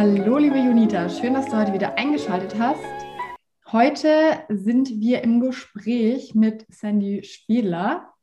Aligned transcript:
Hallo, 0.00 0.38
liebe 0.38 0.58
Junita, 0.58 1.08
schön, 1.08 1.34
dass 1.34 1.46
du 1.46 1.56
heute 1.56 1.72
wieder 1.72 1.98
eingeschaltet 1.98 2.56
hast. 2.56 2.84
Heute 3.72 4.44
sind 4.48 4.90
wir 5.00 5.24
im 5.24 5.40
Gespräch 5.40 6.36
mit 6.36 6.64
Sandy 6.68 7.24
Spiedler 7.24 8.14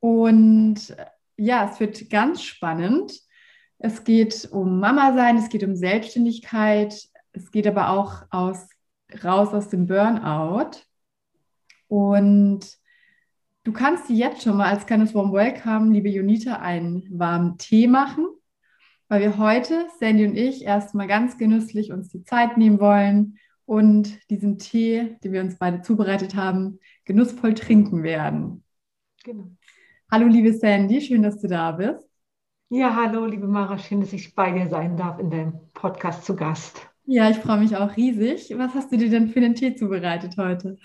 und 0.00 0.96
ja, 1.36 1.70
es 1.70 1.78
wird 1.78 2.10
ganz 2.10 2.42
spannend. 2.42 3.12
Es 3.78 4.02
geht 4.02 4.48
um 4.50 4.80
Mama 4.80 5.14
sein, 5.14 5.36
es 5.36 5.50
geht 5.50 5.62
um 5.62 5.76
Selbstständigkeit, 5.76 7.00
es 7.30 7.52
geht 7.52 7.68
aber 7.68 7.90
auch 7.90 8.24
aus, 8.30 8.68
raus 9.22 9.54
aus 9.54 9.68
dem 9.68 9.86
Burnout. 9.86 10.80
Und 11.86 12.66
du 13.62 13.72
kannst 13.72 14.08
dir 14.08 14.16
jetzt 14.16 14.42
schon 14.42 14.56
mal 14.56 14.72
als 14.72 14.84
kleines 14.84 15.14
Warm 15.14 15.32
Welcome, 15.32 15.92
liebe 15.92 16.08
Junita, 16.08 16.56
einen 16.56 17.06
warmen 17.16 17.56
Tee 17.56 17.86
machen, 17.86 18.26
weil 19.08 19.20
wir 19.20 19.38
heute, 19.38 19.86
Sandy 19.98 20.26
und 20.26 20.36
ich, 20.36 20.64
erstmal 20.64 21.06
ganz 21.06 21.38
genüsslich 21.38 21.92
uns 21.92 22.08
die 22.08 22.24
Zeit 22.24 22.56
nehmen 22.56 22.80
wollen 22.80 23.38
und 23.64 24.18
diesen 24.30 24.58
Tee, 24.58 25.16
den 25.22 25.32
wir 25.32 25.40
uns 25.40 25.58
beide 25.58 25.82
zubereitet 25.82 26.34
haben, 26.34 26.80
genussvoll 27.04 27.54
trinken 27.54 28.02
werden. 28.02 28.64
Genau. 29.24 29.50
Hallo, 30.10 30.26
liebe 30.26 30.52
Sandy, 30.52 31.00
schön, 31.00 31.22
dass 31.22 31.40
du 31.40 31.48
da 31.48 31.72
bist. 31.72 32.08
Ja, 32.68 32.96
hallo, 32.96 33.26
liebe 33.26 33.46
Mara, 33.46 33.78
schön, 33.78 34.00
dass 34.00 34.12
ich 34.12 34.34
bei 34.34 34.50
dir 34.50 34.68
sein 34.68 34.96
darf 34.96 35.20
in 35.20 35.30
deinem 35.30 35.54
Podcast 35.72 36.24
zu 36.24 36.34
Gast. 36.34 36.88
Ja, 37.08 37.30
ich 37.30 37.36
freue 37.36 37.58
mich 37.58 37.76
auch 37.76 37.96
riesig. 37.96 38.52
Was 38.56 38.74
hast 38.74 38.90
du 38.90 38.96
dir 38.96 39.08
denn 39.08 39.28
für 39.28 39.40
den 39.40 39.54
Tee 39.54 39.76
zubereitet 39.76 40.36
heute? 40.36 40.76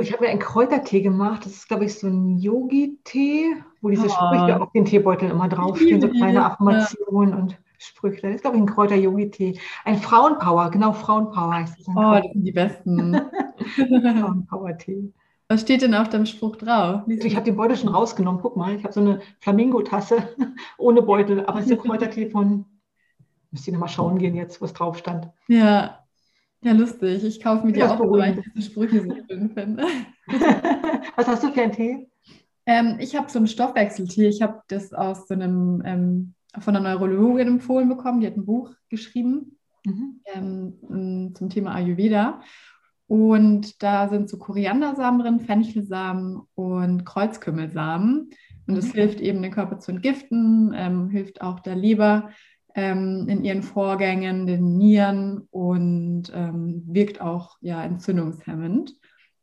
ich 0.00 0.12
habe 0.12 0.24
mir 0.24 0.30
einen 0.30 0.40
Kräutertee 0.40 1.02
gemacht. 1.02 1.44
Das 1.44 1.52
ist, 1.52 1.68
glaube 1.68 1.84
ich, 1.84 1.98
so 1.98 2.06
ein 2.06 2.38
Yogi-Tee, 2.38 3.56
wo 3.82 3.90
diese 3.90 4.06
oh. 4.06 4.08
Sprüche 4.08 4.58
auf 4.58 4.72
den 4.72 4.86
Teebeuteln 4.86 5.30
immer 5.30 5.50
draufstehen, 5.50 6.00
so 6.00 6.08
kleine 6.08 6.46
Affirmationen 6.46 7.34
und 7.34 7.58
Sprüche. 7.78 8.22
Das 8.22 8.36
ist, 8.36 8.40
glaube 8.42 8.56
ich, 8.56 8.62
ein 8.62 8.66
Kräuter-Yogi-Tee. 8.66 9.58
Ein 9.84 9.98
Frauenpower, 9.98 10.70
genau, 10.70 10.92
Frauenpower 10.92 11.54
heißt 11.54 11.80
es. 11.80 11.88
Oh, 11.88 11.94
das 11.94 12.32
sind 12.32 12.44
die 12.44 12.52
besten. 12.52 13.14
Frauenpower-Tee. 13.76 15.12
Was 15.48 15.60
steht 15.60 15.82
denn 15.82 15.94
auf 15.94 16.08
deinem 16.08 16.26
Spruch 16.26 16.56
drauf? 16.56 17.02
Ich 17.06 17.36
habe 17.36 17.44
den 17.44 17.56
Beutel 17.56 17.76
schon 17.76 17.90
rausgenommen. 17.90 18.40
Guck 18.42 18.56
mal, 18.56 18.74
ich 18.74 18.82
habe 18.82 18.92
so 18.92 19.00
eine 19.00 19.20
Flamingo-Tasse 19.40 20.28
ohne 20.78 21.02
Beutel, 21.02 21.46
aber 21.46 21.60
es 21.60 21.66
ist 21.66 21.72
ein 21.72 21.78
Kräutertee 21.78 22.30
von, 22.30 22.64
müsst 23.52 23.66
ihr 23.66 23.72
nochmal 23.72 23.88
schauen 23.88 24.18
gehen 24.18 24.34
jetzt, 24.34 24.60
wo 24.60 24.64
es 24.64 24.72
drauf 24.72 24.98
stand. 24.98 25.28
Ja, 25.46 26.06
ja, 26.62 26.72
lustig. 26.72 27.22
Ich 27.22 27.40
kaufe 27.40 27.64
mir 27.64 27.72
die 27.72 27.82
auch, 27.82 28.00
weil 28.00 28.38
ich 28.38 28.44
diese 28.52 28.70
Sprüche 28.70 29.02
so 29.02 29.14
schön 29.28 29.50
finde. 29.50 29.84
Was 31.16 31.28
hast 31.28 31.44
du 31.44 31.52
für 31.52 31.62
einen 31.62 31.70
Tee? 31.70 32.08
Ähm, 32.66 32.96
ich 32.98 33.14
habe 33.14 33.30
so 33.30 33.38
einen 33.38 33.46
Stoffwechseltee. 33.46 34.26
Ich 34.26 34.42
habe 34.42 34.62
das 34.66 34.92
aus 34.92 35.28
so 35.28 35.34
einem, 35.34 35.82
ähm, 35.84 36.34
von 36.60 36.76
einer 36.76 36.94
Neurologin 36.94 37.48
empfohlen 37.48 37.88
bekommen. 37.88 38.20
Die 38.20 38.26
hat 38.26 38.36
ein 38.36 38.46
Buch 38.46 38.72
geschrieben 38.88 39.58
mhm. 39.84 40.20
ähm, 40.34 41.34
zum 41.34 41.50
Thema 41.50 41.74
Ayurveda. 41.74 42.40
Und 43.08 43.82
da 43.82 44.08
sind 44.08 44.28
so 44.28 44.38
Koriandersamen 44.38 45.20
drin, 45.20 45.40
Fenchelsamen 45.40 46.42
und 46.54 47.04
Kreuzkümmelsamen. 47.04 48.30
Und 48.66 48.74
das 48.74 48.88
mhm. 48.88 48.92
hilft 48.92 49.20
eben, 49.20 49.42
den 49.42 49.52
Körper 49.52 49.78
zu 49.78 49.92
entgiften, 49.92 50.74
ähm, 50.76 51.08
hilft 51.08 51.40
auch 51.40 51.60
der 51.60 51.76
Leber 51.76 52.30
ähm, 52.74 53.26
in 53.28 53.44
ihren 53.44 53.62
Vorgängen, 53.62 54.46
den 54.46 54.76
Nieren 54.76 55.46
und 55.50 56.32
ähm, 56.34 56.82
wirkt 56.86 57.20
auch 57.20 57.56
ja, 57.60 57.82
entzündungshemmend. 57.84 58.94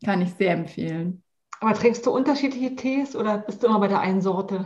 Kann 0.04 0.22
ich 0.22 0.34
sehr 0.34 0.54
empfehlen. 0.54 1.24
Aber 1.62 1.74
trinkst 1.74 2.06
du 2.06 2.12
unterschiedliche 2.12 2.76
Tees 2.76 3.16
oder 3.16 3.38
bist 3.38 3.64
du 3.64 3.68
immer 3.68 3.80
bei 3.80 3.88
der 3.88 4.02
einen 4.02 4.22
Sorte? 4.22 4.66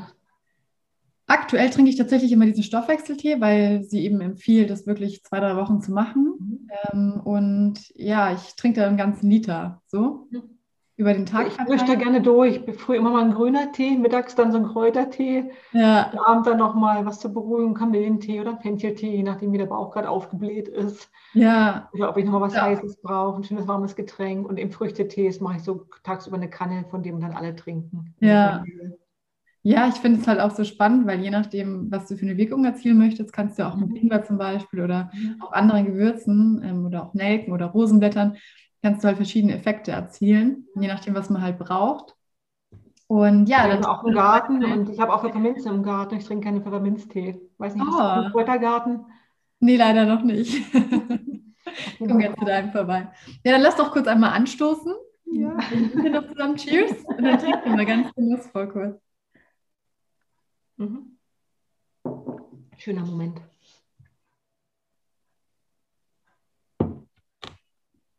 Aktuell 1.29 1.69
trinke 1.69 1.89
ich 1.89 1.97
tatsächlich 1.97 2.31
immer 2.31 2.45
diesen 2.45 2.63
Stoffwechseltee, 2.63 3.41
weil 3.41 3.83
sie 3.83 4.05
eben 4.05 4.21
empfiehlt, 4.21 4.69
das 4.69 4.87
wirklich 4.87 5.23
zwei, 5.23 5.41
drei 5.41 5.57
Wochen 5.57 5.81
zu 5.81 5.91
machen. 5.91 6.37
Mhm. 6.39 6.69
Ähm, 6.93 7.21
und 7.21 7.79
ja, 7.95 8.31
ich 8.31 8.55
trinke 8.55 8.79
da 8.79 8.87
einen 8.87 8.95
ganzen 8.95 9.29
Liter 9.29 9.81
so 9.87 10.27
mhm. 10.31 10.43
über 10.95 11.13
den 11.13 11.25
Tag. 11.25 11.47
Ich 11.47 11.67
mische 11.67 11.85
da 11.85 11.95
gerne 11.95 12.21
durch. 12.21 12.61
Früher 12.77 12.99
immer 12.99 13.09
mal 13.09 13.25
ein 13.25 13.33
grüner 13.33 13.73
Tee, 13.73 13.97
mittags 13.97 14.35
dann 14.35 14.53
so 14.53 14.57
ein 14.57 14.67
Kräutertee. 14.67 15.51
Ja. 15.73 16.13
Abends 16.25 16.47
dann 16.47 16.59
nochmal 16.59 17.05
was 17.05 17.19
zur 17.19 17.33
Beruhigung, 17.33 17.73
Kamillentee 17.73 18.39
oder 18.39 18.55
Fencheltee, 18.61 19.17
je 19.17 19.23
nachdem, 19.23 19.51
wie 19.51 19.57
der 19.57 19.65
Bauch 19.65 19.91
gerade 19.91 20.09
aufgebläht 20.09 20.69
ist. 20.69 21.09
Ja. 21.33 21.89
Oder 21.91 22.09
ob 22.09 22.15
ich 22.15 22.23
nochmal 22.23 22.41
was 22.41 22.53
ja. 22.53 22.61
Heißes 22.61 23.01
brauche, 23.01 23.41
ein 23.41 23.43
schönes 23.43 23.67
warmes 23.67 23.97
Getränk. 23.97 24.47
Und 24.47 24.57
im 24.57 24.71
Früchtetees 24.71 25.41
mache 25.41 25.57
ich 25.57 25.63
so 25.63 25.87
tagsüber 26.03 26.37
eine 26.37 26.49
Kanne, 26.49 26.85
von 26.89 27.03
dem 27.03 27.19
dann 27.19 27.33
alle 27.33 27.53
trinken. 27.53 28.15
Ja. 28.21 28.63
Ja, 29.67 29.89
ich 29.89 29.95
finde 29.95 30.21
es 30.21 30.27
halt 30.27 30.39
auch 30.39 30.51
so 30.51 30.63
spannend, 30.63 31.07
weil 31.07 31.19
je 31.19 31.29
nachdem, 31.29 31.91
was 31.91 32.07
du 32.07 32.15
für 32.15 32.25
eine 32.25 32.37
Wirkung 32.37 32.63
erzielen 32.63 32.97
möchtest, 32.97 33.33
kannst 33.33 33.59
du 33.59 33.67
auch 33.67 33.75
mit 33.75 33.89
mhm. 33.89 33.95
Ingwer 33.97 34.23
zum 34.23 34.37
Beispiel 34.37 34.81
oder 34.81 35.11
mhm. 35.13 35.41
auch 35.41 35.51
anderen 35.51 35.85
Gewürzen 35.85 36.61
ähm, 36.63 36.85
oder 36.85 37.03
auch 37.03 37.13
Nelken 37.13 37.51
oder 37.51 37.65
Rosenblättern, 37.65 38.37
kannst 38.81 39.03
du 39.03 39.09
halt 39.09 39.17
verschiedene 39.17 39.53
Effekte 39.53 39.91
erzielen, 39.91 40.67
je 40.79 40.87
nachdem, 40.87 41.15
was 41.15 41.29
man 41.29 41.41
halt 41.41 41.59
braucht. 41.59 42.15
Und 43.07 43.49
ja, 43.49 43.67
dann 43.67 43.83
auch 43.83 44.05
im 44.05 44.13
Garten 44.13 44.63
und 44.63 44.87
ich 44.87 45.01
habe 45.01 45.13
auch 45.13 45.21
Pfefferminze 45.21 45.67
im 45.67 45.83
Garten. 45.83 46.15
Ich 46.15 46.23
trinke 46.23 46.45
keine 46.45 46.61
Pfefferminztee. 46.61 47.37
Weiß 47.57 47.75
nicht, 47.75 47.87
oh. 47.91 47.99
einen 47.99 48.31
Kräutergarten? 48.31 49.01
Nee, 49.59 49.75
leider 49.75 50.05
noch 50.05 50.23
nicht. 50.23 50.63
Komm 51.99 52.21
jetzt 52.21 52.39
zu 52.39 52.45
deinem 52.45 52.71
vorbei. 52.71 53.09
Ja, 53.43 53.51
dann 53.51 53.61
lass 53.61 53.75
doch 53.75 53.91
kurz 53.91 54.07
einmal 54.07 54.31
anstoßen. 54.31 54.93
Ja. 55.25 55.57
Wir 55.93 56.09
noch 56.09 56.25
zusammen 56.25 56.55
Cheers 56.55 57.03
und 57.17 57.21
dann 57.21 57.37
trinken 57.37 57.65
wir 57.65 57.75
mal 57.75 57.85
ganz 57.85 58.15
genussvoll 58.15 58.69
kurz. 58.69 59.06
Mhm. 60.77 61.17
Schöner 62.77 63.05
Moment. 63.05 63.41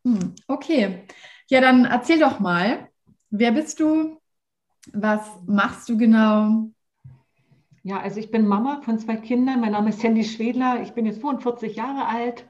Hm, 0.05 0.35
okay, 0.47 1.05
ja, 1.49 1.61
dann 1.61 1.85
erzähl 1.85 2.19
doch 2.19 2.39
mal, 2.39 2.89
wer 3.29 3.51
bist 3.51 3.79
du? 3.79 4.19
Was 4.93 5.27
machst 5.45 5.89
du 5.89 5.97
genau? 5.97 6.69
Ja, 7.83 7.99
also 7.99 8.19
ich 8.19 8.31
bin 8.31 8.45
Mama 8.47 8.81
von 8.81 8.99
zwei 8.99 9.15
Kindern. 9.15 9.61
Mein 9.61 9.71
Name 9.71 9.89
ist 9.89 10.01
Sandy 10.01 10.23
Schwedler. 10.23 10.81
Ich 10.81 10.93
bin 10.93 11.05
jetzt 11.05 11.21
45 11.21 11.75
Jahre 11.75 12.07
alt, 12.07 12.45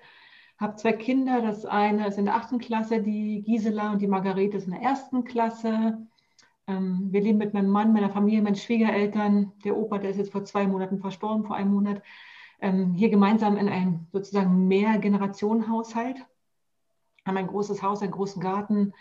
habe 0.57 0.75
zwei 0.75 0.93
Kinder. 0.93 1.41
Das 1.41 1.65
eine 1.65 2.07
ist 2.07 2.17
in 2.17 2.25
der 2.25 2.35
achten 2.35 2.59
Klasse, 2.59 3.01
die 3.01 3.43
Gisela, 3.43 3.91
und 3.91 4.01
die 4.01 4.07
Margarete 4.07 4.57
ist 4.57 4.65
in 4.65 4.71
der 4.73 4.81
ersten 4.81 5.23
Klasse. 5.23 6.07
Ähm, 6.69 7.07
wir 7.11 7.21
leben 7.21 7.39
mit 7.39 7.53
meinem 7.53 7.71
Mann, 7.71 7.93
meiner 7.93 8.11
Familie, 8.11 8.43
meinen 8.43 8.55
Schwiegereltern. 8.55 9.51
Der 9.65 9.75
Opa, 9.75 9.97
der 9.97 10.11
ist 10.11 10.17
jetzt 10.17 10.31
vor 10.31 10.45
zwei 10.45 10.67
Monaten 10.67 10.99
verstorben, 10.99 11.43
vor 11.43 11.55
einem 11.55 11.73
Monat. 11.73 12.03
Ähm, 12.61 12.93
hier 12.93 13.09
gemeinsam 13.09 13.57
in 13.57 13.67
einem 13.67 14.07
sozusagen 14.11 14.67
Mehrgenerationenhaushalt. 14.67 16.17
Haben 17.25 17.37
ein 17.37 17.47
großes 17.47 17.81
Haus, 17.81 18.01
einen 18.01 18.11
großen 18.11 18.41
Garten 18.41 18.93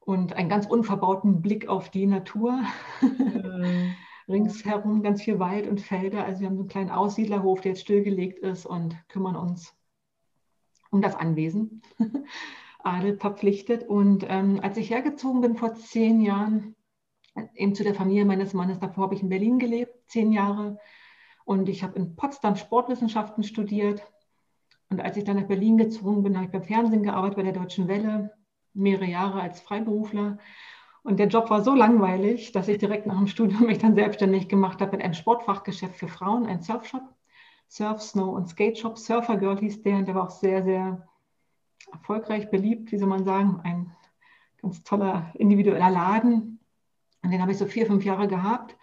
und 0.00 0.32
einen 0.32 0.48
ganz 0.48 0.66
unverbauten 0.66 1.42
Blick 1.42 1.68
auf 1.68 1.90
die 1.90 2.06
Natur. 2.06 2.60
Mhm. 3.02 3.94
Ringsherum 4.28 5.02
ganz 5.02 5.22
viel 5.22 5.38
Wald 5.38 5.68
und 5.68 5.80
Felder. 5.80 6.24
Also 6.24 6.40
wir 6.40 6.48
haben 6.48 6.56
so 6.56 6.62
einen 6.62 6.68
kleinen 6.68 6.90
Aussiedlerhof, 6.90 7.60
der 7.60 7.72
jetzt 7.72 7.82
stillgelegt 7.82 8.38
ist 8.40 8.66
und 8.66 8.96
kümmern 9.08 9.36
uns 9.36 9.76
um 10.90 11.02
das 11.02 11.14
Anwesen. 11.14 11.82
Adel 12.86 13.18
verpflichtet. 13.18 13.82
Und 13.88 14.24
ähm, 14.28 14.60
als 14.62 14.78
ich 14.78 14.90
hergezogen 14.90 15.40
bin 15.40 15.56
vor 15.56 15.74
zehn 15.74 16.20
Jahren, 16.20 16.75
eben 17.54 17.74
zu 17.74 17.84
der 17.84 17.94
Familie 17.94 18.24
meines 18.24 18.54
Mannes. 18.54 18.78
Davor 18.78 19.04
habe 19.04 19.14
ich 19.14 19.22
in 19.22 19.28
Berlin 19.28 19.58
gelebt, 19.58 19.94
zehn 20.08 20.32
Jahre. 20.32 20.78
Und 21.44 21.68
ich 21.68 21.82
habe 21.82 21.98
in 21.98 22.16
Potsdam 22.16 22.56
Sportwissenschaften 22.56 23.44
studiert. 23.44 24.02
Und 24.90 25.00
als 25.00 25.16
ich 25.16 25.24
dann 25.24 25.36
nach 25.36 25.46
Berlin 25.46 25.78
gezogen 25.78 26.22
bin, 26.22 26.36
habe 26.36 26.46
ich 26.46 26.52
beim 26.52 26.62
Fernsehen 26.62 27.02
gearbeitet, 27.02 27.36
bei 27.36 27.42
der 27.42 27.52
Deutschen 27.52 27.88
Welle, 27.88 28.32
mehrere 28.74 29.06
Jahre 29.06 29.40
als 29.40 29.60
Freiberufler. 29.60 30.38
Und 31.02 31.20
der 31.20 31.28
Job 31.28 31.50
war 31.50 31.62
so 31.62 31.74
langweilig, 31.74 32.50
dass 32.50 32.66
ich 32.66 32.78
direkt 32.78 33.06
nach 33.06 33.16
dem 33.16 33.28
Studium 33.28 33.66
mich 33.66 33.78
dann 33.78 33.94
selbstständig 33.94 34.48
gemacht 34.48 34.80
habe 34.80 34.92
mit 34.92 35.02
einem 35.02 35.14
Sportfachgeschäft 35.14 35.94
für 35.94 36.08
Frauen, 36.08 36.46
ein 36.46 36.62
Surfshop, 36.62 37.02
Surf, 37.68 38.02
Snow 38.02 38.34
und 38.34 38.48
Skate 38.48 38.78
Shop. 38.78 38.98
Surfer 38.98 39.36
Girl 39.36 39.58
hieß 39.58 39.82
der 39.82 39.96
und 39.96 40.06
der 40.06 40.14
war 40.14 40.24
auch 40.24 40.30
sehr, 40.30 40.64
sehr 40.64 41.06
erfolgreich, 41.92 42.50
beliebt, 42.50 42.90
wie 42.92 42.98
soll 42.98 43.08
man 43.08 43.24
sagen, 43.24 43.60
ein 43.62 43.92
ganz 44.60 44.82
toller 44.82 45.30
individueller 45.34 45.90
Laden. 45.90 46.55
Und 47.26 47.32
den 47.32 47.42
habe 47.42 47.50
ich 47.50 47.58
so 47.58 47.66
vier, 47.66 47.86
fünf 47.86 48.04
Jahre 48.04 48.28
gehabt. 48.28 48.76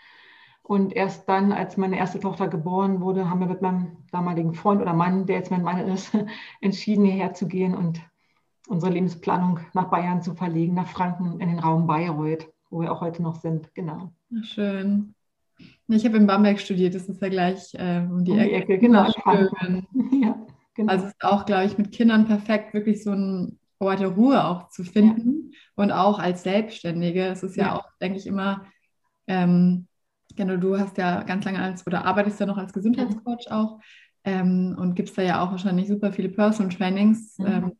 Und 0.63 0.93
erst 0.93 1.29
dann, 1.29 1.53
als 1.53 1.77
meine 1.77 1.97
erste 1.97 2.19
Tochter 2.19 2.49
geboren 2.49 2.99
wurde, 2.99 3.29
haben 3.29 3.39
wir 3.39 3.47
mit 3.47 3.61
meinem 3.61 3.97
damaligen 4.11 4.53
Freund 4.53 4.81
oder 4.81 4.93
Mann, 4.93 5.25
der 5.25 5.37
jetzt 5.37 5.49
mein 5.49 5.63
Mann 5.63 5.79
ist, 5.87 6.11
entschieden, 6.61 7.05
hierher 7.05 7.33
zu 7.33 7.47
gehen 7.47 7.73
und 7.73 8.01
unsere 8.67 8.91
Lebensplanung 8.91 9.61
nach 9.73 9.89
Bayern 9.89 10.21
zu 10.21 10.35
verlegen, 10.35 10.73
nach 10.73 10.87
Franken 10.87 11.39
in 11.39 11.47
den 11.47 11.59
Raum 11.59 11.87
Bayreuth, 11.87 12.49
wo 12.69 12.81
wir 12.81 12.91
auch 12.91 12.99
heute 12.99 13.23
noch 13.23 13.35
sind. 13.35 13.73
Genau. 13.75 14.11
Schön. 14.41 15.15
Ich 15.87 16.03
habe 16.05 16.17
in 16.17 16.27
Bamberg 16.27 16.59
studiert, 16.59 16.95
das 16.95 17.07
ist 17.07 17.21
ja 17.21 17.29
gleich 17.29 17.73
äh, 17.75 17.99
um 17.99 18.25
die, 18.25 18.31
um 18.31 18.39
die 18.39 18.51
Ecke. 18.51 18.73
Ecke. 18.73 18.79
Genau. 18.79 19.09
Ja, 20.11 20.35
genau. 20.73 20.91
Also 20.91 21.05
es 21.05 21.11
ist 21.11 21.23
auch, 21.23 21.45
glaube 21.45 21.65
ich, 21.65 21.77
mit 21.77 21.93
Kindern 21.93 22.25
perfekt, 22.25 22.73
wirklich 22.73 23.03
so 23.03 23.11
ein 23.11 23.57
Ort 23.79 23.99
der 23.99 24.09
Ruhe 24.09 24.43
auch 24.45 24.69
zu 24.69 24.83
finden 24.83 25.51
ja. 25.51 25.59
und 25.75 25.91
auch 25.91 26.19
als 26.19 26.43
Selbstständige. 26.43 27.25
Es 27.25 27.43
ist 27.43 27.55
ja, 27.55 27.65
ja 27.65 27.75
auch, 27.75 27.85
denke 28.01 28.17
ich, 28.17 28.27
immer, 28.27 28.65
ähm, 29.27 29.87
genau, 30.35 30.57
du 30.57 30.77
hast 30.77 30.97
ja 30.97 31.23
ganz 31.23 31.45
lange 31.45 31.61
als 31.61 31.85
oder 31.85 32.05
arbeitest 32.05 32.39
ja 32.39 32.45
noch 32.45 32.57
als 32.57 32.73
Gesundheitscoach 32.73 33.51
auch. 33.51 33.79
ähm, 34.23 34.75
und 34.79 34.95
gibst 34.95 35.17
da 35.17 35.21
ja 35.21 35.43
auch 35.43 35.51
wahrscheinlich 35.51 35.87
super 35.87 36.11
viele 36.11 36.29
Personal 36.29 36.71
Trainings. 36.73 37.37
Mhm. 37.37 37.45
Ähm, 37.45 37.71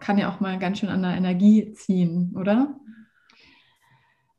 kann 0.00 0.18
ja 0.18 0.28
auch 0.30 0.40
mal 0.40 0.58
ganz 0.58 0.78
schön 0.78 0.88
an 0.88 1.02
der 1.02 1.16
Energie 1.16 1.72
ziehen, 1.72 2.34
oder? 2.36 2.74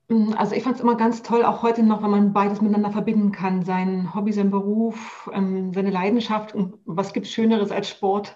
Mm, 0.10 0.34
also 0.38 0.56
ich 0.56 0.64
fand 0.64 0.76
es 0.76 0.82
immer 0.82 0.96
ganz 0.96 1.24
toll, 1.24 1.44
auch 1.44 1.64
heute 1.64 1.84
noch, 1.84 2.04
wenn 2.04 2.12
man 2.12 2.34
beides 2.34 2.62
miteinander 2.62 2.92
verbinden 2.92 3.32
kann, 3.32 3.64
sein 3.64 4.14
Hobby, 4.14 4.34
sein 4.34 4.52
Beruf, 4.52 5.30
ähm, 5.34 5.74
seine 5.74 5.90
Leidenschaft. 5.90 6.54
Und 6.54 6.76
was 6.86 7.14
gibt 7.14 7.26
es 7.26 7.32
Schöneres 7.32 7.72
als 7.72 7.90
Sport, 7.90 8.36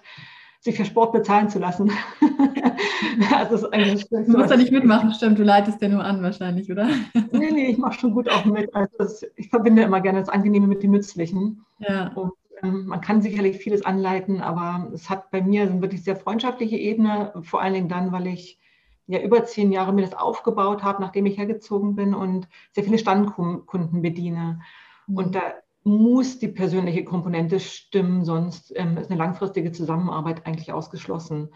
sich 0.68 0.76
für 0.76 0.84
Sport 0.84 1.12
bezahlen 1.12 1.48
zu 1.48 1.58
lassen? 1.58 1.90
also 3.34 3.54
ist 3.54 3.72
eigentlich 3.72 4.08
du 4.08 4.36
musst 4.36 4.50
da 4.50 4.56
nicht 4.56 4.72
mitmachen, 4.72 5.12
stimmt, 5.12 5.38
du 5.38 5.42
leitest 5.42 5.80
ja 5.82 5.88
nur 5.88 6.04
an 6.04 6.22
wahrscheinlich, 6.22 6.70
oder? 6.70 6.88
nee, 7.32 7.50
nee, 7.50 7.66
ich 7.66 7.78
mache 7.78 7.98
schon 7.98 8.12
gut 8.12 8.28
auch 8.30 8.44
mit. 8.44 8.74
Also 8.74 8.90
das, 8.98 9.26
ich 9.36 9.48
verbinde 9.48 9.82
immer 9.82 10.00
gerne 10.00 10.20
das 10.20 10.28
Angenehme 10.28 10.66
mit 10.66 10.82
dem 10.82 10.92
Nützlichen. 10.92 11.64
Ja. 11.78 12.08
Und 12.14 12.32
ähm, 12.62 12.86
man 12.86 13.00
kann 13.00 13.22
sicherlich 13.22 13.58
vieles 13.58 13.84
anleiten, 13.84 14.40
aber 14.40 14.90
es 14.92 15.08
hat 15.10 15.30
bei 15.30 15.42
mir 15.42 15.62
eine 15.62 15.80
wirklich 15.80 16.04
sehr 16.04 16.16
freundschaftliche 16.16 16.76
Ebene, 16.76 17.32
vor 17.42 17.62
allen 17.62 17.74
Dingen 17.74 17.88
dann, 17.88 18.12
weil 18.12 18.26
ich 18.26 18.58
ja 19.06 19.20
über 19.20 19.44
zehn 19.44 19.72
Jahre 19.72 19.92
mir 19.92 20.02
das 20.02 20.14
aufgebaut 20.14 20.82
habe, 20.82 21.00
nachdem 21.00 21.26
ich 21.26 21.38
hergezogen 21.38 21.96
bin 21.96 22.14
und 22.14 22.48
sehr 22.72 22.84
viele 22.84 22.98
Standkunden 22.98 24.02
bediene. 24.02 24.60
Mhm. 25.06 25.16
Und 25.16 25.34
da 25.34 25.40
muss 25.88 26.38
die 26.38 26.48
persönliche 26.48 27.04
Komponente 27.04 27.60
stimmen, 27.60 28.24
sonst 28.24 28.72
ähm, 28.76 28.96
ist 28.96 29.10
eine 29.10 29.18
langfristige 29.18 29.72
Zusammenarbeit 29.72 30.46
eigentlich 30.46 30.72
ausgeschlossen. 30.72 31.50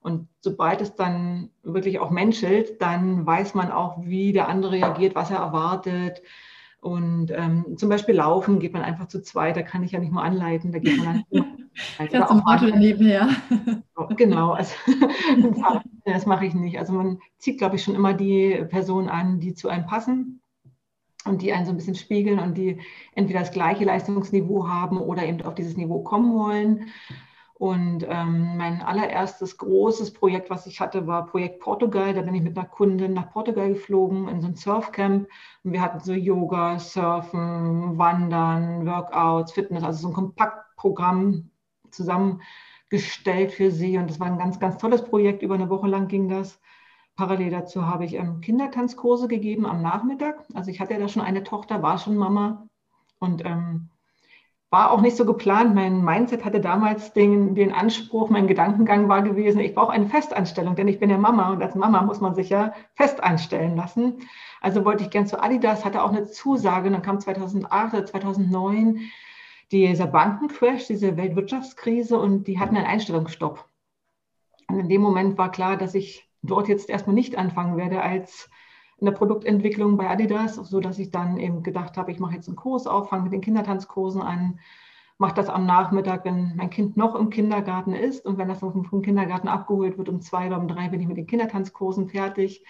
Und 0.00 0.28
sobald 0.40 0.80
es 0.80 0.94
dann 0.94 1.50
wirklich 1.62 1.98
auch 1.98 2.10
menschelt, 2.10 2.80
dann 2.80 3.26
weiß 3.26 3.54
man 3.54 3.72
auch, 3.72 3.98
wie 4.02 4.32
der 4.32 4.48
andere 4.48 4.72
reagiert, 4.72 5.14
was 5.14 5.30
er 5.30 5.38
erwartet. 5.38 6.22
Und 6.80 7.32
ähm, 7.32 7.76
zum 7.76 7.88
Beispiel 7.88 8.14
laufen 8.14 8.60
geht 8.60 8.72
man 8.72 8.82
einfach 8.82 9.08
zu 9.08 9.22
zweit, 9.22 9.56
da 9.56 9.62
kann 9.62 9.82
ich 9.82 9.92
ja 9.92 9.98
nicht 9.98 10.12
mal 10.12 10.22
anleiten, 10.22 10.72
da 10.72 10.78
geht 10.78 10.98
man 10.98 11.24
dann. 11.30 11.44
Ja, 12.10 12.26
zum 12.26 12.40
Auto 12.46 12.74
nebenher. 12.74 13.28
Genau, 14.16 14.52
also, 14.52 14.72
das 16.06 16.24
mache 16.24 16.46
ich 16.46 16.54
nicht. 16.54 16.78
Also 16.78 16.94
man 16.94 17.18
zieht, 17.36 17.58
glaube 17.58 17.76
ich, 17.76 17.84
schon 17.84 17.94
immer 17.94 18.14
die 18.14 18.64
Personen 18.70 19.10
an, 19.10 19.40
die 19.40 19.52
zu 19.52 19.68
einem 19.68 19.84
passen 19.84 20.40
und 21.26 21.42
die 21.42 21.52
einen 21.52 21.66
so 21.66 21.72
ein 21.72 21.76
bisschen 21.76 21.94
spiegeln 21.94 22.38
und 22.38 22.56
die 22.56 22.80
entweder 23.14 23.40
das 23.40 23.50
gleiche 23.50 23.84
Leistungsniveau 23.84 24.68
haben 24.68 24.98
oder 24.98 25.24
eben 25.24 25.42
auf 25.42 25.54
dieses 25.54 25.76
Niveau 25.76 26.02
kommen 26.02 26.34
wollen. 26.34 26.86
Und 27.58 28.04
ähm, 28.06 28.58
mein 28.58 28.82
allererstes 28.82 29.56
großes 29.56 30.12
Projekt, 30.12 30.50
was 30.50 30.66
ich 30.66 30.78
hatte, 30.78 31.06
war 31.06 31.24
Projekt 31.24 31.60
Portugal. 31.60 32.12
Da 32.12 32.20
bin 32.20 32.34
ich 32.34 32.42
mit 32.42 32.56
einer 32.56 32.66
Kundin 32.66 33.14
nach 33.14 33.30
Portugal 33.30 33.70
geflogen 33.70 34.28
in 34.28 34.42
so 34.42 34.48
ein 34.48 34.56
Surfcamp. 34.56 35.26
Und 35.64 35.72
wir 35.72 35.80
hatten 35.80 36.00
so 36.00 36.12
Yoga, 36.12 36.78
Surfen, 36.78 37.96
Wandern, 37.96 38.84
Workouts, 38.84 39.52
Fitness, 39.52 39.84
also 39.84 40.00
so 40.02 40.08
ein 40.08 40.14
Kompaktprogramm 40.14 41.50
zusammengestellt 41.90 43.52
für 43.52 43.70
sie. 43.70 43.96
Und 43.96 44.10
das 44.10 44.20
war 44.20 44.26
ein 44.26 44.38
ganz, 44.38 44.60
ganz 44.60 44.76
tolles 44.76 45.02
Projekt. 45.02 45.40
Über 45.40 45.54
eine 45.54 45.70
Woche 45.70 45.86
lang 45.86 46.08
ging 46.08 46.28
das. 46.28 46.60
Parallel 47.16 47.50
dazu 47.50 47.86
habe 47.86 48.04
ich 48.04 48.14
ähm, 48.14 48.40
Kindertanzkurse 48.42 49.26
gegeben 49.26 49.66
am 49.66 49.80
Nachmittag. 49.80 50.44
Also 50.54 50.70
ich 50.70 50.80
hatte 50.80 50.92
ja 50.92 51.00
da 51.00 51.08
schon 51.08 51.22
eine 51.22 51.44
Tochter, 51.44 51.82
war 51.82 51.98
schon 51.98 52.16
Mama 52.16 52.68
und 53.18 53.44
ähm, 53.44 53.88
war 54.70 54.90
auch 54.90 55.00
nicht 55.00 55.16
so 55.16 55.24
geplant. 55.24 55.74
Mein 55.74 56.04
Mindset 56.04 56.44
hatte 56.44 56.60
damals 56.60 57.14
den, 57.14 57.54
den 57.54 57.72
Anspruch, 57.72 58.28
mein 58.28 58.46
Gedankengang 58.46 59.08
war 59.08 59.22
gewesen, 59.22 59.60
ich 59.60 59.74
brauche 59.74 59.92
eine 59.92 60.06
Festanstellung, 60.06 60.74
denn 60.74 60.88
ich 60.88 60.98
bin 60.98 61.08
ja 61.08 61.16
Mama 61.16 61.50
und 61.52 61.62
als 61.62 61.74
Mama 61.74 62.02
muss 62.02 62.20
man 62.20 62.34
sich 62.34 62.50
ja 62.50 62.74
fest 62.94 63.22
anstellen 63.22 63.76
lassen. 63.76 64.18
Also 64.60 64.84
wollte 64.84 65.04
ich 65.04 65.10
gern 65.10 65.26
zu 65.26 65.42
Adidas, 65.42 65.84
hatte 65.84 66.02
auch 66.02 66.10
eine 66.10 66.26
Zusage. 66.26 66.88
Und 66.88 66.94
dann 66.94 67.02
kam 67.02 67.20
2008 67.20 67.94
oder 67.94 68.04
2009 68.04 69.00
dieser 69.72 70.06
Bankencrash, 70.06 70.86
diese 70.86 71.16
Weltwirtschaftskrise 71.16 72.18
und 72.18 72.46
die 72.46 72.58
hatten 72.58 72.76
einen 72.76 72.86
Einstellungsstopp. 72.86 73.64
Und 74.68 74.80
in 74.80 74.88
dem 74.88 75.00
Moment 75.00 75.38
war 75.38 75.50
klar, 75.50 75.76
dass 75.76 75.94
ich 75.94 76.25
dort 76.46 76.68
jetzt 76.68 76.88
erstmal 76.88 77.14
nicht 77.14 77.36
anfangen 77.36 77.76
werde 77.76 78.02
als 78.02 78.50
in 78.98 79.04
der 79.06 79.12
Produktentwicklung 79.12 79.96
bei 79.96 80.08
Adidas, 80.08 80.54
so 80.56 80.80
dass 80.80 80.98
ich 80.98 81.10
dann 81.10 81.38
eben 81.38 81.62
gedacht 81.62 81.96
habe, 81.96 82.10
ich 82.10 82.18
mache 82.18 82.34
jetzt 82.34 82.48
einen 82.48 82.56
Kurs 82.56 82.86
auf, 82.86 83.10
fange 83.10 83.24
mit 83.24 83.32
den 83.32 83.42
Kindertanzkursen 83.42 84.22
an, 84.22 84.58
mache 85.18 85.34
das 85.34 85.48
am 85.48 85.66
Nachmittag, 85.66 86.24
wenn 86.24 86.56
mein 86.56 86.70
Kind 86.70 86.96
noch 86.96 87.14
im 87.14 87.30
Kindergarten 87.30 87.92
ist 87.92 88.24
und 88.24 88.38
wenn 88.38 88.48
das 88.48 88.60
vom 88.60 89.02
Kindergarten 89.02 89.48
abgeholt 89.48 89.98
wird, 89.98 90.08
um 90.08 90.20
zwei 90.20 90.46
oder 90.46 90.58
um 90.58 90.68
drei 90.68 90.88
bin 90.88 91.00
ich 91.00 91.08
mit 91.08 91.16
den 91.16 91.26
Kindertanzkursen 91.26 92.08
fertig. 92.08 92.64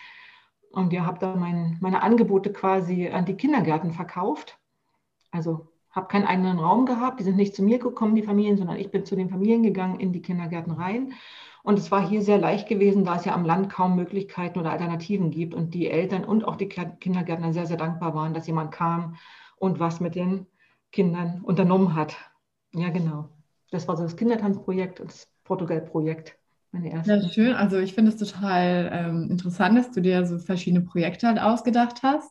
Und 0.71 0.93
ihr 0.93 1.07
habt 1.07 1.23
dann 1.23 1.41
mein, 1.41 1.79
meine 1.81 2.03
Angebote 2.03 2.53
quasi 2.53 3.09
an 3.09 3.25
die 3.25 3.37
Kindergärten 3.37 3.93
verkauft. 3.93 4.59
Also 5.31 5.69
habe 5.91 6.09
keinen 6.09 6.27
eigenen 6.27 6.59
Raum 6.59 6.87
gehabt. 6.87 7.19
Die 7.19 7.25
sind 7.25 7.37
nicht 7.37 7.57
zu 7.57 7.63
mir 7.63 7.79
gekommen, 7.79 8.15
die 8.15 8.23
Familien, 8.23 8.59
sondern 8.59 8.77
ich 8.77 8.91
bin 8.91 9.05
zu 9.05 9.17
den 9.17 9.31
Familien 9.31 9.63
gegangen 9.63 9.99
in 9.99 10.13
die 10.13 10.23
Kindergärten 10.23 10.73
rein. 10.73 11.15
Und 11.67 11.81
es 11.81 11.91
war 11.91 12.09
hier 12.09 12.23
sehr 12.23 12.39
leicht 12.39 12.69
gewesen, 12.69 13.05
da 13.05 13.17
es 13.17 13.25
ja 13.25 13.35
am 13.35 13.45
Land 13.45 13.71
kaum 13.71 13.97
Möglichkeiten 13.97 14.61
oder 14.61 14.71
Alternativen 14.71 15.33
gibt 15.33 15.53
und 15.53 15.75
die 15.75 15.91
Eltern 15.91 16.25
und 16.25 16.45
auch 16.45 16.55
die 16.55 16.69
Kindergärtner 16.69 17.53
sehr, 17.53 17.67
sehr 17.67 17.77
dankbar 17.77 18.15
waren, 18.15 18.35
dass 18.35 18.47
jemand 18.47 18.71
kam 18.71 19.17
und 19.57 19.81
was 19.81 19.99
mit 19.99 20.15
den 20.15 20.47
Kindern 20.93 21.41
unternommen 21.43 21.97
hat. 21.97 22.15
Ja, 22.73 22.91
genau. 22.91 23.31
Das 23.73 23.89
war 23.89 23.97
so 23.97 24.05
das 24.05 24.17
Kindertanzprojekt 24.17 25.01
und 25.01 25.11
das 25.11 25.29
Portugal-Projekt. 25.43 26.39
Ja, 26.71 27.29
schön. 27.29 27.55
Also 27.55 27.79
ich 27.79 27.95
finde 27.95 28.13
es 28.13 28.17
total 28.17 28.89
ähm, 28.93 29.29
interessant, 29.29 29.77
dass 29.77 29.91
du 29.91 30.01
dir 30.01 30.25
so 30.25 30.39
verschiedene 30.39 30.85
Projekte 30.85 31.27
halt 31.27 31.41
ausgedacht 31.41 32.05
hast 32.05 32.31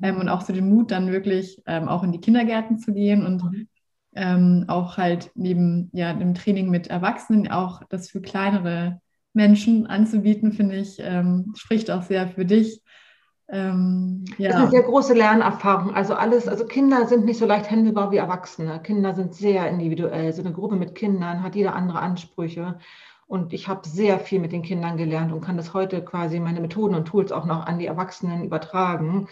ähm, 0.00 0.20
und 0.20 0.28
auch 0.28 0.42
so 0.42 0.52
den 0.52 0.68
Mut, 0.68 0.92
dann 0.92 1.10
wirklich 1.10 1.60
ähm, 1.66 1.88
auch 1.88 2.04
in 2.04 2.12
die 2.12 2.20
Kindergärten 2.20 2.78
zu 2.78 2.94
gehen 2.94 3.26
und 3.26 3.42
mhm. 3.42 3.68
Ähm, 4.16 4.64
auch 4.68 4.96
halt 4.96 5.30
neben 5.34 5.90
ja, 5.92 6.12
dem 6.12 6.34
Training 6.34 6.70
mit 6.70 6.88
Erwachsenen 6.88 7.50
auch 7.50 7.82
das 7.88 8.10
für 8.10 8.20
kleinere 8.20 9.00
Menschen 9.34 9.86
anzubieten, 9.86 10.52
finde 10.52 10.76
ich, 10.76 10.96
ähm, 10.98 11.52
spricht 11.56 11.90
auch 11.90 12.02
sehr 12.02 12.26
für 12.28 12.46
dich. 12.46 12.82
Ähm, 13.48 14.24
ja. 14.38 14.48
Das 14.48 14.56
ist 14.56 14.62
eine 14.62 14.70
sehr 14.70 14.82
große 14.82 15.14
Lernerfahrung. 15.14 15.94
Also 15.94 16.14
alles, 16.14 16.48
also 16.48 16.66
Kinder 16.66 17.06
sind 17.06 17.26
nicht 17.26 17.38
so 17.38 17.46
leicht 17.46 17.70
händelbar 17.70 18.10
wie 18.10 18.16
Erwachsene. 18.16 18.80
Kinder 18.82 19.14
sind 19.14 19.34
sehr 19.34 19.68
individuell. 19.68 20.32
So 20.32 20.42
eine 20.42 20.52
Gruppe 20.52 20.76
mit 20.76 20.94
Kindern 20.94 21.42
hat 21.42 21.54
jeder 21.54 21.76
andere 21.76 22.00
Ansprüche. 22.00 22.78
Und 23.28 23.52
ich 23.52 23.68
habe 23.68 23.86
sehr 23.86 24.18
viel 24.18 24.40
mit 24.40 24.52
den 24.52 24.62
Kindern 24.62 24.96
gelernt 24.96 25.32
und 25.32 25.42
kann 25.42 25.56
das 25.56 25.74
heute 25.74 26.02
quasi 26.02 26.40
meine 26.40 26.60
Methoden 26.60 26.94
und 26.94 27.06
Tools 27.06 27.32
auch 27.32 27.44
noch 27.44 27.66
an 27.66 27.78
die 27.78 27.86
Erwachsenen 27.86 28.44
übertragen. 28.44 29.28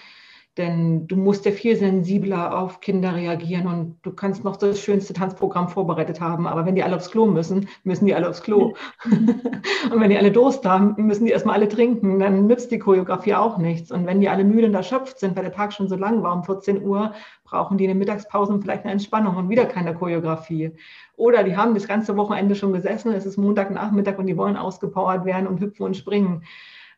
Denn 0.57 1.09
du 1.09 1.17
musst 1.17 1.45
ja 1.47 1.51
viel 1.51 1.75
sensibler 1.75 2.57
auf 2.57 2.81
Kinder 2.81 3.17
reagieren 3.17 3.67
und 3.67 3.99
du 4.03 4.13
kannst 4.13 4.45
noch 4.45 4.57
das 4.57 4.79
schönste 4.79 5.13
Tanzprogramm 5.13 5.69
vorbereitet 5.69 6.21
haben. 6.21 6.47
Aber 6.47 6.65
wenn 6.65 6.77
die 6.77 6.85
alle 6.85 6.95
aufs 6.95 7.11
Klo 7.11 7.27
müssen, 7.27 7.69
müssen 7.83 8.07
die 8.07 8.15
alle 8.15 8.29
aufs 8.29 8.43
Klo. 8.43 8.75
und 9.05 10.01
wenn 10.01 10.11
die 10.11 10.17
alle 10.17 10.31
Durst 10.31 10.65
haben, 10.65 10.95
müssen 10.97 11.25
die 11.25 11.33
erstmal 11.33 11.57
alle 11.57 11.69
trinken. 11.69 12.21
Dann 12.21 12.47
nützt 12.47 12.71
die 12.71 12.79
Choreografie 12.79 13.35
auch 13.35 13.59
nichts. 13.59 13.91
Und 13.91 14.07
wenn 14.07 14.21
die 14.21 14.29
alle 14.29 14.45
müde 14.45 14.69
und 14.69 14.75
erschöpft 14.75 15.19
sind, 15.19 15.35
weil 15.35 15.43
der 15.43 15.53
Tag 15.53 15.73
schon 15.73 15.89
so 15.89 15.97
lang 15.97 16.23
war, 16.23 16.33
um 16.33 16.45
14 16.45 16.83
Uhr, 16.85 17.15
brauchen 17.43 17.77
die 17.77 17.85
in 17.85 17.91
den 17.91 17.99
Mittagspausen 17.99 18.63
vielleicht 18.63 18.85
eine 18.85 18.93
Entspannung 18.93 19.37
und 19.37 19.49
wieder 19.49 19.67
keine 19.67 19.93
Choreografie. 19.93 20.71
Oder 21.17 21.43
die 21.43 21.57
haben 21.57 21.75
das 21.75 21.89
ganze 21.89 22.17
Wochenende 22.17 22.55
schon 22.55 22.73
gesessen, 22.73 23.13
es 23.13 23.27
ist 23.27 23.39
Montagnachmittag 23.39 24.19
und 24.19 24.27
die 24.27 24.37
wollen 24.37 24.57
ausgepowert 24.57 25.25
werden 25.25 25.49
und 25.49 25.61
hüpfen 25.61 25.85
und 25.85 25.97
springen. 25.97 26.45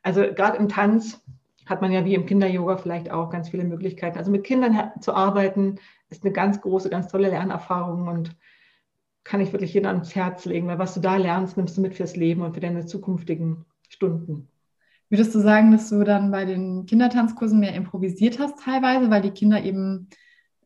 Also 0.03 0.21
gerade 0.21 0.59
im 0.59 0.69
Tanz 0.69 1.23
hat 1.67 1.83
man 1.83 1.93
ja 1.93 2.05
wie 2.05 2.15
im 2.15 2.27
Kinder-Yoga 2.27 2.77
vielleicht 2.79 3.11
auch 3.11 3.31
ganz 3.31 3.51
viele 3.51 3.65
Möglichkeiten. 3.65 4.19
Also 4.19 4.31
mit 4.31 4.45
Kindern 4.45 4.93
zu 5.01 5.13
arbeiten 5.13 5.79
ist 6.09 6.25
eine 6.25 6.33
ganz 6.33 6.61
große, 6.61 6.89
ganz 6.89 7.09
tolle 7.09 7.29
Lernerfahrung 7.29 8.09
und 8.09 8.37
kann 9.25 9.41
ich 9.41 9.53
wirklich 9.53 9.75
jedem 9.75 9.89
ans 9.89 10.15
Herz 10.15 10.45
legen, 10.45 10.69
weil 10.69 10.79
was 10.79 10.95
du 10.95 11.01
da 11.01 11.17
lernst, 11.17 11.57
nimmst 11.57 11.77
du 11.77 11.81
mit 11.81 11.95
fürs 11.95 12.15
Leben 12.17 12.43
und 12.43 12.55
für 12.55 12.61
deine 12.61 12.87
zukünftigen 12.87 13.65
Stunden. 13.89 14.49
Würdest 15.09 15.35
du 15.35 15.41
sagen, 15.41 15.73
dass 15.73 15.89
du 15.89 16.03
dann 16.05 16.31
bei 16.31 16.45
den 16.45 16.87
Kindertanzkursen 16.87 17.59
mehr 17.59 17.75
improvisiert 17.75 18.39
hast 18.39 18.61
teilweise, 18.65 19.11
weil 19.11 19.23
die 19.23 19.31
Kinder 19.31 19.63
eben 19.63 20.09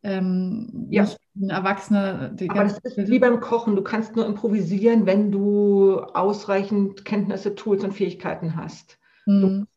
ähm, 0.03 0.87
ja. 0.89 1.07
Erwachsene. 1.47 2.35
Aber 2.49 2.63
das 2.63 2.79
ist 2.79 3.09
wie 3.09 3.19
beim 3.19 3.39
Kochen. 3.39 3.75
Du 3.75 3.83
kannst 3.83 4.15
nur 4.15 4.25
improvisieren, 4.25 5.05
wenn 5.05 5.31
du 5.31 5.99
ausreichend 5.99 7.05
Kenntnisse, 7.05 7.55
Tools 7.55 7.83
und 7.83 7.93
Fähigkeiten 7.93 8.55
hast. 8.55 8.99
Mhm. 9.25 9.67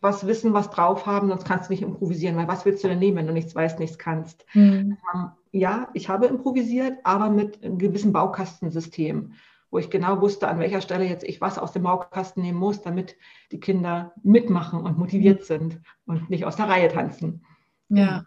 Was 0.00 0.26
wissen, 0.26 0.52
was 0.54 0.70
drauf 0.70 1.06
haben, 1.06 1.28
sonst 1.28 1.44
kannst 1.44 1.68
du 1.68 1.72
nicht 1.72 1.82
improvisieren, 1.82 2.36
weil 2.36 2.46
was 2.46 2.64
willst 2.64 2.84
du 2.84 2.88
denn 2.88 3.00
nehmen, 3.00 3.16
wenn 3.16 3.26
du 3.26 3.32
nichts 3.32 3.54
weißt, 3.54 3.80
nichts 3.80 3.98
kannst? 3.98 4.44
Mhm. 4.54 4.96
Ähm, 5.14 5.30
ja, 5.50 5.88
ich 5.92 6.08
habe 6.08 6.26
improvisiert, 6.26 6.98
aber 7.04 7.30
mit 7.30 7.64
einem 7.64 7.78
gewissen 7.78 8.12
Baukastensystem, 8.12 9.32
wo 9.70 9.78
ich 9.78 9.90
genau 9.90 10.20
wusste, 10.20 10.48
an 10.48 10.60
welcher 10.60 10.80
Stelle 10.80 11.04
jetzt 11.04 11.24
ich 11.24 11.40
was 11.40 11.58
aus 11.58 11.72
dem 11.72 11.82
Baukasten 11.82 12.42
nehmen 12.42 12.58
muss, 12.58 12.82
damit 12.82 13.16
die 13.50 13.60
Kinder 13.60 14.12
mitmachen 14.22 14.80
und 14.80 14.98
motiviert 14.98 15.40
mhm. 15.40 15.44
sind 15.44 15.80
und 16.06 16.30
nicht 16.30 16.44
aus 16.44 16.56
der 16.56 16.68
Reihe 16.68 16.88
tanzen. 16.88 17.44
Ja. 17.88 18.24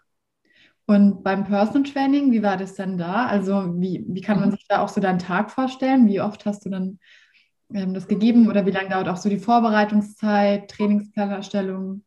Und 0.86 1.22
beim 1.22 1.44
Personal 1.44 1.90
Training, 1.90 2.32
wie 2.32 2.42
war 2.42 2.56
das 2.56 2.74
dann 2.74 2.98
da? 2.98 3.26
Also 3.26 3.80
wie, 3.80 4.04
wie 4.08 4.20
kann 4.20 4.40
man 4.40 4.50
mhm. 4.50 4.52
sich 4.52 4.66
da 4.68 4.80
auch 4.82 4.88
so 4.88 5.00
deinen 5.00 5.20
Tag 5.20 5.50
vorstellen? 5.50 6.06
Wie 6.08 6.20
oft 6.20 6.44
hast 6.44 6.66
du 6.66 6.70
dann 6.70 6.98
ähm, 7.74 7.94
das 7.94 8.08
gegeben 8.08 8.48
oder 8.48 8.66
wie 8.66 8.70
lange 8.70 8.90
dauert 8.90 9.08
auch 9.08 9.16
so 9.16 9.28
die 9.28 9.38
Vorbereitungszeit, 9.38 10.70
Trainingsplanerstellung? 10.70 12.02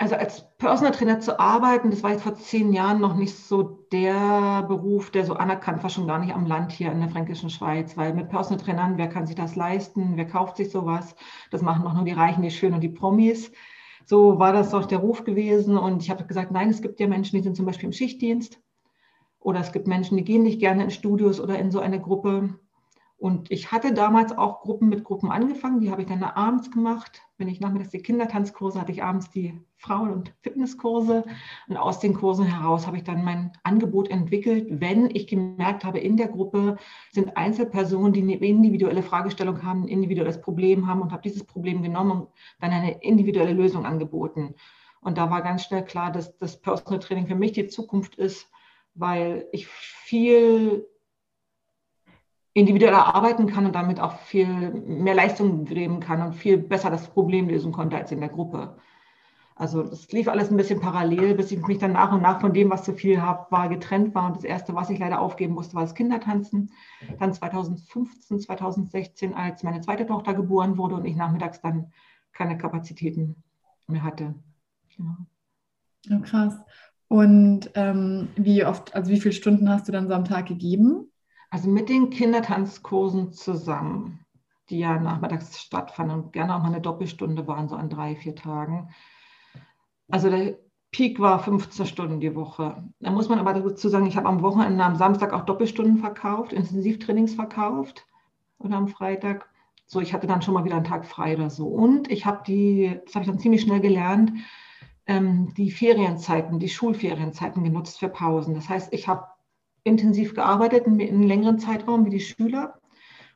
also 0.00 0.14
als 0.14 0.46
Personal 0.56 0.92
Trainer 0.92 1.20
zu 1.20 1.38
arbeiten, 1.38 1.90
das 1.90 2.02
war 2.02 2.12
jetzt 2.12 2.22
vor 2.22 2.34
zehn 2.34 2.72
Jahren 2.72 3.02
noch 3.02 3.16
nicht 3.16 3.36
so 3.36 3.84
der 3.92 4.62
Beruf, 4.62 5.10
der 5.10 5.26
so 5.26 5.34
anerkannt 5.34 5.82
war, 5.82 5.90
schon 5.90 6.06
gar 6.06 6.18
nicht 6.18 6.34
am 6.34 6.46
Land 6.46 6.72
hier 6.72 6.90
in 6.90 7.00
der 7.00 7.10
fränkischen 7.10 7.50
Schweiz, 7.50 7.98
weil 7.98 8.14
mit 8.14 8.30
Personal 8.30 8.64
Trainern, 8.64 8.96
wer 8.96 9.08
kann 9.08 9.26
sich 9.26 9.36
das 9.36 9.56
leisten, 9.56 10.16
wer 10.16 10.26
kauft 10.26 10.56
sich 10.56 10.70
sowas? 10.70 11.14
Das 11.50 11.60
machen 11.60 11.84
doch 11.84 11.92
nur 11.92 12.04
die 12.04 12.12
Reichen, 12.12 12.42
die 12.42 12.50
Schönen 12.50 12.76
und 12.76 12.80
die 12.80 12.88
Promis. 12.88 13.52
So 14.06 14.38
war 14.38 14.54
das 14.54 14.70
doch 14.70 14.86
der 14.86 15.00
Ruf 15.00 15.24
gewesen 15.24 15.76
und 15.76 16.02
ich 16.02 16.08
habe 16.08 16.24
gesagt, 16.24 16.50
nein, 16.50 16.70
es 16.70 16.80
gibt 16.80 16.98
ja 16.98 17.06
Menschen, 17.06 17.36
die 17.36 17.42
sind 17.42 17.54
zum 17.54 17.66
Beispiel 17.66 17.88
im 17.88 17.92
Schichtdienst 17.92 18.58
oder 19.38 19.60
es 19.60 19.70
gibt 19.70 19.86
Menschen, 19.86 20.16
die 20.16 20.24
gehen 20.24 20.44
nicht 20.44 20.60
gerne 20.60 20.82
in 20.82 20.90
Studios 20.90 21.40
oder 21.40 21.58
in 21.58 21.70
so 21.70 21.78
eine 21.78 22.00
Gruppe 22.00 22.58
und 23.20 23.50
ich 23.50 23.70
hatte 23.70 23.92
damals 23.92 24.36
auch 24.36 24.62
Gruppen 24.62 24.88
mit 24.88 25.04
Gruppen 25.04 25.30
angefangen, 25.30 25.80
die 25.80 25.90
habe 25.90 26.00
ich 26.00 26.08
dann 26.08 26.22
abends 26.22 26.70
gemacht. 26.70 27.20
Wenn 27.36 27.48
ich 27.48 27.60
nachmittags 27.60 27.90
die 27.90 27.98
Kindertanzkurse 27.98 28.80
hatte, 28.80 28.92
ich 28.92 29.02
abends 29.02 29.30
die 29.30 29.60
Frauen- 29.76 30.10
und 30.10 30.32
Fitnesskurse. 30.40 31.24
Und 31.68 31.76
aus 31.76 32.00
den 32.00 32.14
Kursen 32.14 32.46
heraus 32.46 32.86
habe 32.86 32.96
ich 32.96 33.04
dann 33.04 33.22
mein 33.22 33.52
Angebot 33.62 34.08
entwickelt, 34.08 34.68
wenn 34.70 35.14
ich 35.14 35.26
gemerkt 35.26 35.84
habe, 35.84 35.98
in 35.98 36.16
der 36.16 36.28
Gruppe 36.28 36.78
sind 37.12 37.36
Einzelpersonen, 37.36 38.14
die 38.14 38.22
eine 38.22 38.36
individuelle 38.36 39.02
Fragestellung 39.02 39.62
haben, 39.62 39.82
ein 39.82 39.88
individuelles 39.88 40.40
Problem 40.40 40.86
haben 40.86 41.02
und 41.02 41.12
habe 41.12 41.22
dieses 41.22 41.44
Problem 41.44 41.82
genommen 41.82 42.12
und 42.12 42.28
dann 42.58 42.70
eine 42.70 43.02
individuelle 43.02 43.52
Lösung 43.52 43.84
angeboten. 43.84 44.54
Und 45.02 45.18
da 45.18 45.30
war 45.30 45.42
ganz 45.42 45.64
schnell 45.64 45.84
klar, 45.84 46.10
dass 46.10 46.38
das 46.38 46.58
Personal 46.58 47.00
Training 47.00 47.26
für 47.26 47.34
mich 47.34 47.52
die 47.52 47.68
Zukunft 47.68 48.14
ist, 48.14 48.48
weil 48.94 49.46
ich 49.52 49.66
viel 49.66 50.86
individueller 52.52 53.14
arbeiten 53.14 53.46
kann 53.46 53.66
und 53.66 53.74
damit 53.74 54.00
auch 54.00 54.18
viel 54.20 54.70
mehr 54.72 55.14
Leistung 55.14 55.64
geben 55.64 56.00
kann 56.00 56.22
und 56.22 56.34
viel 56.34 56.58
besser 56.58 56.90
das 56.90 57.08
Problem 57.08 57.48
lösen 57.48 57.72
konnte 57.72 57.96
als 57.96 58.10
in 58.10 58.20
der 58.20 58.28
Gruppe. 58.28 58.76
Also 59.54 59.82
das 59.82 60.10
lief 60.10 60.26
alles 60.26 60.50
ein 60.50 60.56
bisschen 60.56 60.80
parallel, 60.80 61.34
bis 61.34 61.52
ich 61.52 61.60
mich 61.66 61.76
dann 61.76 61.92
nach 61.92 62.12
und 62.12 62.22
nach 62.22 62.40
von 62.40 62.54
dem, 62.54 62.70
was 62.70 62.82
zu 62.82 62.94
viel 62.94 63.20
hab, 63.20 63.52
war, 63.52 63.68
getrennt 63.68 64.14
war. 64.14 64.26
Und 64.26 64.36
das 64.36 64.44
Erste, 64.44 64.74
was 64.74 64.88
ich 64.88 64.98
leider 64.98 65.20
aufgeben 65.20 65.52
musste, 65.52 65.74
war 65.74 65.82
das 65.82 65.94
Kindertanzen. 65.94 66.72
Dann 67.18 67.34
2015, 67.34 68.40
2016, 68.40 69.34
als 69.34 69.62
meine 69.62 69.82
zweite 69.82 70.06
Tochter 70.06 70.32
geboren 70.32 70.78
wurde 70.78 70.94
und 70.94 71.04
ich 71.04 71.14
nachmittags 71.14 71.60
dann 71.60 71.92
keine 72.32 72.56
Kapazitäten 72.56 73.42
mehr 73.86 74.02
hatte. 74.02 74.34
Genau. 74.96 75.16
Ja, 76.06 76.18
krass. 76.20 76.54
Und 77.08 77.70
ähm, 77.74 78.28
wie 78.36 78.64
oft, 78.64 78.94
also 78.94 79.10
wie 79.10 79.20
viele 79.20 79.34
Stunden 79.34 79.68
hast 79.68 79.88
du 79.88 79.92
dann 79.92 80.08
so 80.08 80.14
am 80.14 80.24
Tag 80.24 80.46
gegeben? 80.46 81.09
Also 81.50 81.68
mit 81.68 81.88
den 81.88 82.10
Kindertanzkursen 82.10 83.32
zusammen, 83.32 84.24
die 84.70 84.78
ja 84.78 84.98
nachmittags 84.98 85.60
stattfanden 85.60 86.16
und 86.16 86.32
gerne 86.32 86.54
auch 86.54 86.60
mal 86.60 86.68
eine 86.68 86.80
Doppelstunde 86.80 87.46
waren, 87.48 87.68
so 87.68 87.74
an 87.74 87.90
drei, 87.90 88.14
vier 88.14 88.36
Tagen. 88.36 88.90
Also 90.08 90.30
der 90.30 90.58
Peak 90.92 91.18
war 91.20 91.38
15 91.40 91.86
Stunden 91.86 92.20
die 92.20 92.34
Woche. 92.34 92.84
Da 93.00 93.10
muss 93.10 93.28
man 93.28 93.38
aber 93.38 93.54
dazu 93.54 93.88
sagen, 93.88 94.06
ich 94.06 94.16
habe 94.16 94.28
am 94.28 94.42
Wochenende, 94.42 94.84
am 94.84 94.96
Samstag 94.96 95.32
auch 95.32 95.44
Doppelstunden 95.44 95.98
verkauft, 95.98 96.52
Intensivtrainings 96.52 97.34
verkauft 97.34 98.06
oder 98.58 98.76
am 98.76 98.88
Freitag. 98.88 99.48
So, 99.86 100.00
ich 100.00 100.12
hatte 100.12 100.28
dann 100.28 100.42
schon 100.42 100.54
mal 100.54 100.64
wieder 100.64 100.76
einen 100.76 100.84
Tag 100.84 101.04
frei 101.04 101.34
oder 101.34 101.50
so. 101.50 101.66
Und 101.66 102.10
ich 102.10 102.26
habe 102.26 102.42
die, 102.46 103.00
das 103.04 103.14
habe 103.14 103.24
ich 103.24 103.30
dann 103.30 103.40
ziemlich 103.40 103.62
schnell 103.62 103.80
gelernt, 103.80 104.32
ähm, 105.06 105.52
die 105.56 105.72
Ferienzeiten, 105.72 106.60
die 106.60 106.68
Schulferienzeiten 106.68 107.64
genutzt 107.64 107.98
für 107.98 108.08
Pausen. 108.08 108.54
Das 108.54 108.68
heißt, 108.68 108.92
ich 108.92 109.08
habe 109.08 109.26
intensiv 109.84 110.34
gearbeitet 110.34 110.86
in, 110.86 111.00
in 111.00 111.14
einem 111.14 111.22
längeren 111.22 111.58
Zeitraum 111.58 112.04
wie 112.04 112.10
die 112.10 112.20
Schüler 112.20 112.80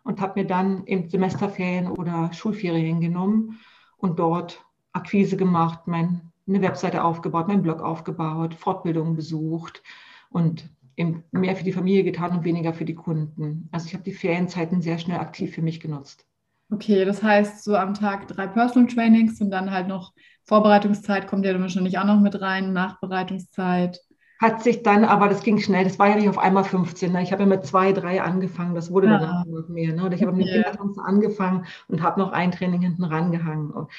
und 0.02 0.20
habe 0.20 0.40
mir 0.40 0.46
dann 0.46 0.86
eben 0.86 1.08
Semesterferien 1.08 1.88
oder 1.88 2.32
Schulferien 2.32 3.00
genommen 3.00 3.60
und 3.96 4.18
dort 4.18 4.64
Akquise 4.92 5.36
gemacht, 5.36 5.86
meine 5.86 6.20
Webseite 6.46 7.02
aufgebaut, 7.02 7.48
meinen 7.48 7.62
Blog 7.62 7.80
aufgebaut, 7.82 8.54
Fortbildungen 8.54 9.16
besucht 9.16 9.82
und 10.30 10.70
eben 10.96 11.24
mehr 11.32 11.56
für 11.56 11.64
die 11.64 11.72
Familie 11.72 12.04
getan 12.04 12.36
und 12.36 12.44
weniger 12.44 12.72
für 12.72 12.84
die 12.84 12.94
Kunden. 12.94 13.68
Also 13.72 13.86
ich 13.86 13.94
habe 13.94 14.04
die 14.04 14.12
Ferienzeiten 14.12 14.80
sehr 14.80 14.98
schnell 14.98 15.18
aktiv 15.18 15.54
für 15.54 15.62
mich 15.62 15.80
genutzt. 15.80 16.26
Okay, 16.70 17.04
das 17.04 17.22
heißt 17.22 17.64
so 17.64 17.76
am 17.76 17.94
Tag 17.94 18.28
drei 18.28 18.46
Personal 18.46 18.88
Trainings 18.88 19.40
und 19.40 19.50
dann 19.50 19.70
halt 19.70 19.88
noch 19.88 20.12
Vorbereitungszeit 20.44 21.26
kommt 21.26 21.44
ja 21.44 21.52
dann 21.52 21.62
wahrscheinlich 21.62 21.98
auch 21.98 22.04
noch 22.04 22.20
mit 22.20 22.40
rein, 22.40 22.72
Nachbereitungszeit 22.72 24.00
hat 24.44 24.62
sich 24.62 24.82
dann, 24.82 25.04
aber 25.04 25.28
das 25.28 25.42
ging 25.42 25.58
schnell, 25.58 25.84
das 25.84 25.98
war 25.98 26.08
ja 26.08 26.16
nicht 26.16 26.28
auf 26.28 26.38
einmal 26.38 26.64
15. 26.64 27.10
Ne? 27.12 27.22
Ich 27.22 27.32
habe 27.32 27.44
ja 27.44 27.48
mit 27.48 27.64
zwei, 27.64 27.92
drei 27.92 28.20
angefangen, 28.20 28.74
das 28.74 28.90
wurde 28.92 29.06
ja. 29.06 29.18
dann 29.18 29.28
ah. 29.28 29.44
noch 29.48 29.68
mehr. 29.68 29.94
Ne? 29.94 30.14
Ich 30.14 30.22
habe 30.22 30.32
mit 30.32 30.46
yeah. 30.46 30.62
Kindertanzen 30.62 31.02
angefangen 31.02 31.64
und 31.88 32.02
habe 32.02 32.20
noch 32.20 32.32
ein 32.32 32.52
Training 32.52 32.82
hinten 32.82 33.04
rangehangen. 33.04 33.70
Und 33.70 33.90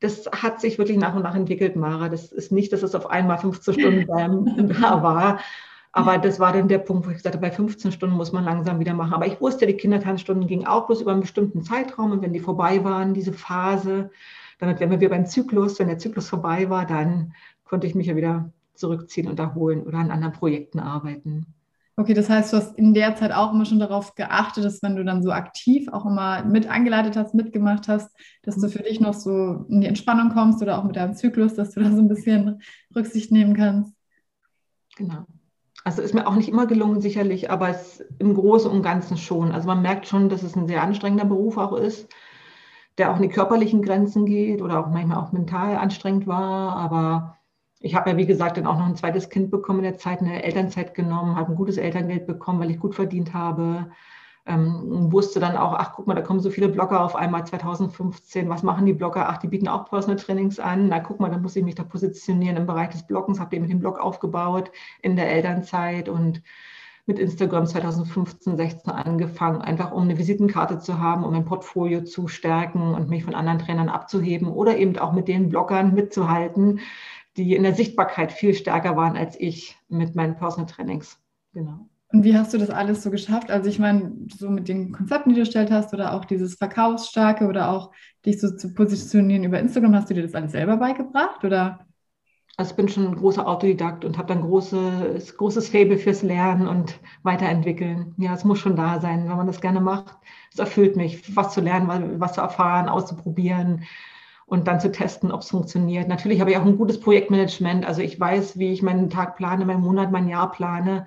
das 0.00 0.26
hat 0.26 0.60
sich 0.60 0.78
wirklich 0.78 0.98
nach 0.98 1.14
und 1.14 1.22
nach 1.22 1.36
entwickelt, 1.36 1.76
Mara. 1.76 2.08
Das 2.08 2.32
ist 2.32 2.50
nicht, 2.50 2.72
dass 2.72 2.82
es 2.82 2.96
auf 2.96 3.08
einmal 3.10 3.38
15 3.38 3.74
Stunden 3.74 4.06
da 4.80 5.02
war. 5.02 5.38
Aber 5.92 6.18
das 6.18 6.40
war 6.40 6.52
dann 6.52 6.68
der 6.68 6.78
Punkt, 6.78 7.06
wo 7.06 7.10
ich 7.10 7.18
gesagt 7.18 7.36
habe, 7.36 7.46
bei 7.46 7.54
15 7.54 7.92
Stunden 7.92 8.16
muss 8.16 8.32
man 8.32 8.44
langsam 8.44 8.80
wieder 8.80 8.94
machen. 8.94 9.12
Aber 9.12 9.26
ich 9.26 9.40
wusste, 9.40 9.66
die 9.66 9.76
Kindertanzstunden 9.76 10.48
gingen 10.48 10.66
auch 10.66 10.86
bloß 10.86 11.02
über 11.02 11.12
einen 11.12 11.20
bestimmten 11.20 11.62
Zeitraum. 11.62 12.10
Und 12.10 12.22
wenn 12.22 12.32
die 12.32 12.40
vorbei 12.40 12.82
waren, 12.82 13.14
diese 13.14 13.32
Phase, 13.32 14.10
damit 14.58 14.80
wären 14.80 14.90
wir 14.90 15.00
wieder 15.00 15.10
beim 15.10 15.26
Zyklus. 15.26 15.78
Wenn 15.78 15.88
der 15.88 15.98
Zyklus 15.98 16.28
vorbei 16.28 16.68
war, 16.70 16.86
dann 16.86 17.34
konnte 17.64 17.86
ich 17.86 17.94
mich 17.94 18.08
ja 18.08 18.16
wieder 18.16 18.50
zurückziehen 18.82 19.28
und 19.28 19.38
erholen 19.38 19.84
oder 19.84 19.98
an 19.98 20.10
anderen 20.10 20.34
Projekten 20.34 20.80
arbeiten. 20.80 21.46
Okay, 21.96 22.14
das 22.14 22.28
heißt, 22.28 22.52
du 22.52 22.56
hast 22.56 22.76
in 22.78 22.94
der 22.94 23.16
Zeit 23.16 23.32
auch 23.32 23.52
immer 23.52 23.64
schon 23.64 23.78
darauf 23.78 24.14
geachtet, 24.14 24.64
dass 24.64 24.82
wenn 24.82 24.96
du 24.96 25.04
dann 25.04 25.22
so 25.22 25.30
aktiv 25.30 25.88
auch 25.92 26.04
immer 26.04 26.42
mit 26.42 26.68
angeleitet 26.68 27.16
hast, 27.16 27.34
mitgemacht 27.34 27.86
hast, 27.86 28.10
dass 28.42 28.56
du 28.56 28.68
für 28.68 28.82
dich 28.82 28.98
noch 28.98 29.14
so 29.14 29.66
in 29.68 29.82
die 29.82 29.86
Entspannung 29.86 30.30
kommst 30.30 30.62
oder 30.62 30.78
auch 30.78 30.84
mit 30.84 30.96
deinem 30.96 31.14
Zyklus, 31.14 31.54
dass 31.54 31.70
du 31.70 31.80
da 31.80 31.90
so 31.90 31.98
ein 31.98 32.08
bisschen 32.08 32.62
Rücksicht 32.96 33.30
nehmen 33.30 33.54
kannst. 33.54 33.94
Genau. 34.96 35.26
Also 35.84 36.00
ist 36.00 36.14
mir 36.14 36.26
auch 36.26 36.34
nicht 36.34 36.48
immer 36.48 36.66
gelungen, 36.66 37.00
sicherlich, 37.00 37.50
aber 37.50 37.68
es 37.68 38.02
im 38.18 38.34
Großen 38.34 38.70
und 38.70 38.82
Ganzen 38.82 39.16
schon. 39.16 39.52
Also 39.52 39.66
man 39.66 39.82
merkt 39.82 40.06
schon, 40.06 40.28
dass 40.28 40.42
es 40.42 40.56
ein 40.56 40.68
sehr 40.68 40.82
anstrengender 40.82 41.24
Beruf 41.24 41.56
auch 41.58 41.74
ist, 41.74 42.08
der 42.98 43.10
auch 43.10 43.16
in 43.16 43.22
die 43.22 43.28
körperlichen 43.28 43.82
Grenzen 43.82 44.24
geht 44.24 44.62
oder 44.62 44.80
auch 44.80 44.88
manchmal 44.88 45.18
auch 45.18 45.32
mental 45.32 45.76
anstrengend 45.76 46.26
war, 46.26 46.76
aber 46.76 47.36
ich 47.82 47.94
habe 47.94 48.10
ja, 48.10 48.16
wie 48.16 48.26
gesagt, 48.26 48.56
dann 48.56 48.66
auch 48.66 48.78
noch 48.78 48.86
ein 48.86 48.96
zweites 48.96 49.28
Kind 49.28 49.50
bekommen 49.50 49.80
in 49.80 49.84
der 49.84 49.98
Zeit, 49.98 50.20
eine 50.20 50.42
Elternzeit 50.42 50.94
genommen, 50.94 51.36
habe 51.36 51.50
ein 51.50 51.56
gutes 51.56 51.76
Elterngeld 51.76 52.26
bekommen, 52.26 52.60
weil 52.60 52.70
ich 52.70 52.78
gut 52.78 52.94
verdient 52.94 53.34
habe. 53.34 53.90
Ähm, 54.44 55.12
wusste 55.12 55.38
dann 55.38 55.56
auch, 55.56 55.74
ach 55.74 55.92
guck 55.94 56.06
mal, 56.08 56.14
da 56.14 56.22
kommen 56.22 56.40
so 56.40 56.50
viele 56.50 56.68
Blogger 56.68 57.04
auf 57.04 57.14
einmal 57.14 57.46
2015. 57.46 58.48
Was 58.48 58.64
machen 58.64 58.86
die 58.86 58.92
Blogger? 58.92 59.28
Ach, 59.28 59.38
die 59.38 59.46
bieten 59.46 59.68
auch 59.68 59.88
Personal 59.88 60.16
Trainings 60.16 60.58
an. 60.58 60.88
Na 60.88 60.98
guck 60.98 61.20
mal, 61.20 61.30
dann 61.30 61.42
muss 61.42 61.54
ich 61.54 61.64
mich 61.64 61.76
da 61.76 61.84
positionieren 61.84 62.56
im 62.56 62.66
Bereich 62.66 62.88
des 62.90 63.06
Bloggens. 63.06 63.38
Habe 63.38 63.50
den 63.50 63.62
mit 63.62 63.70
dem 63.70 63.78
Blog 63.80 64.00
aufgebaut 64.00 64.72
in 65.00 65.14
der 65.14 65.30
Elternzeit 65.30 66.08
und 66.08 66.42
mit 67.06 67.18
Instagram 67.18 67.66
2015, 67.66 68.56
16 68.56 68.92
angefangen, 68.92 69.60
einfach 69.60 69.90
um 69.90 70.02
eine 70.02 70.18
Visitenkarte 70.18 70.78
zu 70.78 71.00
haben, 71.00 71.24
um 71.24 71.32
mein 71.32 71.44
Portfolio 71.44 72.04
zu 72.04 72.28
stärken 72.28 72.94
und 72.94 73.10
mich 73.10 73.24
von 73.24 73.34
anderen 73.34 73.58
Trainern 73.58 73.88
abzuheben 73.88 74.48
oder 74.48 74.76
eben 74.76 74.96
auch 74.98 75.12
mit 75.12 75.26
den 75.26 75.48
Bloggern 75.48 75.94
mitzuhalten, 75.94 76.80
die 77.36 77.54
in 77.54 77.62
der 77.62 77.74
Sichtbarkeit 77.74 78.32
viel 78.32 78.54
stärker 78.54 78.96
waren 78.96 79.16
als 79.16 79.38
ich 79.40 79.76
mit 79.88 80.14
meinen 80.14 80.36
Personal 80.36 80.70
Trainings. 80.70 81.18
Genau. 81.52 81.88
Und 82.12 82.24
wie 82.24 82.36
hast 82.36 82.52
du 82.52 82.58
das 82.58 82.68
alles 82.68 83.02
so 83.02 83.10
geschafft? 83.10 83.50
Also 83.50 83.70
ich 83.70 83.78
meine, 83.78 84.12
so 84.36 84.50
mit 84.50 84.68
den 84.68 84.92
Konzepten, 84.92 85.30
die 85.30 85.34
du 85.34 85.40
gestellt 85.42 85.70
hast 85.70 85.94
oder 85.94 86.12
auch 86.12 86.26
dieses 86.26 86.56
Verkaufsstarke 86.56 87.46
oder 87.46 87.70
auch 87.70 87.90
dich 88.26 88.38
so 88.38 88.54
zu 88.54 88.74
positionieren 88.74 89.44
über 89.44 89.58
Instagram, 89.58 89.94
hast 89.94 90.10
du 90.10 90.14
dir 90.14 90.22
das 90.22 90.34
alles 90.34 90.52
selber 90.52 90.76
beigebracht 90.76 91.42
oder? 91.42 91.86
Also 92.58 92.72
ich 92.72 92.76
bin 92.76 92.88
schon 92.88 93.06
ein 93.06 93.16
großer 93.16 93.46
Autodidakt 93.48 94.04
und 94.04 94.18
habe 94.18 94.28
dann 94.28 94.42
großes, 94.42 95.38
großes 95.38 95.70
Faible 95.70 95.96
fürs 95.96 96.22
Lernen 96.22 96.68
und 96.68 97.00
Weiterentwickeln. 97.22 98.14
Ja, 98.18 98.34
es 98.34 98.44
muss 98.44 98.58
schon 98.58 98.76
da 98.76 99.00
sein, 99.00 99.26
wenn 99.26 99.38
man 99.38 99.46
das 99.46 99.62
gerne 99.62 99.80
macht. 99.80 100.18
Es 100.52 100.58
erfüllt 100.58 100.96
mich, 100.96 101.34
was 101.34 101.54
zu 101.54 101.62
lernen, 101.62 102.20
was 102.20 102.34
zu 102.34 102.42
erfahren, 102.42 102.90
auszuprobieren 102.90 103.84
und 104.52 104.68
dann 104.68 104.80
zu 104.80 104.92
testen, 104.92 105.32
ob 105.32 105.40
es 105.40 105.48
funktioniert. 105.48 106.08
Natürlich 106.08 106.38
habe 106.40 106.50
ich 106.50 106.58
auch 106.58 106.66
ein 106.66 106.76
gutes 106.76 107.00
Projektmanagement. 107.00 107.86
Also 107.86 108.02
ich 108.02 108.20
weiß, 108.20 108.58
wie 108.58 108.70
ich 108.70 108.82
meinen 108.82 109.08
Tag 109.08 109.34
plane, 109.36 109.64
meinen 109.64 109.80
Monat, 109.80 110.12
mein 110.12 110.28
Jahr 110.28 110.50
plane. 110.50 111.06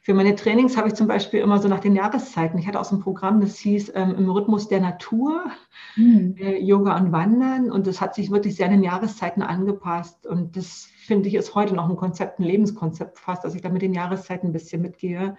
Für 0.00 0.14
meine 0.14 0.34
Trainings 0.34 0.74
habe 0.78 0.88
ich 0.88 0.94
zum 0.94 1.06
Beispiel 1.06 1.40
immer 1.40 1.58
so 1.58 1.68
nach 1.68 1.80
den 1.80 1.94
Jahreszeiten. 1.94 2.58
Ich 2.58 2.66
hatte 2.66 2.80
aus 2.80 2.88
dem 2.88 3.00
Programm, 3.00 3.42
das 3.42 3.58
hieß 3.58 3.92
ähm, 3.94 4.14
im 4.16 4.30
Rhythmus 4.30 4.68
der 4.68 4.80
Natur, 4.80 5.50
mhm. 5.96 6.34
äh, 6.38 6.56
Yoga 6.60 6.96
und 6.96 7.12
Wandern. 7.12 7.70
Und 7.70 7.86
das 7.86 8.00
hat 8.00 8.14
sich 8.14 8.30
wirklich 8.30 8.56
sehr 8.56 8.64
an 8.64 8.72
den 8.72 8.82
Jahreszeiten 8.82 9.42
angepasst. 9.42 10.26
Und 10.26 10.56
das 10.56 10.88
finde 11.06 11.28
ich 11.28 11.34
ist 11.34 11.54
heute 11.54 11.74
noch 11.74 11.90
ein 11.90 11.96
Konzept, 11.96 12.38
ein 12.38 12.44
Lebenskonzept 12.44 13.18
fast, 13.18 13.44
dass 13.44 13.54
ich 13.54 13.60
da 13.60 13.68
mit 13.68 13.82
den 13.82 13.92
Jahreszeiten 13.92 14.46
ein 14.46 14.52
bisschen 14.54 14.80
mitgehe. 14.80 15.36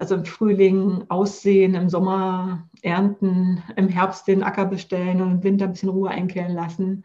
Also 0.00 0.14
im 0.14 0.24
Frühling 0.24 1.04
aussehen, 1.10 1.74
im 1.74 1.90
Sommer 1.90 2.66
ernten, 2.80 3.62
im 3.76 3.88
Herbst 3.88 4.26
den 4.26 4.42
Acker 4.42 4.64
bestellen 4.64 5.20
und 5.20 5.30
im 5.30 5.42
Winter 5.42 5.66
ein 5.66 5.72
bisschen 5.72 5.90
Ruhe 5.90 6.08
einkehren 6.08 6.54
lassen. 6.54 7.04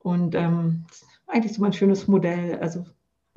Und 0.00 0.34
ähm, 0.34 0.86
eigentlich 1.28 1.54
so 1.54 1.64
ein 1.64 1.72
schönes 1.72 2.08
Modell. 2.08 2.58
Also 2.58 2.84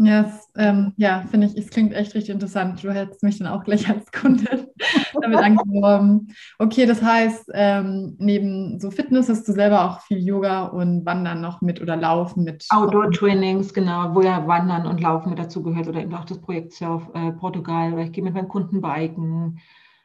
Yes, 0.01 0.49
ähm, 0.55 0.93
ja, 0.95 1.25
finde 1.29 1.47
ich, 1.47 1.57
es 1.57 1.69
klingt 1.69 1.93
echt 1.93 2.15
richtig 2.15 2.33
interessant. 2.33 2.81
Du 2.81 2.89
hättest 2.89 3.21
mich 3.21 3.37
dann 3.37 3.49
auch 3.49 3.65
gleich 3.65 3.89
als 3.89 4.09
Kunde 4.13 4.69
damit 5.21 5.39
angeworben. 5.39 6.33
Okay, 6.57 6.85
das 6.85 7.01
heißt, 7.03 7.51
ähm, 7.53 8.15
neben 8.17 8.79
so 8.79 8.91
Fitness 8.91 9.27
hast 9.27 9.45
du 9.49 9.51
selber 9.51 9.83
auch 9.83 9.99
viel 9.99 10.19
Yoga 10.19 10.67
und 10.67 11.05
Wandern 11.05 11.41
noch 11.41 11.59
mit 11.59 11.81
oder 11.81 11.97
Laufen 11.97 12.45
mit. 12.45 12.65
Outdoor-Trainings, 12.69 13.73
genau, 13.73 14.15
wo 14.15 14.21
ja 14.21 14.47
Wandern 14.47 14.87
und 14.87 15.01
Laufen 15.01 15.31
mit 15.31 15.39
dazugehört 15.39 15.89
oder 15.89 15.99
eben 15.99 16.15
auch 16.15 16.23
das 16.23 16.39
Projekt 16.39 16.71
Surf 16.71 17.09
äh, 17.13 17.33
Portugal 17.33 17.91
oder 17.91 18.03
ich 18.03 18.13
gehe 18.13 18.23
mit 18.23 18.33
meinen 18.33 18.47
Kunden 18.47 18.79
biken. 18.79 19.59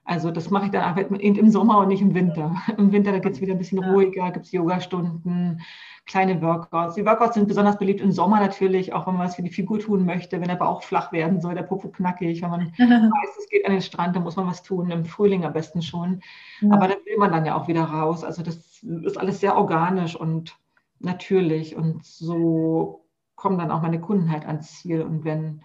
Also 0.05 0.33
das 0.33 0.51
mache 0.51 0.67
ich 0.67 0.71
dann 0.73 0.83
einfach 0.83 1.09
im 1.09 1.51
Sommer 1.51 1.79
und 1.79 1.89
nicht 1.89 2.03
im 2.03 2.15
Winter. 2.15 2.55
Im 2.79 2.93
Winter, 2.93 3.13
da 3.13 3.21
geht 3.21 3.35
es 3.35 3.41
wieder 3.41 3.53
ein 3.53 3.59
bisschen 3.59 3.83
ruhiger, 3.83 4.33
gibt 4.33 4.47
es 4.47 4.53
Yoga-Stunden, 4.53 5.61
kleine 6.07 6.43
Workouts. 6.43 6.95
Die 6.95 7.07
Workouts 7.07 7.35
sind 7.35 7.49
besonders 7.49 7.79
beliebt 7.79 8.01
im 8.01 8.13
Sommer 8.13 8.39
natürlich, 8.41 8.93
auch 8.93 9.07
wenn 9.07 9.15
man 9.15 9.27
was 9.27 9.37
für 9.37 9.43
die 9.43 9.51
Figur 9.51 9.79
tun 9.79 10.05
möchte, 10.05 10.41
wenn 10.41 10.49
der 10.49 10.57
Bauch 10.57 10.83
flach 10.83 11.13
werden 11.13 11.41
soll, 11.41 11.55
der 11.55 11.63
Popo 11.63 11.89
knackig, 11.89 12.43
wenn 12.43 12.51
man 12.51 12.61
weiß, 12.79 13.39
es 13.39 13.49
geht 13.49 13.65
an 13.65 13.73
den 13.73 13.81
Strand, 13.81 14.15
dann 14.15 14.23
muss 14.23 14.37
man 14.37 14.47
was 14.47 14.63
tun, 14.63 14.91
im 14.91 15.05
Frühling 15.05 15.45
am 15.45 15.53
besten 15.53 15.83
schon. 15.83 16.21
Ja. 16.61 16.75
Aber 16.75 16.89
dann 16.89 16.99
will 17.05 17.17
man 17.19 17.33
dann 17.33 17.47
ja 17.47 17.55
auch 17.57 17.69
wieder 17.69 17.85
raus. 17.85 18.23
Also 18.23 18.43
das 18.43 18.83
ist 18.83 19.19
alles 19.19 19.41
sehr 19.41 19.57
organisch 19.57 20.15
und 20.15 20.57
natürlich 21.01 21.77
und 21.77 22.05
so 22.05 23.07
kommen 23.35 23.59
dann 23.59 23.71
auch 23.71 23.83
meine 23.83 24.01
Kunden 24.01 24.31
halt 24.31 24.47
ans 24.47 24.81
Ziel 24.81 25.03
und 25.03 25.25
werden 25.25 25.63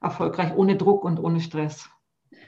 erfolgreich 0.00 0.54
ohne 0.56 0.76
Druck 0.76 1.04
und 1.04 1.18
ohne 1.18 1.40
Stress. 1.40 1.88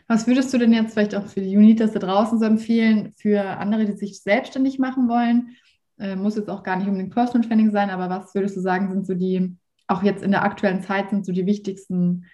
Was 0.06 0.26
würdest 0.26 0.52
du 0.52 0.58
denn 0.58 0.72
jetzt 0.72 0.94
vielleicht 0.94 1.14
auch 1.14 1.26
für 1.26 1.40
die 1.40 1.56
Unitas 1.56 1.92
da 1.92 1.98
draußen 1.98 2.38
so 2.38 2.44
empfehlen, 2.44 3.12
für 3.16 3.42
andere, 3.42 3.84
die 3.84 3.92
sich 3.92 4.22
selbstständig 4.22 4.78
machen 4.78 5.08
wollen? 5.08 5.56
Äh, 5.98 6.16
muss 6.16 6.36
jetzt 6.36 6.48
auch 6.50 6.62
gar 6.62 6.76
nicht 6.76 6.86
unbedingt 6.86 7.12
Personal 7.12 7.46
Training 7.46 7.70
sein, 7.70 7.90
aber 7.90 8.08
was 8.08 8.34
würdest 8.34 8.56
du 8.56 8.60
sagen, 8.60 8.88
sind 8.88 9.06
so 9.06 9.14
die, 9.14 9.56
auch 9.86 10.02
jetzt 10.02 10.22
in 10.22 10.30
der 10.30 10.44
aktuellen 10.44 10.82
Zeit, 10.82 11.10
sind 11.10 11.26
so 11.26 11.32
die 11.32 11.46
wichtigsten 11.46 12.26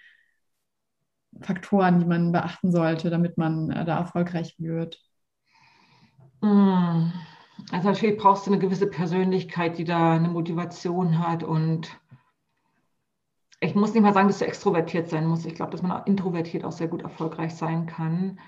Faktoren, 1.41 1.99
die 1.99 2.05
man 2.05 2.31
beachten 2.31 2.71
sollte, 2.71 3.09
damit 3.09 3.37
man 3.37 3.71
äh, 3.71 3.85
da 3.85 3.97
erfolgreich 3.97 4.55
wird? 4.59 5.01
Hm. 6.41 7.11
Also 7.71 7.89
natürlich 7.89 8.17
brauchst 8.17 8.45
du 8.45 8.51
eine 8.51 8.59
gewisse 8.59 8.87
Persönlichkeit, 8.87 9.77
die 9.77 9.85
da 9.85 10.13
eine 10.13 10.27
Motivation 10.27 11.19
hat 11.19 11.43
und 11.43 11.89
ich 13.61 13.73
muss 13.73 13.93
nicht 13.93 14.03
mal 14.03 14.13
sagen, 14.13 14.27
dass 14.27 14.39
du 14.39 14.45
extrovertiert 14.45 15.09
sein 15.09 15.25
musst. 15.25 15.45
Ich 15.45 15.55
glaube, 15.55 15.71
dass 15.71 15.81
man 15.81 15.91
auch 15.91 16.05
introvertiert 16.05 16.65
auch 16.65 16.71
sehr 16.71 16.87
gut 16.87 17.01
erfolgreich 17.01 17.55
sein 17.55 17.87
kann. 17.87 18.39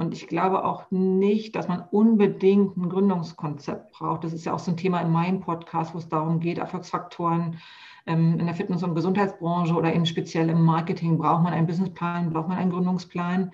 Und 0.00 0.14
ich 0.14 0.28
glaube 0.28 0.64
auch 0.64 0.90
nicht, 0.90 1.54
dass 1.54 1.68
man 1.68 1.84
unbedingt 1.90 2.74
ein 2.74 2.88
Gründungskonzept 2.88 3.92
braucht. 3.92 4.24
Das 4.24 4.32
ist 4.32 4.46
ja 4.46 4.54
auch 4.54 4.58
so 4.58 4.70
ein 4.70 4.78
Thema 4.78 4.98
in 5.02 5.12
meinem 5.12 5.40
Podcast, 5.40 5.92
wo 5.92 5.98
es 5.98 6.08
darum 6.08 6.40
geht, 6.40 6.56
Erfolgsfaktoren 6.56 7.58
ähm, 8.06 8.40
in 8.40 8.46
der 8.46 8.54
Fitness- 8.54 8.82
und 8.82 8.94
Gesundheitsbranche 8.94 9.74
oder 9.74 9.94
eben 9.94 10.06
speziell 10.06 10.48
im 10.48 10.64
Marketing. 10.64 11.18
Braucht 11.18 11.42
man 11.42 11.52
einen 11.52 11.66
Businessplan, 11.66 12.30
braucht 12.32 12.48
man 12.48 12.56
einen 12.56 12.70
Gründungsplan? 12.70 13.52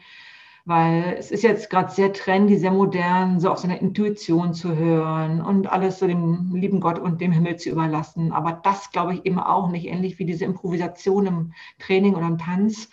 weil 0.66 1.16
es 1.16 1.30
ist 1.30 1.42
jetzt 1.42 1.70
gerade 1.70 1.92
sehr 1.92 2.12
trendy, 2.12 2.58
sehr 2.58 2.72
modern, 2.72 3.38
so 3.38 3.50
auf 3.50 3.58
seine 3.58 3.78
Intuition 3.78 4.52
zu 4.52 4.74
hören 4.74 5.40
und 5.40 5.68
alles 5.68 6.00
so 6.00 6.08
dem 6.08 6.56
lieben 6.56 6.80
Gott 6.80 6.98
und 6.98 7.20
dem 7.20 7.30
Himmel 7.30 7.56
zu 7.56 7.70
überlassen. 7.70 8.32
Aber 8.32 8.52
das 8.52 8.90
glaube 8.90 9.14
ich 9.14 9.24
eben 9.26 9.38
auch 9.38 9.68
nicht, 9.70 9.86
ähnlich 9.86 10.18
wie 10.18 10.24
diese 10.24 10.44
Improvisation 10.44 11.26
im 11.26 11.52
Training 11.78 12.16
oder 12.16 12.26
im 12.26 12.38
Tanz. 12.38 12.88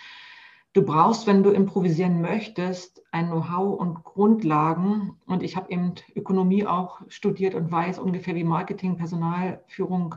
Du 0.73 0.81
brauchst, 0.81 1.27
wenn 1.27 1.43
du 1.43 1.51
improvisieren 1.51 2.19
möchtest, 2.19 3.03
ein 3.11 3.27
Know-how 3.27 3.79
und 3.79 4.03
Grundlagen. 4.03 5.15
Und 5.27 5.43
ich 5.43 5.55
habe 5.55 5.71
eben 5.71 5.93
Ökonomie 6.15 6.65
auch 6.65 7.01
studiert 7.09 7.53
und 7.53 7.71
weiß 7.71 7.99
ungefähr, 7.99 8.33
wie 8.33 8.43
Marketing, 8.43 8.97
Personalführung, 8.97 10.15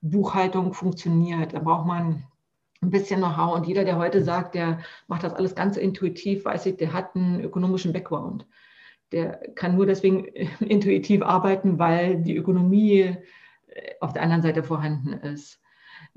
Buchhaltung 0.00 0.72
funktioniert. 0.72 1.52
Da 1.52 1.58
braucht 1.58 1.86
man 1.86 2.22
ein 2.80 2.90
bisschen 2.90 3.18
Know-how. 3.18 3.56
Und 3.56 3.66
jeder, 3.66 3.84
der 3.84 3.98
heute 3.98 4.22
sagt, 4.22 4.54
der 4.54 4.78
macht 5.08 5.24
das 5.24 5.34
alles 5.34 5.56
ganz 5.56 5.76
intuitiv, 5.76 6.44
weiß 6.44 6.66
ich, 6.66 6.76
der 6.76 6.92
hat 6.92 7.16
einen 7.16 7.40
ökonomischen 7.40 7.92
Background. 7.92 8.46
Der 9.10 9.40
kann 9.56 9.74
nur 9.74 9.86
deswegen 9.86 10.24
intuitiv 10.60 11.22
arbeiten, 11.22 11.80
weil 11.80 12.22
die 12.22 12.36
Ökonomie 12.36 13.00
äh, 13.00 13.16
auf 14.00 14.12
der 14.12 14.22
anderen 14.22 14.42
Seite 14.42 14.62
vorhanden 14.62 15.12
ist. 15.12 15.60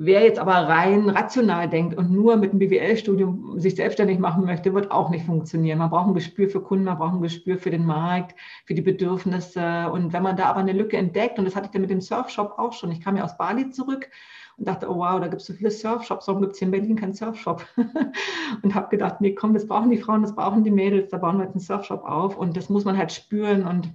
Wer 0.03 0.24
jetzt 0.24 0.39
aber 0.39 0.53
rein 0.53 1.10
rational 1.10 1.70
denkt 1.70 1.96
und 1.96 2.10
nur 2.10 2.35
mit 2.35 2.50
einem 2.50 2.57
BWL-Studium 2.57 3.59
sich 3.59 3.75
selbstständig 3.75 4.18
machen 4.18 4.46
möchte, 4.46 4.74
wird 4.74 4.90
auch 4.90 5.11
nicht 5.11 5.27
funktionieren. 5.27 5.77
Man 5.77 5.92
braucht 5.92 6.07
ein 6.07 6.16
Gespür 6.16 6.50
für 6.50 6.59
Kunden, 6.59 6.85
man 6.85 6.98
braucht 6.98 7.14
ein 7.14 7.22
Gespür 7.22 7.59
für 7.59 7.70
den 7.70 7.85
Markt, 7.85 8.35
für 8.66 8.74
die 8.74 8.81
Bedürfnisse. 8.81 9.92
Und 9.92 10.11
wenn 10.11 10.24
man 10.24 10.35
da 10.35 10.46
aber 10.46 10.61
eine 10.61 10.74
Lücke 10.74 10.98
entdeckt, 10.98 11.37
und 11.37 11.46
das 11.46 11.55
hatte 11.55 11.68
ich 11.68 11.72
dann 11.72 11.81
mit 11.81 11.92
dem 11.92 12.01
Surfshop 12.01 12.57
auch 12.57 12.74
schon, 12.74 12.92
ich 12.92 13.00
kam 13.00 13.16
ja 13.16 13.24
aus 13.24 13.37
Bali 13.37 13.70
zurück 13.70 14.09
und 14.57 14.68
dachte, 14.68 14.90
oh 14.90 14.96
wow, 14.96 15.20
da 15.20 15.27
gibt 15.27 15.44
es 15.44 15.46
so 15.46 15.53
viele 15.53 15.70
Surfshops, 15.70 16.27
warum 16.27 16.42
gibt 16.42 16.53
es 16.53 16.57
hier 16.59 16.70
in 16.70 16.72
Berlin 16.72 16.96
keinen 16.96 17.14
Surfshop? 17.14 17.64
und 18.64 18.74
habe 18.74 18.90
gedacht, 18.90 19.22
nee, 19.22 19.35
komm, 19.35 19.53
das 19.53 19.68
brauchen 19.68 19.92
die 19.92 19.98
Frauen, 19.98 20.24
das 20.24 20.33
brauchen 20.33 20.64
die 20.64 20.72
Mädels, 20.72 21.11
da 21.11 21.20
bauen 21.20 21.37
wir 21.37 21.44
jetzt 21.44 21.53
einen 21.53 21.61
Surfshop 21.61 22.05
auf 22.05 22.37
und 22.37 22.57
das 22.57 22.70
muss 22.70 22.85
man 22.85 22.98
halt 22.98 23.11
spüren 23.11 23.68
und 23.68 23.94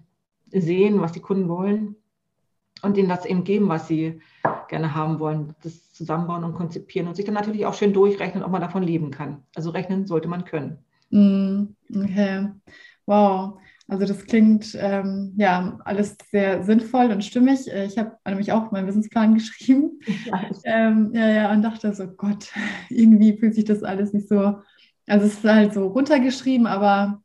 sehen, 0.53 1.01
was 1.01 1.11
die 1.11 1.21
Kunden 1.21 1.49
wollen 1.49 1.97
und 2.83 2.97
ihnen 2.97 3.09
das 3.09 3.25
eben 3.25 3.45
geben, 3.45 3.69
was 3.69 3.89
sie 3.89 4.21
gerne 4.69 4.95
haben 4.95 5.19
wollen, 5.19 5.55
das 5.63 5.93
zusammenbauen 5.93 6.45
und 6.45 6.55
konzipieren 6.55 7.09
und 7.09 7.15
sich 7.15 7.25
dann 7.25 7.35
natürlich 7.35 7.67
auch 7.67 7.75
schön 7.75 7.93
durchrechnen, 7.93 8.43
ob 8.43 8.53
man 8.53 8.61
davon 8.61 8.83
leben 8.83 9.11
kann. 9.11 9.43
Also 9.55 9.71
rechnen 9.71 10.07
sollte 10.07 10.29
man 10.29 10.45
können. 10.45 10.79
Mm, 11.11 11.75
okay, 11.95 12.49
wow. 13.07 13.59
Also 13.89 14.05
das 14.05 14.27
klingt 14.27 14.77
ähm, 14.81 15.33
ja 15.37 15.79
alles 15.85 16.17
sehr 16.33 16.65
sinnvoll 16.65 17.13
und 17.13 17.25
stimmig. 17.25 17.71
Äh, 17.71 17.87
ich 17.87 17.99
habe 17.99 18.17
nämlich 18.27 18.51
auch 18.53 18.73
meinen 18.73 18.87
Businessplan 18.87 19.35
geschrieben. 19.35 20.01
Ähm, 20.65 21.13
ja, 21.15 21.29
ja, 21.29 21.53
und 21.53 21.63
dachte 21.63 21.95
so, 21.95 22.09
Gott, 22.09 22.51
irgendwie 22.91 23.37
fühlt 23.37 23.55
sich 23.55 23.65
das 23.65 23.85
alles 23.85 24.13
nicht 24.13 24.29
so. 24.29 24.57
Also 25.07 25.27
es 25.27 25.35
ist 25.35 25.45
halt 25.45 25.73
so 25.73 25.87
runtergeschrieben, 25.87 26.67
aber 26.67 27.23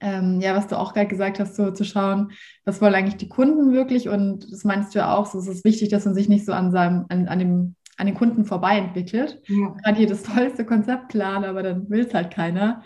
ähm, 0.00 0.40
ja, 0.40 0.54
was 0.54 0.66
du 0.66 0.78
auch 0.78 0.94
gerade 0.94 1.08
gesagt 1.08 1.40
hast, 1.40 1.56
so 1.56 1.70
zu 1.70 1.84
schauen, 1.84 2.32
was 2.64 2.80
wollen 2.80 2.94
eigentlich 2.94 3.16
die 3.16 3.28
Kunden 3.28 3.72
wirklich? 3.72 4.08
Und 4.08 4.50
das 4.52 4.64
meinst 4.64 4.94
du 4.94 5.00
ja 5.00 5.14
auch, 5.14 5.26
so 5.26 5.38
es 5.38 5.46
ist 5.46 5.64
wichtig, 5.64 5.88
dass 5.88 6.04
man 6.04 6.14
sich 6.14 6.28
nicht 6.28 6.46
so 6.46 6.52
an 6.52 6.70
seinem, 6.70 7.06
an, 7.08 7.28
an 7.28 7.38
dem 7.38 7.74
an 7.96 8.06
den 8.06 8.14
Kunden 8.14 8.44
vorbei 8.44 8.78
entwickelt. 8.78 9.40
Ja. 9.48 9.70
Man 9.70 9.78
kann 9.78 9.96
hier 9.96 10.06
das 10.06 10.22
tollste 10.22 10.64
Konzept 10.64 11.08
planen, 11.08 11.44
aber 11.44 11.64
dann 11.64 11.90
will 11.90 12.06
es 12.06 12.14
halt 12.14 12.30
keiner. 12.30 12.84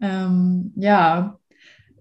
Ja. 0.00 0.26
Ähm, 0.26 0.72
ja, 0.76 1.38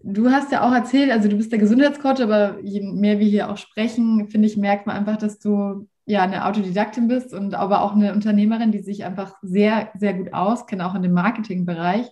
Du 0.04 0.32
hast 0.32 0.52
ja 0.52 0.68
auch 0.68 0.74
erzählt, 0.74 1.12
also 1.12 1.30
du 1.30 1.38
bist 1.38 1.52
der 1.52 1.60
Gesundheitscoach, 1.60 2.22
aber 2.22 2.60
je 2.64 2.82
mehr 2.82 3.20
wir 3.20 3.28
hier 3.28 3.52
auch 3.52 3.58
sprechen, 3.58 4.30
finde 4.30 4.48
ich, 4.48 4.58
merkt 4.58 4.88
man 4.88 4.96
einfach, 4.96 5.18
dass 5.18 5.40
du 5.40 5.88
ja 6.06 6.24
eine 6.24 6.46
Autodidaktin 6.46 7.08
bist 7.08 7.34
und 7.34 7.54
aber 7.54 7.82
auch 7.82 7.94
eine 7.94 8.14
Unternehmerin, 8.14 8.72
die 8.72 8.82
sich 8.82 9.04
einfach 9.04 9.36
sehr, 9.44 9.92
sehr 9.96 10.16
gut 10.16 10.34
auskennt, 10.34 10.82
auch 10.82 10.96
in 10.96 11.04
dem 11.04 11.14
Marketingbereich. 11.14 12.08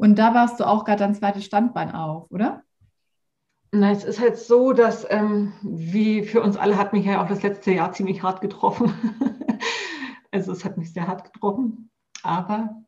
Und 0.00 0.18
da 0.18 0.32
warst 0.32 0.58
du 0.58 0.66
auch 0.66 0.86
gerade 0.86 1.00
dein 1.00 1.14
zweites 1.14 1.44
Standbein 1.44 1.92
auf, 1.94 2.30
oder? 2.30 2.62
Na, 3.70 3.90
es 3.90 4.02
ist 4.02 4.18
halt 4.18 4.38
so, 4.38 4.72
dass, 4.72 5.06
ähm, 5.10 5.52
wie 5.62 6.22
für 6.22 6.40
uns 6.40 6.56
alle, 6.56 6.78
hat 6.78 6.94
mich 6.94 7.04
ja 7.04 7.22
auch 7.22 7.28
das 7.28 7.42
letzte 7.42 7.72
Jahr 7.72 7.92
ziemlich 7.92 8.22
hart 8.22 8.40
getroffen. 8.40 8.94
also 10.32 10.52
es 10.52 10.64
hat 10.64 10.78
mich 10.78 10.94
sehr 10.94 11.06
hart 11.06 11.30
getroffen. 11.30 11.90
Aber 12.22 12.82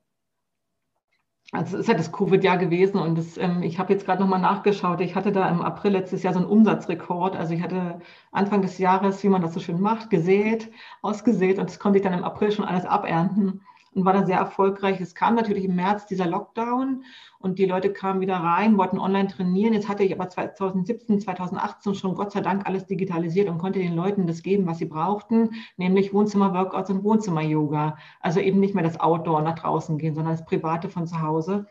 also 1.52 1.76
es 1.76 1.82
ist 1.82 1.88
ja 1.88 1.94
das 1.94 2.12
Covid-Jahr 2.12 2.56
gewesen 2.56 2.96
und 2.96 3.18
das, 3.18 3.36
ähm, 3.36 3.62
ich 3.62 3.78
habe 3.78 3.92
jetzt 3.92 4.06
gerade 4.06 4.22
nochmal 4.22 4.40
nachgeschaut. 4.40 5.02
Ich 5.02 5.14
hatte 5.14 5.32
da 5.32 5.50
im 5.50 5.60
April 5.60 5.92
letztes 5.92 6.22
Jahr 6.22 6.32
so 6.32 6.38
einen 6.38 6.48
Umsatzrekord. 6.48 7.36
Also 7.36 7.52
ich 7.52 7.62
hatte 7.62 7.98
Anfang 8.30 8.62
des 8.62 8.78
Jahres, 8.78 9.22
wie 9.22 9.28
man 9.28 9.42
das 9.42 9.52
so 9.52 9.60
schön 9.60 9.82
macht, 9.82 10.08
gesät, 10.08 10.72
ausgesät 11.02 11.58
und 11.58 11.68
das 11.68 11.78
konnte 11.78 11.98
ich 11.98 12.04
dann 12.04 12.14
im 12.14 12.24
April 12.24 12.52
schon 12.52 12.64
alles 12.64 12.86
abernten 12.86 13.60
und 13.94 14.04
war 14.04 14.12
da 14.12 14.24
sehr 14.24 14.38
erfolgreich. 14.38 15.00
Es 15.00 15.14
kam 15.14 15.34
natürlich 15.34 15.64
im 15.64 15.76
März 15.76 16.06
dieser 16.06 16.26
Lockdown 16.26 17.04
und 17.38 17.58
die 17.58 17.66
Leute 17.66 17.92
kamen 17.92 18.20
wieder 18.20 18.36
rein, 18.36 18.78
wollten 18.78 18.98
online 18.98 19.28
trainieren. 19.28 19.74
Jetzt 19.74 19.88
hatte 19.88 20.02
ich 20.02 20.14
aber 20.14 20.28
2017, 20.28 21.20
2018 21.20 21.94
schon 21.94 22.14
Gott 22.14 22.32
sei 22.32 22.40
Dank 22.40 22.66
alles 22.66 22.86
digitalisiert 22.86 23.48
und 23.48 23.58
konnte 23.58 23.80
den 23.80 23.94
Leuten 23.94 24.26
das 24.26 24.42
geben, 24.42 24.66
was 24.66 24.78
sie 24.78 24.86
brauchten, 24.86 25.50
nämlich 25.76 26.14
Wohnzimmer-Workouts 26.14 26.90
und 26.90 27.04
Wohnzimmer-Yoga. 27.04 27.98
Also 28.20 28.40
eben 28.40 28.60
nicht 28.60 28.74
mehr 28.74 28.84
das 28.84 28.98
Outdoor 28.98 29.42
nach 29.42 29.58
draußen 29.58 29.98
gehen, 29.98 30.14
sondern 30.14 30.34
das 30.34 30.44
Private 30.44 30.88
von 30.88 31.06
zu 31.06 31.20
Hause. 31.20 31.66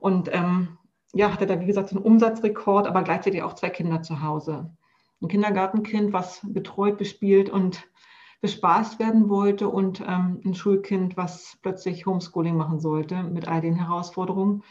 Und 0.00 0.28
ähm, 0.32 0.78
ja, 1.12 1.32
hatte 1.32 1.46
da 1.46 1.60
wie 1.60 1.66
gesagt 1.66 1.92
einen 1.92 2.02
Umsatzrekord, 2.02 2.88
aber 2.88 3.02
gleichzeitig 3.02 3.42
auch 3.42 3.54
zwei 3.54 3.70
Kinder 3.70 4.02
zu 4.02 4.22
Hause. 4.22 4.70
Ein 5.22 5.28
Kindergartenkind, 5.28 6.12
was 6.12 6.40
betreut, 6.42 6.98
bespielt 6.98 7.48
und 7.48 7.86
bespaßt 8.44 8.98
werden 8.98 9.30
wollte 9.30 9.70
und 9.70 10.02
ähm, 10.06 10.38
ein 10.44 10.54
Schulkind, 10.54 11.16
was 11.16 11.56
plötzlich 11.62 12.04
Homeschooling 12.04 12.54
machen 12.54 12.78
sollte 12.78 13.22
mit 13.22 13.48
all 13.48 13.62
den 13.62 13.74
Herausforderungen. 13.74 14.62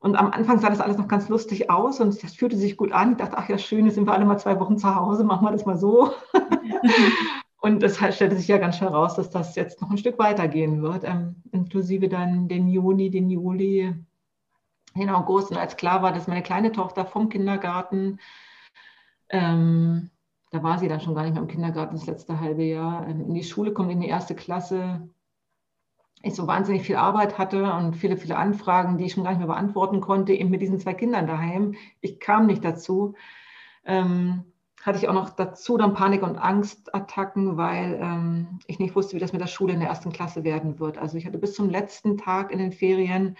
Und 0.00 0.16
am 0.16 0.30
Anfang 0.30 0.60
sah 0.60 0.68
das 0.68 0.82
alles 0.82 0.98
noch 0.98 1.08
ganz 1.08 1.30
lustig 1.30 1.70
aus 1.70 1.98
und 1.98 2.22
das 2.22 2.34
fühlte 2.34 2.58
sich 2.58 2.76
gut 2.76 2.92
an. 2.92 3.12
Ich 3.12 3.16
dachte, 3.16 3.38
ach 3.38 3.48
ja, 3.48 3.56
schön, 3.56 3.86
jetzt 3.86 3.94
sind 3.94 4.06
wir 4.06 4.12
alle 4.12 4.26
mal 4.26 4.36
zwei 4.36 4.60
Wochen 4.60 4.76
zu 4.76 4.94
Hause, 4.94 5.24
machen 5.24 5.46
wir 5.46 5.50
das 5.50 5.64
mal 5.64 5.78
so. 5.78 6.12
und 7.62 7.82
es 7.82 7.96
stellte 7.96 8.36
sich 8.36 8.48
ja 8.48 8.58
ganz 8.58 8.76
schnell 8.76 8.90
raus, 8.90 9.14
dass 9.14 9.30
das 9.30 9.56
jetzt 9.56 9.80
noch 9.80 9.90
ein 9.90 9.96
Stück 9.96 10.18
weitergehen 10.18 10.82
wird, 10.82 11.04
ähm, 11.04 11.36
inklusive 11.52 12.10
dann 12.10 12.48
den 12.48 12.68
Juni, 12.68 13.08
den 13.08 13.30
Juli, 13.30 13.94
den 14.94 15.08
August. 15.08 15.52
Und 15.52 15.56
als 15.56 15.78
klar 15.78 16.02
war, 16.02 16.12
dass 16.12 16.28
meine 16.28 16.42
kleine 16.42 16.70
Tochter 16.70 17.06
vom 17.06 17.30
Kindergarten 17.30 18.20
ähm, 19.30 20.10
da 20.50 20.62
war 20.62 20.78
sie 20.78 20.88
dann 20.88 21.00
schon 21.00 21.14
gar 21.14 21.22
nicht 21.22 21.32
mehr 21.32 21.42
im 21.42 21.48
Kindergarten 21.48 21.94
das 21.94 22.06
letzte 22.06 22.40
halbe 22.40 22.64
Jahr, 22.64 23.06
ähm, 23.08 23.20
in 23.22 23.34
die 23.34 23.44
Schule 23.44 23.72
kommt, 23.72 23.90
in 23.90 24.00
die 24.00 24.08
erste 24.08 24.34
Klasse, 24.34 25.08
ich 26.22 26.34
so 26.34 26.46
wahnsinnig 26.46 26.82
viel 26.82 26.96
Arbeit 26.96 27.38
hatte 27.38 27.72
und 27.72 27.96
viele, 27.96 28.16
viele 28.16 28.36
Anfragen, 28.36 28.98
die 28.98 29.04
ich 29.06 29.12
schon 29.12 29.24
gar 29.24 29.30
nicht 29.30 29.38
mehr 29.38 29.46
beantworten 29.46 30.00
konnte, 30.00 30.34
eben 30.34 30.50
mit 30.50 30.60
diesen 30.60 30.78
zwei 30.78 30.92
Kindern 30.92 31.26
daheim. 31.26 31.74
Ich 32.00 32.20
kam 32.20 32.46
nicht 32.46 32.64
dazu. 32.64 33.14
Ähm, 33.84 34.44
hatte 34.82 34.98
ich 34.98 35.08
auch 35.08 35.14
noch 35.14 35.30
dazu 35.30 35.76
dann 35.76 35.94
Panik- 35.94 36.22
und 36.22 36.36
Angstattacken, 36.36 37.56
weil 37.56 37.98
ähm, 38.00 38.60
ich 38.66 38.78
nicht 38.78 38.94
wusste, 38.96 39.14
wie 39.14 39.20
das 39.20 39.32
mit 39.32 39.40
der 39.40 39.46
Schule 39.46 39.74
in 39.74 39.80
der 39.80 39.88
ersten 39.88 40.12
Klasse 40.12 40.42
werden 40.42 40.78
wird. 40.78 40.98
Also 40.98 41.18
ich 41.18 41.26
hatte 41.26 41.38
bis 41.38 41.54
zum 41.54 41.68
letzten 41.68 42.16
Tag 42.16 42.50
in 42.50 42.58
den 42.58 42.72
Ferien 42.72 43.36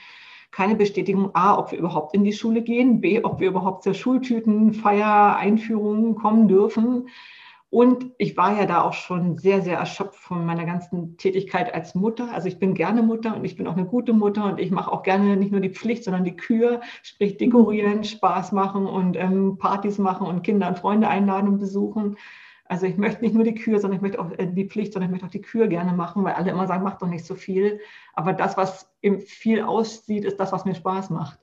keine 0.51 0.75
Bestätigung, 0.75 1.31
a, 1.35 1.57
ob 1.59 1.73
wir 1.73 1.79
überhaupt 1.79 2.15
in 2.15 2.25
die 2.25 2.33
Schule 2.33 2.63
gehen, 2.63 3.01
b, 3.01 3.23
ob 3.23 3.41
wir 3.41 3.49
überhaupt 3.49 3.83
zur 3.83 3.95
Schultütenfeier, 3.95 5.37
Einführung 5.37 6.17
kommen 6.17 6.49
dürfen. 6.49 7.09
Und 7.71 8.11
ich 8.19 8.37
war 8.37 8.59
ja 8.59 8.67
da 8.67 8.83
auch 8.83 8.95
schon 8.95 9.39
sehr, 9.39 9.63
sehr 9.63 9.79
erschöpft 9.79 10.19
von 10.19 10.45
meiner 10.45 10.65
ganzen 10.65 11.17
Tätigkeit 11.19 11.73
als 11.73 11.95
Mutter. 11.95 12.29
Also 12.33 12.49
ich 12.49 12.59
bin 12.59 12.75
gerne 12.75 13.01
Mutter 13.01 13.37
und 13.37 13.45
ich 13.45 13.57
bin 13.57 13.69
auch 13.69 13.77
eine 13.77 13.87
gute 13.87 14.13
Mutter 14.13 14.45
und 14.47 14.59
ich 14.59 14.73
mache 14.73 14.91
auch 14.91 15.05
gerne 15.05 15.37
nicht 15.37 15.53
nur 15.53 15.61
die 15.61 15.71
Pflicht, 15.71 16.03
sondern 16.03 16.25
die 16.25 16.35
Kür, 16.35 16.81
sprich 17.05 17.37
dekorieren, 17.37 18.03
Spaß 18.03 18.51
machen 18.51 18.87
und 18.87 19.17
ähm, 19.17 19.57
Partys 19.57 19.99
machen 19.99 20.27
und 20.27 20.43
Kinder 20.43 20.67
und 20.67 20.81
Freunde 20.81 21.07
einladen 21.07 21.49
und 21.49 21.59
besuchen. 21.59 22.17
Also 22.71 22.87
ich 22.87 22.97
möchte 22.97 23.23
nicht 23.23 23.35
nur 23.35 23.45
die 23.45 23.55
Kür, 23.55 23.81
sondern 23.81 23.97
ich 23.97 24.03
möchte 24.03 24.21
auch 24.21 24.31
die 24.39 24.69
Pflicht, 24.69 24.93
sondern 24.93 25.09
ich 25.09 25.13
möchte 25.13 25.27
auch 25.27 25.31
die 25.31 25.43
Kür 25.43 25.67
gerne 25.67 25.93
machen, 25.93 26.23
weil 26.23 26.35
alle 26.35 26.51
immer 26.53 26.69
sagen, 26.69 26.85
mach 26.85 26.99
doch 26.99 27.09
nicht 27.09 27.25
so 27.25 27.35
viel. 27.35 27.81
Aber 28.15 28.33
das, 28.33 28.57
was 28.57 28.89
eben 29.03 29.21
viel 29.21 29.63
aussieht, 29.63 30.25
ist 30.25 30.39
das, 30.39 30.53
was 30.53 30.65
mir 30.65 30.75
Spaß 30.75 31.11
macht 31.11 31.41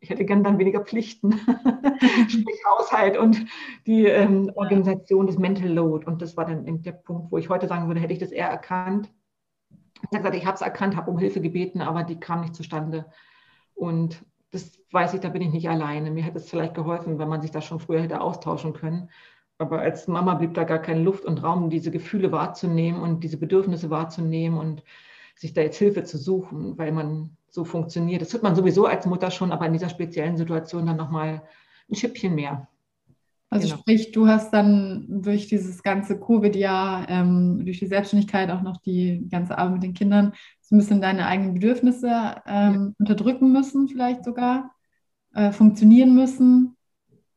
ich 0.00 0.10
hätte 0.10 0.24
gern 0.24 0.44
dann 0.44 0.58
weniger 0.58 0.84
Pflichten, 0.84 1.32
sprich 2.28 2.60
Haushalt 2.70 3.16
und 3.16 3.46
die 3.86 4.06
ähm, 4.06 4.52
Organisation 4.54 5.26
des 5.26 5.38
Mental 5.38 5.68
Load. 5.68 6.06
Und 6.06 6.22
das 6.22 6.36
war 6.36 6.44
dann 6.44 6.82
der 6.82 6.92
Punkt, 6.92 7.32
wo 7.32 7.38
ich 7.38 7.48
heute 7.48 7.66
sagen 7.66 7.88
würde, 7.88 8.00
hätte 8.00 8.12
ich 8.12 8.18
das 8.18 8.30
eher 8.30 8.48
erkannt. 8.48 9.10
Ich 9.96 10.08
habe 10.08 10.18
gesagt, 10.18 10.36
ich 10.36 10.46
habe 10.46 10.54
es 10.54 10.60
erkannt, 10.60 10.96
habe 10.96 11.10
um 11.10 11.18
Hilfe 11.18 11.40
gebeten, 11.40 11.80
aber 11.80 12.04
die 12.04 12.20
kam 12.20 12.42
nicht 12.42 12.54
zustande. 12.54 13.06
Und 13.74 14.24
das 14.50 14.78
weiß 14.92 15.14
ich, 15.14 15.20
da 15.20 15.28
bin 15.28 15.42
ich 15.42 15.50
nicht 15.50 15.68
alleine. 15.68 16.10
Mir 16.10 16.22
hätte 16.22 16.38
es 16.38 16.48
vielleicht 16.48 16.74
geholfen, 16.74 17.18
wenn 17.18 17.28
man 17.28 17.42
sich 17.42 17.50
da 17.50 17.60
schon 17.60 17.80
früher 17.80 18.02
hätte 18.02 18.20
austauschen 18.20 18.74
können. 18.74 19.10
Aber 19.58 19.80
als 19.80 20.06
Mama 20.06 20.34
blieb 20.34 20.54
da 20.54 20.64
gar 20.64 20.80
keine 20.80 21.02
Luft 21.02 21.24
und 21.24 21.42
Raum, 21.42 21.70
diese 21.70 21.90
Gefühle 21.90 22.30
wahrzunehmen 22.30 23.00
und 23.00 23.24
diese 23.24 23.38
Bedürfnisse 23.38 23.88
wahrzunehmen 23.88 24.58
und 24.58 24.82
sich 25.34 25.52
da 25.52 25.62
jetzt 25.62 25.78
Hilfe 25.78 26.04
zu 26.04 26.18
suchen, 26.18 26.76
weil 26.78 26.92
man 26.92 27.36
so 27.50 27.64
funktioniert. 27.64 28.22
Das 28.22 28.28
tut 28.28 28.42
man 28.42 28.54
sowieso 28.54 28.86
als 28.86 29.06
Mutter 29.06 29.30
schon, 29.30 29.52
aber 29.52 29.66
in 29.66 29.72
dieser 29.72 29.88
speziellen 29.88 30.36
Situation 30.36 30.86
dann 30.86 30.96
nochmal 30.96 31.42
ein 31.90 31.94
Schippchen 31.94 32.34
mehr. 32.34 32.68
Also 33.48 33.68
genau. 33.68 33.80
sprich, 33.80 34.12
du 34.12 34.26
hast 34.26 34.52
dann 34.52 35.06
durch 35.08 35.46
dieses 35.46 35.82
ganze 35.82 36.18
Covid-Jahr, 36.18 37.08
ähm, 37.08 37.64
durch 37.64 37.78
die 37.78 37.86
Selbstständigkeit 37.86 38.50
auch 38.50 38.62
noch 38.62 38.78
die 38.78 39.26
ganze 39.30 39.56
Arbeit 39.56 39.74
mit 39.74 39.82
den 39.84 39.94
Kindern, 39.94 40.32
so 40.60 40.74
ein 40.74 40.78
bisschen 40.78 41.00
deine 41.00 41.26
eigenen 41.26 41.54
Bedürfnisse 41.54 42.08
ähm, 42.46 42.74
ja. 42.74 42.92
unterdrücken 42.98 43.52
müssen, 43.52 43.88
vielleicht 43.88 44.24
sogar, 44.24 44.74
äh, 45.32 45.52
funktionieren 45.52 46.14
müssen. 46.14 46.76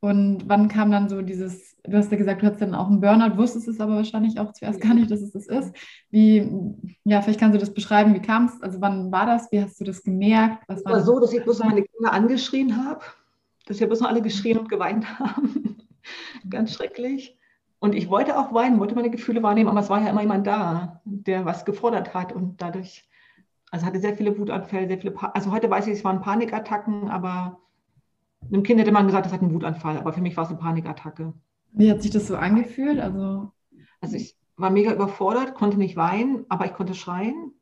Und 0.00 0.48
wann 0.48 0.68
kam 0.68 0.90
dann 0.90 1.08
so 1.08 1.22
dieses, 1.22 1.69
du 1.84 1.96
hast 1.96 2.10
ja 2.10 2.18
gesagt, 2.18 2.42
du 2.42 2.46
hattest 2.46 2.62
dann 2.62 2.74
auch 2.74 2.88
einen 2.88 3.00
Burnout, 3.00 3.36
wusstest 3.36 3.68
es 3.68 3.80
aber 3.80 3.96
wahrscheinlich 3.96 4.38
auch 4.38 4.52
zuerst 4.52 4.80
gar 4.80 4.94
nicht, 4.94 5.10
dass 5.10 5.20
es 5.20 5.32
das 5.32 5.46
ist. 5.46 5.74
Wie, 6.10 6.50
ja, 7.04 7.22
vielleicht 7.22 7.40
kannst 7.40 7.54
du 7.54 7.60
das 7.60 7.72
beschreiben, 7.72 8.14
wie 8.14 8.20
kam 8.20 8.46
es, 8.46 8.62
also 8.62 8.80
wann 8.80 9.10
war 9.12 9.26
das, 9.26 9.50
wie 9.52 9.60
hast 9.60 9.80
du 9.80 9.84
das 9.84 10.02
gemerkt? 10.02 10.64
Was 10.68 10.84
war, 10.84 10.92
war 10.92 11.00
so, 11.02 11.18
dass 11.20 11.32
ich 11.32 11.42
bloß 11.42 11.60
meine 11.60 11.82
Kinder 11.82 12.12
angeschrien 12.12 12.76
habe, 12.84 13.00
dass 13.66 13.80
wir 13.80 13.86
bloß 13.86 14.02
alle 14.02 14.22
geschrien 14.22 14.58
und 14.58 14.68
geweint 14.68 15.06
haben. 15.18 15.78
Ganz 16.48 16.74
schrecklich. 16.74 17.36
Und 17.78 17.94
ich 17.94 18.10
wollte 18.10 18.38
auch 18.38 18.52
weinen, 18.52 18.78
wollte 18.78 18.94
meine 18.94 19.10
Gefühle 19.10 19.42
wahrnehmen, 19.42 19.70
aber 19.70 19.80
es 19.80 19.88
war 19.88 20.02
ja 20.02 20.10
immer 20.10 20.20
jemand 20.20 20.46
da, 20.46 21.00
der 21.04 21.46
was 21.46 21.64
gefordert 21.64 22.12
hat 22.12 22.32
und 22.32 22.60
dadurch, 22.60 23.08
also 23.70 23.86
hatte 23.86 24.00
sehr 24.00 24.14
viele 24.14 24.38
Wutanfälle, 24.38 24.86
sehr 24.86 24.98
viele, 24.98 25.12
pa 25.12 25.28
also 25.28 25.50
heute 25.50 25.70
weiß 25.70 25.86
ich, 25.86 25.94
es 25.94 26.04
waren 26.04 26.20
Panikattacken, 26.20 27.08
aber 27.08 27.58
einem 28.42 28.62
Kind 28.62 28.80
hätte 28.80 28.92
man 28.92 29.06
gesagt, 29.06 29.26
das 29.26 29.32
hat 29.32 29.40
einen 29.40 29.54
Wutanfall, 29.54 29.98
aber 29.98 30.12
für 30.12 30.20
mich 30.20 30.36
war 30.36 30.44
es 30.44 30.50
eine 30.50 30.58
Panikattacke. 30.58 31.32
Wie 31.72 31.90
hat 31.90 32.02
sich 32.02 32.10
das 32.10 32.26
so 32.26 32.36
angefühlt? 32.36 32.98
Also, 32.98 33.52
also 34.00 34.16
ich 34.16 34.36
war 34.56 34.70
mega 34.70 34.92
überfordert, 34.92 35.54
konnte 35.54 35.78
nicht 35.78 35.96
weinen, 35.96 36.44
aber 36.48 36.66
ich 36.66 36.74
konnte 36.74 36.94
schreien. 36.94 37.52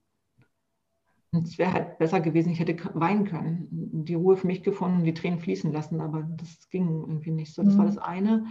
Und 1.31 1.47
es 1.47 1.59
wäre 1.59 1.73
halt 1.73 1.99
besser 1.99 2.21
gewesen, 2.21 2.51
ich 2.51 2.59
hätte 2.59 2.77
weinen 2.94 3.25
können, 3.25 3.68
die 3.71 4.14
Ruhe 4.14 4.37
für 4.37 4.47
mich 4.47 4.62
gefunden, 4.62 5.05
die 5.05 5.12
Tränen 5.12 5.40
fließen 5.40 5.71
lassen, 5.73 6.01
aber 6.01 6.23
das 6.23 6.71
ging 6.71 6.88
irgendwie 6.88 7.33
nicht 7.33 7.55
so. 7.55 7.62
Das 7.62 7.75
mhm. 7.75 7.79
war 7.79 7.87
das 7.87 7.99
eine. 7.99 8.47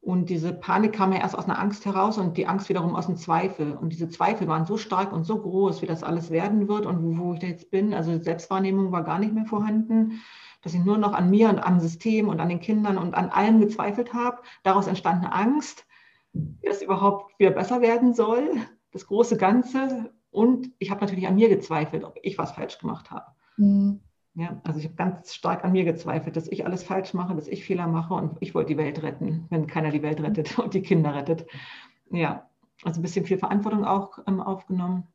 Und 0.00 0.28
diese 0.30 0.52
Panik 0.52 0.92
kam 0.92 1.12
ja 1.12 1.20
erst 1.20 1.36
aus 1.36 1.44
einer 1.46 1.58
Angst 1.58 1.86
heraus 1.86 2.18
und 2.18 2.36
die 2.36 2.46
Angst 2.46 2.68
wiederum 2.68 2.94
aus 2.94 3.06
dem 3.06 3.16
Zweifel. 3.16 3.72
Und 3.72 3.90
diese 3.90 4.08
Zweifel 4.08 4.48
waren 4.48 4.66
so 4.66 4.76
stark 4.76 5.12
und 5.12 5.24
so 5.24 5.38
groß, 5.38 5.80
wie 5.82 5.86
das 5.86 6.02
alles 6.02 6.30
werden 6.30 6.68
wird 6.68 6.86
und 6.86 7.02
wo, 7.02 7.24
wo 7.24 7.32
ich 7.34 7.40
da 7.40 7.46
jetzt 7.46 7.70
bin. 7.70 7.94
Also 7.94 8.18
Selbstwahrnehmung 8.18 8.92
war 8.92 9.02
gar 9.02 9.18
nicht 9.18 9.34
mehr 9.34 9.46
vorhanden 9.46 10.20
dass 10.64 10.72
ich 10.72 10.82
nur 10.82 10.96
noch 10.96 11.12
an 11.12 11.28
mir 11.30 11.50
und 11.50 11.58
am 11.58 11.78
System 11.78 12.28
und 12.28 12.40
an 12.40 12.48
den 12.48 12.58
Kindern 12.58 12.96
und 12.96 13.14
an 13.14 13.28
allem 13.28 13.60
gezweifelt 13.60 14.14
habe. 14.14 14.38
Daraus 14.62 14.86
entstand 14.86 15.22
eine 15.22 15.32
Angst, 15.32 15.86
wie 16.32 16.66
das 16.66 16.82
überhaupt 16.82 17.38
wieder 17.38 17.50
besser 17.50 17.82
werden 17.82 18.14
soll, 18.14 18.50
das 18.90 19.06
große 19.06 19.36
Ganze. 19.36 20.10
Und 20.30 20.70
ich 20.78 20.90
habe 20.90 21.02
natürlich 21.02 21.28
an 21.28 21.34
mir 21.34 21.50
gezweifelt, 21.50 22.02
ob 22.02 22.18
ich 22.22 22.38
was 22.38 22.52
falsch 22.52 22.78
gemacht 22.78 23.10
habe. 23.10 23.26
Mhm. 23.58 24.00
Ja, 24.36 24.60
also 24.64 24.80
ich 24.80 24.86
habe 24.86 24.96
ganz 24.96 25.34
stark 25.34 25.64
an 25.64 25.72
mir 25.72 25.84
gezweifelt, 25.84 26.34
dass 26.34 26.48
ich 26.48 26.64
alles 26.64 26.82
falsch 26.82 27.14
mache, 27.14 27.36
dass 27.36 27.46
ich 27.46 27.64
Fehler 27.64 27.86
mache 27.86 28.14
und 28.14 28.36
ich 28.40 28.52
wollte 28.52 28.72
die 28.72 28.78
Welt 28.78 29.00
retten, 29.02 29.46
wenn 29.50 29.68
keiner 29.68 29.90
die 29.90 30.02
Welt 30.02 30.20
rettet 30.20 30.58
und 30.58 30.74
die 30.74 30.82
Kinder 30.82 31.14
rettet. 31.14 31.46
Ja, 32.10 32.48
also 32.82 33.00
ein 33.00 33.02
bisschen 33.02 33.26
viel 33.26 33.38
Verantwortung 33.38 33.84
auch 33.84 34.18
ähm, 34.26 34.40
aufgenommen 34.40 35.06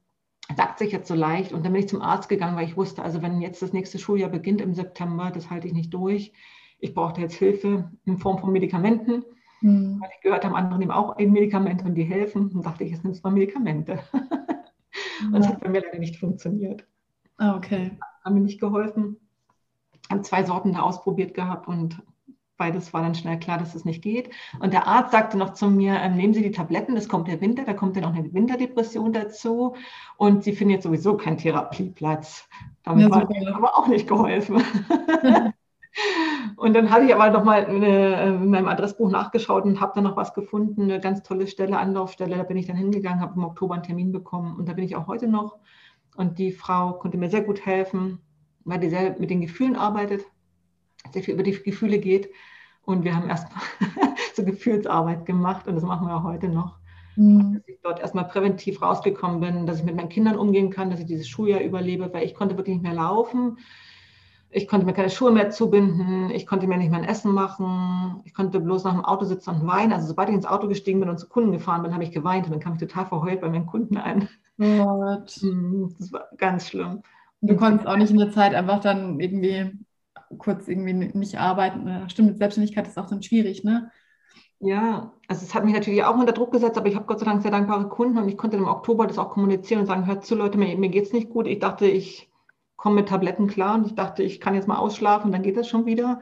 sagt 0.55 0.79
sich 0.79 0.91
jetzt 0.91 1.07
so 1.07 1.15
leicht. 1.15 1.53
Und 1.53 1.65
dann 1.65 1.73
bin 1.73 1.81
ich 1.81 1.89
zum 1.89 2.01
Arzt 2.01 2.29
gegangen, 2.29 2.57
weil 2.57 2.65
ich 2.65 2.77
wusste, 2.77 3.03
also 3.03 3.21
wenn 3.21 3.41
jetzt 3.41 3.61
das 3.61 3.73
nächste 3.73 3.99
Schuljahr 3.99 4.29
beginnt 4.29 4.61
im 4.61 4.73
September, 4.73 5.31
das 5.31 5.49
halte 5.49 5.67
ich 5.67 5.73
nicht 5.73 5.93
durch. 5.93 6.33
Ich 6.79 6.93
brauchte 6.93 7.21
jetzt 7.21 7.35
Hilfe 7.35 7.91
in 8.05 8.17
Form 8.17 8.39
von 8.39 8.51
Medikamenten, 8.51 9.25
mhm. 9.61 9.99
weil 10.01 10.09
ich 10.15 10.21
gehört 10.21 10.45
habe, 10.45 10.55
andere 10.55 10.79
nehmen 10.79 10.91
auch 10.91 11.19
eben 11.19 11.33
Medikamente 11.33 11.85
und 11.85 11.95
die 11.95 12.03
helfen. 12.03 12.49
Und 12.49 12.65
dachte 12.65 12.83
ich, 12.83 12.91
jetzt 12.91 13.03
nimmst 13.03 13.23
du 13.23 13.27
mal 13.27 13.33
Medikamente. 13.33 13.99
und 15.31 15.35
es 15.35 15.47
hat 15.47 15.59
bei 15.59 15.69
mir 15.69 15.81
leider 15.81 15.99
nicht 15.99 16.17
funktioniert. 16.17 16.85
Ah, 17.37 17.55
okay. 17.55 17.91
Haben 18.23 18.35
mir 18.35 18.41
nicht 18.41 18.59
geholfen. 18.59 19.17
Ich 20.03 20.09
habe 20.09 20.21
zwei 20.23 20.43
Sorten 20.43 20.73
da 20.73 20.79
ausprobiert 20.79 21.33
gehabt 21.33 21.67
und 21.67 22.01
beides 22.59 22.93
war 22.93 23.01
dann 23.01 23.15
schnell 23.15 23.39
klar, 23.39 23.57
dass 23.57 23.73
es 23.73 23.85
nicht 23.85 24.03
geht. 24.03 24.29
Und 24.59 24.73
der 24.73 24.85
Arzt 24.85 25.13
sagte 25.13 25.37
noch 25.37 25.53
zu 25.53 25.67
mir, 25.67 25.95
ähm, 25.95 26.15
nehmen 26.15 26.33
Sie 26.35 26.43
die 26.43 26.51
Tabletten, 26.51 26.95
es 26.95 27.09
kommt 27.09 27.27
der 27.27 27.41
Winter, 27.41 27.63
da 27.63 27.73
kommt 27.73 27.95
dann 27.95 28.05
auch 28.05 28.13
eine 28.13 28.31
Winterdepression 28.31 29.13
dazu. 29.13 29.75
Und 30.17 30.43
Sie 30.43 30.51
finden 30.51 30.73
jetzt 30.73 30.83
sowieso 30.83 31.17
keinen 31.17 31.37
Therapieplatz. 31.37 32.47
Damit 32.83 33.05
ja, 33.05 33.11
war 33.11 33.27
mir 33.27 33.55
aber 33.55 33.75
auch 33.75 33.87
nicht 33.87 34.07
geholfen. 34.07 34.57
und 36.57 36.73
dann 36.73 36.91
habe 36.91 37.05
ich 37.05 37.15
aber 37.15 37.31
nochmal 37.31 37.63
äh, 37.63 38.27
in 38.27 38.49
meinem 38.49 38.67
Adressbuch 38.67 39.09
nachgeschaut 39.09 39.63
und 39.63 39.79
habe 39.79 39.93
dann 39.95 40.03
noch 40.03 40.17
was 40.17 40.35
gefunden, 40.35 40.83
eine 40.83 40.99
ganz 40.99 41.23
tolle 41.23 41.47
Stelle, 41.47 41.79
Anlaufstelle. 41.79 42.35
Da 42.35 42.43
bin 42.43 42.57
ich 42.57 42.67
dann 42.67 42.75
hingegangen, 42.75 43.21
habe 43.21 43.35
im 43.35 43.45
Oktober 43.45 43.73
einen 43.73 43.83
Termin 43.83 44.11
bekommen 44.11 44.57
und 44.57 44.67
da 44.67 44.73
bin 44.73 44.83
ich 44.83 44.95
auch 44.95 45.07
heute 45.07 45.27
noch. 45.27 45.57
Und 46.17 46.37
die 46.37 46.51
Frau 46.51 46.93
konnte 46.93 47.17
mir 47.17 47.29
sehr 47.29 47.41
gut 47.41 47.65
helfen, 47.65 48.19
weil 48.65 48.79
die 48.79 48.89
sehr 48.89 49.17
mit 49.17 49.29
den 49.29 49.41
Gefühlen 49.41 49.77
arbeitet 49.77 50.25
sehr 51.11 51.23
viel 51.23 51.33
über 51.33 51.43
die 51.43 51.51
Gefühle 51.51 51.99
geht. 51.99 52.29
Und 52.89 53.03
wir 53.03 53.15
haben 53.15 53.29
erstmal 53.29 53.61
so 54.33 54.43
Gefühlsarbeit 54.43 55.27
gemacht 55.27 55.67
und 55.67 55.75
das 55.75 55.83
machen 55.83 56.07
wir 56.07 56.15
auch 56.15 56.23
heute 56.23 56.49
noch. 56.49 56.79
Mhm. 57.15 57.53
Dass 57.53 57.67
ich 57.67 57.79
dort 57.83 57.99
erstmal 57.99 58.25
präventiv 58.25 58.81
rausgekommen 58.81 59.39
bin, 59.41 59.67
dass 59.67 59.77
ich 59.77 59.85
mit 59.85 59.95
meinen 59.95 60.09
Kindern 60.09 60.37
umgehen 60.37 60.71
kann, 60.71 60.89
dass 60.89 60.99
ich 60.99 61.05
dieses 61.05 61.27
Schuljahr 61.27 61.61
überlebe, 61.61 62.11
weil 62.11 62.25
ich 62.25 62.33
konnte 62.33 62.57
wirklich 62.57 62.77
nicht 62.77 62.83
mehr 62.83 62.95
laufen. 62.95 63.59
Ich 64.49 64.67
konnte 64.67 64.87
mir 64.87 64.93
keine 64.93 65.11
Schuhe 65.11 65.31
mehr 65.31 65.51
zubinden, 65.51 66.31
ich 66.31 66.47
konnte 66.47 66.65
mir 66.65 66.77
nicht 66.77 66.89
mehr 66.89 66.99
ein 66.99 67.07
Essen 67.07 67.31
machen, 67.31 68.21
ich 68.25 68.33
konnte 68.33 68.59
bloß 68.59 68.83
nach 68.85 68.93
dem 68.93 69.05
Auto 69.05 69.25
sitzen 69.25 69.51
und 69.51 69.67
weinen. 69.67 69.93
Also 69.93 70.07
sobald 70.07 70.29
ich 70.29 70.35
ins 70.35 70.47
Auto 70.47 70.67
gestiegen 70.67 70.99
bin 70.99 71.09
und 71.09 71.19
zu 71.19 71.29
Kunden 71.29 71.51
gefahren 71.51 71.83
bin, 71.83 71.93
habe 71.93 72.03
ich 72.03 72.11
geweint 72.11 72.47
und 72.47 72.53
dann 72.53 72.59
kam 72.59 72.73
ich 72.73 72.79
total 72.79 73.05
verheult 73.05 73.41
bei 73.41 73.49
meinen 73.49 73.67
Kunden 73.67 73.97
ein. 73.97 74.27
What? 74.57 75.39
Mhm, 75.43 75.93
das 75.99 76.11
war 76.11 76.27
ganz 76.37 76.67
schlimm. 76.67 77.03
Du 77.41 77.55
konntest 77.55 77.87
auch 77.87 77.97
nicht 77.97 78.09
in 78.09 78.17
der 78.17 78.31
Zeit 78.31 78.55
einfach 78.55 78.79
dann 78.79 79.19
irgendwie 79.19 79.77
kurz 80.37 80.67
irgendwie 80.67 80.93
nicht 80.93 81.39
arbeiten. 81.39 82.09
Stimmt, 82.09 82.29
mit 82.29 82.37
Selbstständigkeit 82.37 82.87
ist 82.87 82.97
auch 82.97 83.07
dann 83.07 83.23
schwierig, 83.23 83.63
ne? 83.63 83.91
Ja, 84.61 85.13
also 85.27 85.45
es 85.45 85.55
hat 85.55 85.63
mich 85.63 85.73
natürlich 85.73 86.03
auch 86.03 86.17
unter 86.17 86.33
Druck 86.33 86.51
gesetzt, 86.51 86.77
aber 86.77 86.87
ich 86.87 86.95
habe 86.95 87.05
Gott 87.05 87.19
sei 87.19 87.25
Dank 87.25 87.41
sehr 87.41 87.51
dankbare 87.51 87.87
Kunden 87.87 88.17
und 88.17 88.27
ich 88.27 88.37
konnte 88.37 88.57
im 88.57 88.67
Oktober 88.67 89.07
das 89.07 89.17
auch 89.17 89.29
kommunizieren 89.29 89.81
und 89.81 89.87
sagen, 89.87 90.05
hört 90.05 90.25
zu 90.25 90.35
Leute, 90.35 90.57
mir, 90.57 90.77
mir 90.77 90.89
geht 90.89 91.05
es 91.05 91.13
nicht 91.13 91.29
gut. 91.29 91.47
Ich 91.47 91.59
dachte, 91.59 91.87
ich 91.87 92.29
komme 92.75 92.95
mit 92.95 93.09
Tabletten 93.09 93.47
klar 93.47 93.75
und 93.75 93.85
ich 93.87 93.95
dachte, 93.95 94.21
ich 94.21 94.41
kann 94.41 94.55
jetzt 94.55 94.67
mal 94.67 94.77
ausschlafen, 94.77 95.31
dann 95.31 95.43
geht 95.43 95.55
das 95.55 95.69
schon 95.69 95.85
wieder. 95.85 96.21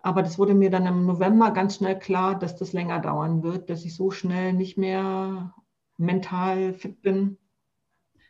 Aber 0.00 0.22
das 0.22 0.38
wurde 0.38 0.54
mir 0.54 0.70
dann 0.70 0.86
im 0.86 1.06
November 1.06 1.52
ganz 1.52 1.76
schnell 1.76 1.96
klar, 1.96 2.36
dass 2.36 2.56
das 2.56 2.72
länger 2.72 2.98
dauern 2.98 3.44
wird, 3.44 3.70
dass 3.70 3.84
ich 3.84 3.94
so 3.94 4.10
schnell 4.10 4.52
nicht 4.52 4.76
mehr 4.76 5.54
mental 5.96 6.74
fit 6.74 7.00
bin. 7.00 7.38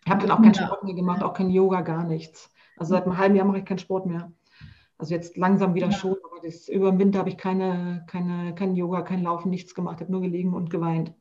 Ich 0.04 0.10
habe 0.10 0.20
dann 0.26 0.30
auch 0.30 0.42
keinen 0.42 0.54
Sport 0.54 0.84
mehr 0.84 0.94
gemacht, 0.94 1.22
auch 1.22 1.32
kein 1.32 1.48
Yoga, 1.48 1.80
gar 1.80 2.04
nichts. 2.04 2.50
Also 2.76 2.90
seit 2.90 3.04
einem 3.04 3.16
halben 3.16 3.36
Jahr 3.36 3.46
mache 3.46 3.58
ich 3.58 3.64
keinen 3.64 3.78
Sport 3.78 4.04
mehr. 4.04 4.30
Also 5.02 5.14
jetzt 5.14 5.36
langsam 5.36 5.74
wieder 5.74 5.88
ja. 5.88 5.92
schon, 5.92 6.14
aber 6.22 6.40
das, 6.44 6.68
über 6.68 6.92
den 6.92 7.00
Winter 7.00 7.18
habe 7.18 7.28
ich 7.28 7.36
keine, 7.36 8.04
keine, 8.06 8.54
kein 8.54 8.76
Yoga, 8.76 9.02
kein 9.02 9.24
Laufen, 9.24 9.50
nichts 9.50 9.74
gemacht, 9.74 10.00
habe 10.00 10.12
nur 10.12 10.20
gelegen 10.20 10.54
und 10.54 10.70
geweint. 10.70 11.12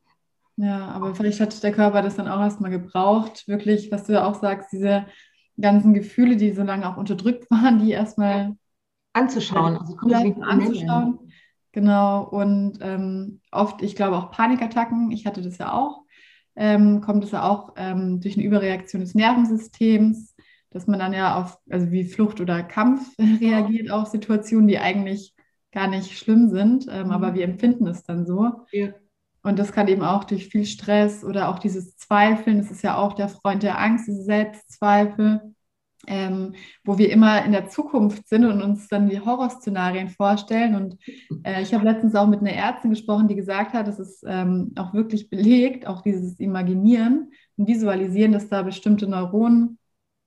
Ja, 0.54 0.86
aber 0.92 1.16
vielleicht 1.16 1.40
hat 1.40 1.60
der 1.64 1.72
Körper 1.72 2.00
das 2.00 2.14
dann 2.14 2.28
auch 2.28 2.38
erstmal 2.38 2.70
gebraucht, 2.70 3.48
wirklich, 3.48 3.90
was 3.90 4.04
du 4.04 4.12
ja 4.12 4.24
auch 4.24 4.36
sagst, 4.36 4.70
diese 4.70 5.06
ganzen 5.60 5.94
Gefühle, 5.94 6.36
die 6.36 6.52
so 6.52 6.62
lange 6.62 6.88
auch 6.88 6.96
unterdrückt 6.96 7.50
waren, 7.50 7.80
die 7.80 7.90
erstmal 7.90 8.54
anzuschauen, 9.14 9.76
also 9.76 9.96
anzuschauen. 9.96 11.18
Genau, 11.72 12.22
und 12.22 12.78
ähm, 12.82 13.40
oft, 13.50 13.82
ich 13.82 13.96
glaube 13.96 14.16
auch 14.16 14.30
Panikattacken, 14.30 15.10
ich 15.10 15.26
hatte 15.26 15.42
das 15.42 15.58
ja 15.58 15.72
auch, 15.72 16.02
ähm, 16.54 17.00
kommt 17.00 17.24
es 17.24 17.32
ja 17.32 17.48
auch 17.48 17.72
ähm, 17.74 18.20
durch 18.20 18.36
eine 18.36 18.46
Überreaktion 18.46 19.00
des 19.00 19.16
Nervensystems, 19.16 20.31
dass 20.72 20.86
man 20.86 20.98
dann 20.98 21.12
ja 21.12 21.36
auf, 21.36 21.58
also 21.70 21.90
wie 21.90 22.04
Flucht 22.04 22.40
oder 22.40 22.62
Kampf 22.62 23.16
reagiert, 23.40 23.90
auch 23.90 24.06
Situationen, 24.06 24.68
die 24.68 24.78
eigentlich 24.78 25.34
gar 25.72 25.88
nicht 25.88 26.16
schlimm 26.18 26.48
sind, 26.50 26.86
ähm, 26.90 27.06
mhm. 27.06 27.12
aber 27.12 27.34
wir 27.34 27.44
empfinden 27.44 27.86
es 27.86 28.04
dann 28.04 28.26
so. 28.26 28.50
Ja. 28.72 28.88
Und 29.42 29.58
das 29.58 29.72
kann 29.72 29.88
eben 29.88 30.02
auch 30.02 30.24
durch 30.24 30.48
viel 30.48 30.64
Stress 30.66 31.24
oder 31.24 31.48
auch 31.48 31.58
dieses 31.58 31.96
Zweifeln, 31.96 32.58
das 32.58 32.70
ist 32.70 32.82
ja 32.82 32.96
auch 32.96 33.14
der 33.14 33.28
Freund 33.28 33.62
der 33.62 33.80
Angst, 33.80 34.06
diese 34.06 34.22
Selbstzweifel, 34.22 35.54
ähm, 36.06 36.54
wo 36.84 36.98
wir 36.98 37.10
immer 37.10 37.44
in 37.44 37.52
der 37.52 37.68
Zukunft 37.68 38.28
sind 38.28 38.44
und 38.44 38.62
uns 38.62 38.88
dann 38.88 39.08
die 39.08 39.20
Horrorszenarien 39.20 40.10
vorstellen. 40.10 40.74
Und 40.74 40.98
äh, 41.44 41.62
ich 41.62 41.74
habe 41.74 41.84
letztens 41.84 42.14
auch 42.14 42.26
mit 42.26 42.40
einer 42.40 42.52
Ärztin 42.52 42.90
gesprochen, 42.90 43.28
die 43.28 43.34
gesagt 43.34 43.72
hat, 43.72 43.88
das 43.88 43.98
ist 43.98 44.24
ähm, 44.26 44.72
auch 44.76 44.94
wirklich 44.94 45.30
belegt, 45.30 45.86
auch 45.86 46.02
dieses 46.02 46.38
Imaginieren 46.38 47.32
und 47.56 47.68
Visualisieren, 47.68 48.32
dass 48.32 48.48
da 48.48 48.62
bestimmte 48.62 49.08
Neuronen 49.08 49.78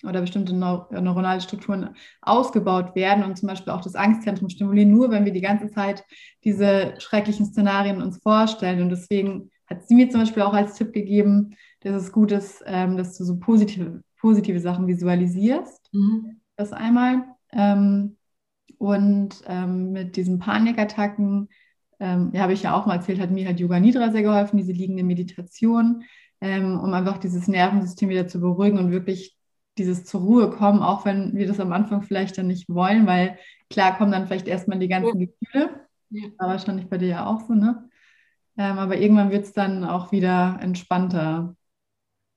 oder 0.03 0.21
bestimmte 0.21 0.53
Neu 0.53 0.81
neuronale 0.91 1.41
Strukturen 1.41 1.95
ausgebaut 2.21 2.95
werden 2.95 3.23
und 3.23 3.37
zum 3.37 3.47
Beispiel 3.47 3.73
auch 3.73 3.81
das 3.81 3.95
Angstzentrum 3.95 4.49
stimulieren, 4.49 4.91
nur 4.91 5.09
wenn 5.11 5.25
wir 5.25 5.31
die 5.31 5.41
ganze 5.41 5.69
Zeit 5.69 6.03
diese 6.43 6.95
schrecklichen 6.99 7.45
Szenarien 7.45 8.01
uns 8.01 8.17
vorstellen. 8.17 8.81
Und 8.81 8.89
deswegen 8.89 9.51
hat 9.67 9.87
sie 9.87 9.95
mir 9.95 10.09
zum 10.09 10.21
Beispiel 10.21 10.43
auch 10.43 10.53
als 10.53 10.75
Tipp 10.75 10.93
gegeben, 10.93 11.55
dass 11.81 12.01
es 12.01 12.11
gut 12.11 12.31
ist, 12.31 12.63
ähm, 12.65 12.97
dass 12.97 13.17
du 13.17 13.23
so 13.23 13.37
positive, 13.39 14.03
positive 14.19 14.59
Sachen 14.59 14.87
visualisierst. 14.87 15.89
Mhm. 15.93 16.41
Das 16.55 16.73
einmal. 16.73 17.23
Ähm, 17.51 18.17
und 18.77 19.41
ähm, 19.47 19.91
mit 19.91 20.15
diesen 20.15 20.39
Panikattacken, 20.39 21.49
ähm, 21.99 22.31
ja, 22.33 22.41
habe 22.41 22.53
ich 22.53 22.63
ja 22.63 22.75
auch 22.75 22.85
mal 22.85 22.95
erzählt, 22.95 23.19
hat 23.19 23.31
mir 23.31 23.45
halt 23.47 23.59
Yoga 23.59 23.79
Nidra 23.79 24.11
sehr 24.11 24.23
geholfen, 24.23 24.57
diese 24.57 24.73
liegende 24.73 25.03
Meditation, 25.03 26.03
ähm, 26.41 26.79
um 26.79 26.93
einfach 26.93 27.17
dieses 27.17 27.47
Nervensystem 27.47 28.09
wieder 28.09 28.27
zu 28.27 28.41
beruhigen 28.41 28.77
und 28.77 28.91
wirklich 28.91 29.37
dieses 29.77 30.05
zur 30.05 30.21
Ruhe 30.21 30.49
kommen, 30.49 30.81
auch 30.81 31.05
wenn 31.05 31.35
wir 31.35 31.47
das 31.47 31.59
am 31.59 31.73
Anfang 31.73 32.01
vielleicht 32.01 32.37
dann 32.37 32.47
nicht 32.47 32.69
wollen, 32.69 33.07
weil 33.07 33.37
klar 33.69 33.97
kommen 33.97 34.11
dann 34.11 34.27
vielleicht 34.27 34.47
erstmal 34.47 34.79
die 34.79 34.87
ganzen 34.87 35.19
ja. 35.19 35.27
Gefühle. 35.27 35.87
Ja. 36.09 36.29
Aber 36.37 36.51
wahrscheinlich 36.51 36.89
bei 36.89 36.97
dir 36.97 37.07
ja 37.07 37.25
auch 37.25 37.41
so, 37.41 37.53
ne? 37.53 37.89
Ähm, 38.57 38.77
aber 38.77 38.97
irgendwann 38.97 39.31
wird 39.31 39.45
es 39.45 39.53
dann 39.53 39.83
auch 39.83 40.11
wieder 40.11 40.57
entspannter. 40.61 41.55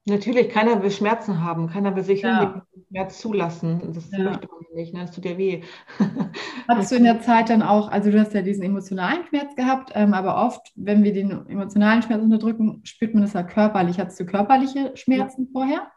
Natürlich, 0.07 0.48
keiner 0.48 0.83
will 0.83 0.90
Schmerzen 0.90 1.44
haben, 1.44 1.68
keiner 1.68 1.94
will 1.94 2.03
sich 2.03 2.22
ja. 2.22 2.64
Schmerz 2.88 3.20
zulassen. 3.20 3.92
Das 3.92 4.11
ja. 4.11 4.24
möchte 4.24 4.48
man 4.48 4.59
nicht, 4.74 4.94
ne? 4.94 5.01
das 5.03 5.12
tut 5.12 5.27
ja 5.27 5.37
weh. 5.37 5.62
Hattest 6.68 6.90
du 6.90 6.96
in 6.96 7.05
der 7.05 7.20
Zeit 7.20 7.51
dann 7.51 7.62
auch, 7.62 7.88
also 7.90 8.11
du 8.11 8.18
hast 8.18 8.35
ja 8.35 8.42
diesen 8.42 8.64
emotionalen 8.64 9.27
Schmerz 9.27 9.55
gehabt, 9.55 9.92
ähm, 9.94 10.14
aber 10.14 10.44
oft, 10.44 10.72
wenn 10.77 11.05
wir 11.05 11.12
den 11.12 11.46
emotionalen 11.48 12.03
Schmerz 12.03 12.22
unterdrücken, 12.22 12.81
spürt 12.85 13.14
man 13.14 13.22
das 13.22 13.35
ja 13.35 13.42
körperlich. 13.42 13.98
Hattest 13.98 14.18
du 14.18 14.27
körperliche 14.27 14.92
Schmerzen 14.96 15.44
ja. 15.44 15.48
vorher? 15.53 15.92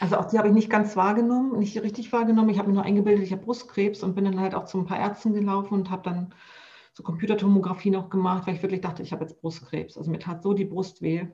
Also 0.00 0.16
auch 0.16 0.26
die 0.26 0.38
habe 0.38 0.48
ich 0.48 0.54
nicht 0.54 0.70
ganz 0.70 0.96
wahrgenommen, 0.96 1.58
nicht 1.58 1.80
richtig 1.82 2.12
wahrgenommen. 2.12 2.50
Ich 2.50 2.58
habe 2.58 2.68
mir 2.68 2.74
nur 2.74 2.84
eingebildet, 2.84 3.24
ich 3.24 3.32
habe 3.32 3.42
Brustkrebs 3.42 4.02
und 4.02 4.14
bin 4.14 4.24
dann 4.24 4.40
halt 4.40 4.54
auch 4.54 4.64
zu 4.64 4.78
ein 4.78 4.86
paar 4.86 4.98
Ärzten 4.98 5.32
gelaufen 5.32 5.74
und 5.74 5.90
habe 5.90 6.02
dann 6.02 6.34
so 6.92 7.02
Computertomographie 7.02 7.90
noch 7.90 8.10
gemacht, 8.10 8.46
weil 8.46 8.54
ich 8.54 8.62
wirklich 8.62 8.80
dachte, 8.80 9.02
ich 9.02 9.12
habe 9.12 9.24
jetzt 9.24 9.40
Brustkrebs. 9.40 9.96
Also 9.96 10.10
mir 10.10 10.18
tat 10.18 10.42
so 10.42 10.52
die 10.52 10.64
Brust 10.64 11.02
weh, 11.02 11.26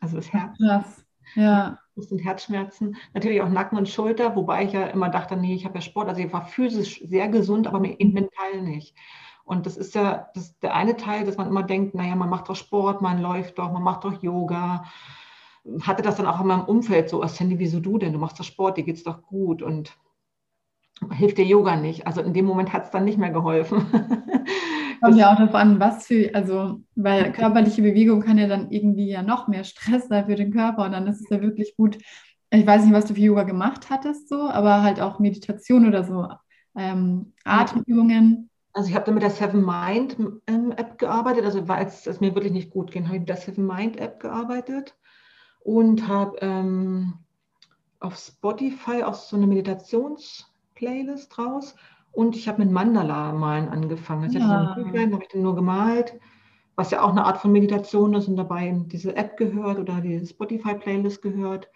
also 0.00 0.16
das 0.16 0.32
Herz. 0.32 0.56
Krass. 0.58 1.04
Ja. 1.34 1.78
Brust- 1.94 2.12
und 2.12 2.18
Herzschmerzen. 2.18 2.96
Natürlich 3.14 3.40
auch 3.42 3.48
Nacken 3.48 3.78
und 3.78 3.88
Schulter, 3.88 4.34
wobei 4.36 4.64
ich 4.64 4.72
ja 4.72 4.86
immer 4.86 5.08
dachte, 5.08 5.36
nee, 5.36 5.54
ich 5.54 5.64
habe 5.64 5.76
ja 5.76 5.80
Sport. 5.80 6.08
Also 6.08 6.20
ich 6.20 6.32
war 6.32 6.46
physisch 6.46 7.02
sehr 7.04 7.28
gesund, 7.28 7.66
aber 7.66 7.80
mental 7.80 8.62
nicht. 8.62 8.96
Und 9.44 9.66
das 9.66 9.76
ist 9.76 9.94
ja 9.94 10.28
das 10.34 10.58
der 10.60 10.74
eine 10.74 10.96
Teil, 10.96 11.24
dass 11.24 11.36
man 11.36 11.48
immer 11.48 11.62
denkt, 11.62 11.94
naja, 11.94 12.14
man 12.14 12.30
macht 12.30 12.48
doch 12.48 12.56
Sport, 12.56 13.02
man 13.02 13.20
läuft 13.20 13.58
doch, 13.58 13.72
man 13.72 13.82
macht 13.82 14.04
doch 14.04 14.22
Yoga 14.22 14.84
hatte 15.82 16.02
das 16.02 16.16
dann 16.16 16.26
auch 16.26 16.40
in 16.40 16.46
meinem 16.46 16.64
Umfeld 16.64 17.08
so, 17.08 17.22
oh 17.22 17.26
Sandy, 17.26 17.58
wieso 17.58 17.80
du 17.80 17.98
denn? 17.98 18.12
Du 18.12 18.18
machst 18.18 18.38
doch 18.38 18.44
Sport, 18.44 18.76
dir 18.76 18.84
geht's 18.84 19.04
doch 19.04 19.22
gut 19.22 19.62
und 19.62 19.96
hilft 21.10 21.38
dir 21.38 21.44
Yoga 21.44 21.76
nicht. 21.76 22.06
Also 22.06 22.20
in 22.20 22.32
dem 22.32 22.44
Moment 22.44 22.72
hat 22.72 22.84
es 22.84 22.90
dann 22.90 23.04
nicht 23.04 23.18
mehr 23.18 23.30
geholfen. 23.30 23.78
Kommt 25.00 25.16
ja 25.16 25.32
auch 25.32 25.36
darauf 25.36 25.54
an, 25.54 25.80
was 25.80 26.06
für, 26.06 26.32
also, 26.32 26.80
weil 26.94 27.32
körperliche 27.32 27.82
Bewegung 27.82 28.20
kann 28.20 28.38
ja 28.38 28.46
dann 28.46 28.70
irgendwie 28.70 29.08
ja 29.08 29.22
noch 29.22 29.48
mehr 29.48 29.64
Stress 29.64 30.06
sein 30.08 30.26
für 30.26 30.36
den 30.36 30.52
Körper 30.52 30.84
und 30.84 30.92
dann 30.92 31.08
ist 31.08 31.20
es 31.20 31.28
ja 31.28 31.40
wirklich 31.40 31.74
gut. 31.76 31.98
Ich 32.50 32.66
weiß 32.66 32.84
nicht, 32.84 32.92
was 32.92 33.06
du 33.06 33.14
für 33.14 33.20
Yoga 33.20 33.42
gemacht 33.42 33.90
hattest, 33.90 34.28
so, 34.28 34.48
aber 34.48 34.82
halt 34.82 35.00
auch 35.00 35.18
Meditation 35.18 35.88
oder 35.88 36.04
so, 36.04 36.28
ähm, 36.76 37.32
Atemübungen. 37.44 38.48
Also 38.74 38.90
ich 38.90 38.94
habe 38.94 39.04
dann 39.04 39.14
mit 39.14 39.24
der 39.24 39.30
Seven 39.30 39.64
Mind 39.64 40.16
ähm, 40.46 40.72
App 40.72 40.98
gearbeitet, 40.98 41.44
also 41.44 41.66
weil 41.66 41.84
es, 41.86 42.06
es 42.06 42.20
mir 42.20 42.34
wirklich 42.34 42.52
nicht 42.52 42.70
gut 42.70 42.92
ging, 42.92 43.06
habe 43.06 43.16
ich 43.16 43.20
mit 43.20 43.28
der 43.28 43.36
Seven 43.36 43.66
Mind 43.66 43.98
App 43.98 44.20
gearbeitet 44.20 44.94
und 45.64 46.08
habe 46.08 46.36
ähm, 46.40 47.14
auf 48.00 48.16
Spotify 48.16 49.02
auch 49.04 49.14
so 49.14 49.36
eine 49.36 49.46
Meditations-Playlist 49.46 51.38
raus 51.38 51.74
und 52.12 52.36
ich 52.36 52.48
habe 52.48 52.62
mit 52.64 52.70
Mandala 52.70 53.32
malen 53.32 53.68
angefangen. 53.68 54.24
Also 54.24 54.38
ja. 54.38 54.76
ich 54.78 54.86
habe 54.86 55.22
ich 55.22 55.28
dann 55.28 55.42
nur 55.42 55.54
gemalt, 55.54 56.18
was 56.76 56.90
ja 56.90 57.02
auch 57.02 57.10
eine 57.10 57.24
Art 57.24 57.38
von 57.38 57.52
Meditation 57.52 58.14
ist 58.14 58.28
und 58.28 58.36
dabei 58.36 58.74
diese 58.86 59.16
App 59.16 59.36
gehört 59.36 59.78
oder 59.78 60.00
die 60.00 60.24
Spotify-Playlist 60.24 61.22
gehört. 61.22 61.68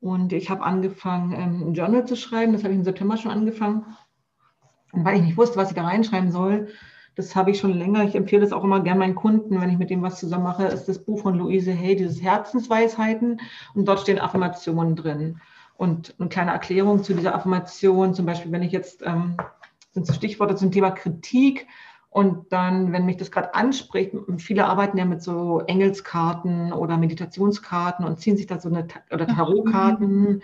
Und 0.00 0.32
ich 0.32 0.50
habe 0.50 0.62
angefangen, 0.62 1.32
ähm, 1.32 1.68
ein 1.68 1.74
Journal 1.74 2.06
zu 2.06 2.16
schreiben. 2.16 2.52
Das 2.52 2.62
habe 2.62 2.74
ich 2.74 2.78
im 2.78 2.84
September 2.84 3.16
schon 3.16 3.30
angefangen. 3.30 3.86
Und 4.92 5.04
weil 5.04 5.16
ich 5.16 5.22
nicht 5.22 5.36
wusste, 5.36 5.56
was 5.56 5.70
ich 5.70 5.74
da 5.74 5.84
reinschreiben 5.84 6.30
soll, 6.30 6.68
das 7.14 7.36
habe 7.36 7.50
ich 7.50 7.58
schon 7.58 7.74
länger. 7.74 8.04
Ich 8.04 8.14
empfehle 8.14 8.42
das 8.42 8.52
auch 8.52 8.64
immer 8.64 8.80
gerne 8.80 8.98
meinen 8.98 9.14
Kunden, 9.14 9.60
wenn 9.60 9.70
ich 9.70 9.78
mit 9.78 9.90
dem 9.90 10.02
was 10.02 10.18
zusammen 10.18 10.44
mache, 10.44 10.64
ist 10.64 10.86
das 10.86 10.98
Buch 10.98 11.22
von 11.22 11.36
Louise 11.36 11.72
Hay, 11.72 11.96
dieses 11.96 12.22
Herzensweisheiten. 12.22 13.40
Und 13.74 13.86
dort 13.86 14.00
stehen 14.00 14.18
Affirmationen 14.18 14.96
drin. 14.96 15.40
Und 15.76 16.14
eine 16.18 16.28
kleine 16.28 16.52
Erklärung 16.52 17.02
zu 17.02 17.14
dieser 17.14 17.34
Affirmation, 17.34 18.14
zum 18.14 18.26
Beispiel, 18.26 18.52
wenn 18.52 18.62
ich 18.62 18.72
jetzt, 18.72 19.02
ähm, 19.02 19.36
sind 19.92 20.06
so 20.06 20.12
Stichworte 20.12 20.56
zum 20.56 20.70
Thema 20.72 20.90
Kritik. 20.90 21.66
Und 22.10 22.52
dann, 22.52 22.92
wenn 22.92 23.06
mich 23.06 23.16
das 23.16 23.32
gerade 23.32 23.54
anspricht, 23.54 24.12
viele 24.38 24.66
arbeiten 24.66 24.98
ja 24.98 25.04
mit 25.04 25.20
so 25.20 25.60
Engelskarten 25.66 26.72
oder 26.72 26.96
Meditationskarten 26.96 28.04
und 28.04 28.20
ziehen 28.20 28.36
sich 28.36 28.46
da 28.46 28.60
so 28.60 28.68
eine, 28.68 28.86
oder 29.12 29.26
Tarotkarten. 29.26 30.42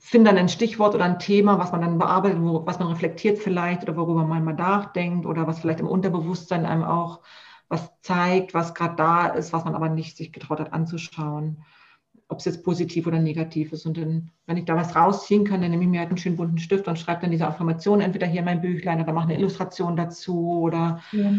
Finde 0.00 0.30
dann 0.30 0.38
ein 0.38 0.48
Stichwort 0.48 0.94
oder 0.94 1.04
ein 1.04 1.18
Thema, 1.18 1.58
was 1.58 1.72
man 1.72 1.80
dann 1.80 1.98
bearbeitet, 1.98 2.40
wo, 2.40 2.64
was 2.66 2.78
man 2.78 2.88
reflektiert 2.88 3.38
vielleicht 3.38 3.82
oder 3.82 3.96
worüber 3.96 4.24
man 4.24 4.44
mal 4.44 4.54
nachdenkt 4.54 5.26
oder 5.26 5.46
was 5.46 5.58
vielleicht 5.58 5.80
im 5.80 5.88
Unterbewusstsein 5.88 6.66
einem 6.66 6.84
auch 6.84 7.20
was 7.68 7.90
zeigt, 8.00 8.54
was 8.54 8.74
gerade 8.74 8.96
da 8.96 9.26
ist, 9.28 9.52
was 9.52 9.64
man 9.64 9.74
aber 9.74 9.88
nicht 9.88 10.16
sich 10.16 10.32
getraut 10.32 10.60
hat 10.60 10.72
anzuschauen, 10.72 11.62
ob 12.28 12.38
es 12.38 12.44
jetzt 12.46 12.64
positiv 12.64 13.06
oder 13.06 13.18
negativ 13.18 13.72
ist. 13.72 13.86
Und 13.86 13.96
dann, 13.96 14.30
wenn 14.46 14.56
ich 14.56 14.64
da 14.64 14.76
was 14.76 14.96
rausziehen 14.96 15.44
kann, 15.44 15.60
dann 15.60 15.70
nehme 15.70 15.82
ich 15.82 15.88
mir 15.88 16.00
halt 16.00 16.08
einen 16.08 16.18
schönen 16.18 16.36
bunten 16.36 16.58
Stift 16.58 16.88
und 16.88 16.98
schreibe 16.98 17.22
dann 17.22 17.30
diese 17.30 17.46
Affirmation 17.46 18.00
entweder 18.00 18.26
hier 18.26 18.40
in 18.40 18.46
mein 18.46 18.60
Büchlein 18.60 19.00
oder 19.00 19.12
mache 19.12 19.28
eine 19.28 19.38
Illustration 19.38 19.96
dazu 19.96 20.60
oder 20.60 21.00
ja. 21.12 21.32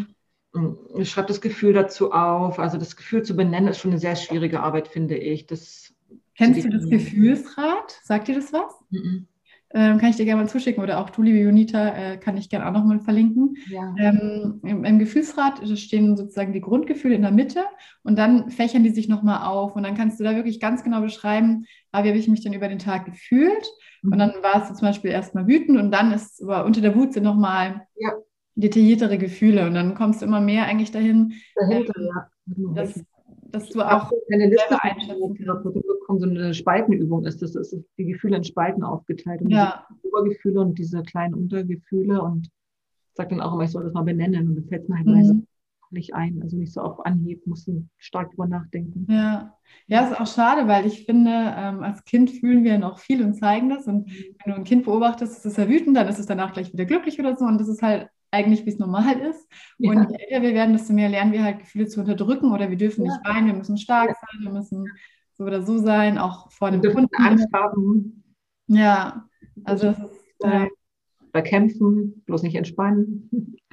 ich 0.95 1.09
schreibe 1.09 1.27
das 1.27 1.41
Gefühl 1.41 1.73
dazu 1.73 2.11
auf. 2.11 2.59
Also 2.59 2.77
das 2.77 2.95
Gefühl 2.95 3.23
zu 3.23 3.35
benennen 3.35 3.69
ist 3.69 3.79
schon 3.79 3.91
eine 3.91 3.99
sehr 3.99 4.15
schwierige 4.15 4.61
Arbeit, 4.61 4.87
finde 4.87 5.17
ich. 5.17 5.47
Das 5.47 5.93
Kennst 6.39 6.63
du 6.63 6.69
das 6.69 6.89
Gefühlsrad? 6.89 7.99
Sagt 8.02 8.30
dir 8.30 8.36
das 8.36 8.54
was? 8.54 8.73
Mhm. 8.91 9.28
Ähm, 9.71 9.97
kann 9.97 10.10
ich 10.10 10.15
dir 10.15 10.25
gerne 10.25 10.41
mal 10.41 10.47
zuschicken 10.47 10.82
oder 10.82 10.99
auch 10.99 11.10
du, 11.10 11.21
liebe 11.21 11.38
Junita, 11.38 11.89
äh, 11.89 12.17
kann 12.17 12.38
ich 12.38 12.49
gerne 12.49 12.65
auch 12.65 12.71
nochmal 12.71 13.02
verlinken. 13.02 13.56
Ja. 13.69 13.93
Ähm, 13.99 14.62
im, 14.63 14.86
im, 14.86 14.99
Gefühlsrad 14.99 15.62
stehen 15.78 16.15
sozusagen 16.15 16.54
die 16.54 16.62
Grundgefühle 16.62 17.13
in 17.13 17.23
der 17.23 17.32
Mitte 17.32 17.65
und 18.02 18.17
dann 18.17 18.49
fächern 18.49 18.84
die 18.86 18.89
sich 18.89 19.10
nochmal 19.10 19.45
auf 19.45 19.75
und 19.75 19.84
dann 19.84 19.95
kannst 19.95 20.19
du 20.19 20.23
da 20.23 20.34
wirklich 20.34 20.62
ganz 20.62 20.84
genau 20.84 21.02
beschreiben, 21.02 21.65
ah, 21.91 22.04
wie 22.04 22.08
habe 22.08 22.17
ich 22.17 22.30
mich 22.30 22.41
denn 22.41 22.54
über 22.54 22.69
den 22.69 22.80
Tag 22.80 23.06
gefühlt 23.06 23.67
mhm. 24.02 24.13
und 24.13 24.17
dann 24.17 24.32
warst 24.41 24.71
du 24.71 24.75
zum 24.75 24.88
Beispiel 24.88 25.12
erstmal 25.12 25.45
wütend 25.45 25.78
und 25.78 25.91
dann 25.91 26.13
ist 26.13 26.41
aber 26.41 26.65
unter 26.65 26.82
der 26.82 26.95
Wut 26.95 27.13
sind 27.13 27.23
nochmal 27.23 27.86
ja. 27.97 28.13
detailliertere 28.56 29.17
Gefühle 29.19 29.67
und 29.67 29.75
dann 29.75 29.93
kommst 29.93 30.21
du 30.21 30.25
immer 30.25 30.41
mehr 30.41 30.65
eigentlich 30.65 30.91
dahin, 30.91 31.34
Dahinter, 31.56 31.93
ähm, 31.99 32.08
ja. 32.08 32.73
dass, 32.73 33.04
dass 33.51 33.69
du 33.69 33.81
auch 33.81 34.12
eine 34.31 34.47
Liste 34.47 34.83
einschätzen 34.83 35.35
kannst. 35.38 35.63
So 36.21 36.27
eine 36.27 36.53
Spaltenübung 36.53 37.25
ist, 37.25 37.41
das 37.41 37.55
ist 37.55 37.75
die 37.97 38.05
Gefühle 38.05 38.38
in 38.38 38.43
Spalten 38.43 38.83
aufgeteilt. 38.83 39.41
Und 39.41 39.51
ja. 39.51 39.85
diese 39.89 40.07
Obergefühle 40.07 40.62
und 40.62 40.77
diese 40.77 41.03
kleinen 41.03 41.35
Untergefühle 41.35 42.21
und 42.21 42.49
sage 43.13 43.29
dann 43.29 43.41
auch 43.41 43.53
immer, 43.53 43.63
ich 43.63 43.71
soll 43.71 43.83
das 43.83 43.93
mal 43.93 44.03
benennen 44.03 44.47
und 44.47 44.55
dann 44.55 44.65
fällt 44.65 44.89
mir 44.89 44.97
halt 44.97 45.07
mhm. 45.07 45.45
nicht 45.91 46.13
ein, 46.13 46.41
also 46.41 46.57
nicht 46.57 46.73
so 46.73 46.81
auf 46.81 47.05
Anhieb, 47.05 47.45
muss 47.45 47.69
stark 47.97 48.31
drüber 48.31 48.47
nachdenken. 48.47 49.05
Ja, 49.09 49.55
ja, 49.88 50.07
ist 50.07 50.19
auch 50.19 50.27
schade, 50.27 50.67
weil 50.67 50.85
ich 50.85 51.05
finde, 51.05 51.31
ähm, 51.31 51.83
als 51.83 52.03
Kind 52.05 52.31
fühlen 52.31 52.63
wir 52.63 52.77
noch 52.79 52.99
viel 52.99 53.23
und 53.23 53.35
zeigen 53.35 53.69
das. 53.69 53.88
Und 53.88 54.07
mhm. 54.07 54.35
wenn 54.43 54.53
du 54.53 54.59
ein 54.59 54.63
Kind 54.63 54.85
beobachtest, 54.85 55.38
ist 55.38 55.45
es 55.45 55.57
ja 55.57 55.67
wütend, 55.67 55.95
dann 55.95 56.07
ist 56.07 56.19
es 56.19 56.25
danach 56.25 56.53
gleich 56.53 56.73
wieder 56.73 56.85
glücklich 56.85 57.19
oder 57.19 57.35
so. 57.35 57.45
Und 57.45 57.59
das 57.59 57.67
ist 57.67 57.81
halt 57.81 58.09
eigentlich, 58.31 58.65
wie 58.65 58.69
es 58.69 58.79
normal 58.79 59.19
ist. 59.19 59.47
Ja. 59.77 59.91
Und 59.91 60.11
je 60.11 60.17
älter 60.17 60.41
wir 60.41 60.53
werden, 60.53 60.73
desto 60.73 60.93
mehr 60.93 61.09
lernen 61.09 61.31
wir 61.31 61.43
halt 61.43 61.59
Gefühle 61.59 61.87
zu 61.87 61.99
unterdrücken 61.99 62.51
oder 62.51 62.69
wir 62.69 62.77
dürfen 62.77 63.05
ja. 63.05 63.11
nicht 63.11 63.25
weinen, 63.25 63.47
wir 63.47 63.53
müssen 63.53 63.77
stark 63.77 64.09
sein, 64.09 64.43
wir 64.43 64.51
müssen 64.51 64.85
so 65.33 65.43
oder 65.43 65.61
so 65.61 65.77
sein, 65.77 66.17
auch 66.17 66.51
vor 66.51 66.71
dem 66.71 66.81
Kunden. 66.81 67.15
Angst 67.15 67.47
haben. 67.53 68.23
Ja, 68.67 69.25
also 69.63 69.87
das 69.87 69.99
ist. 69.99 70.43
Äh, 70.43 70.67
oder 71.33 71.41
kämpfen, 71.43 72.23
bloß 72.25 72.43
nicht 72.43 72.55
entspannen. 72.55 73.29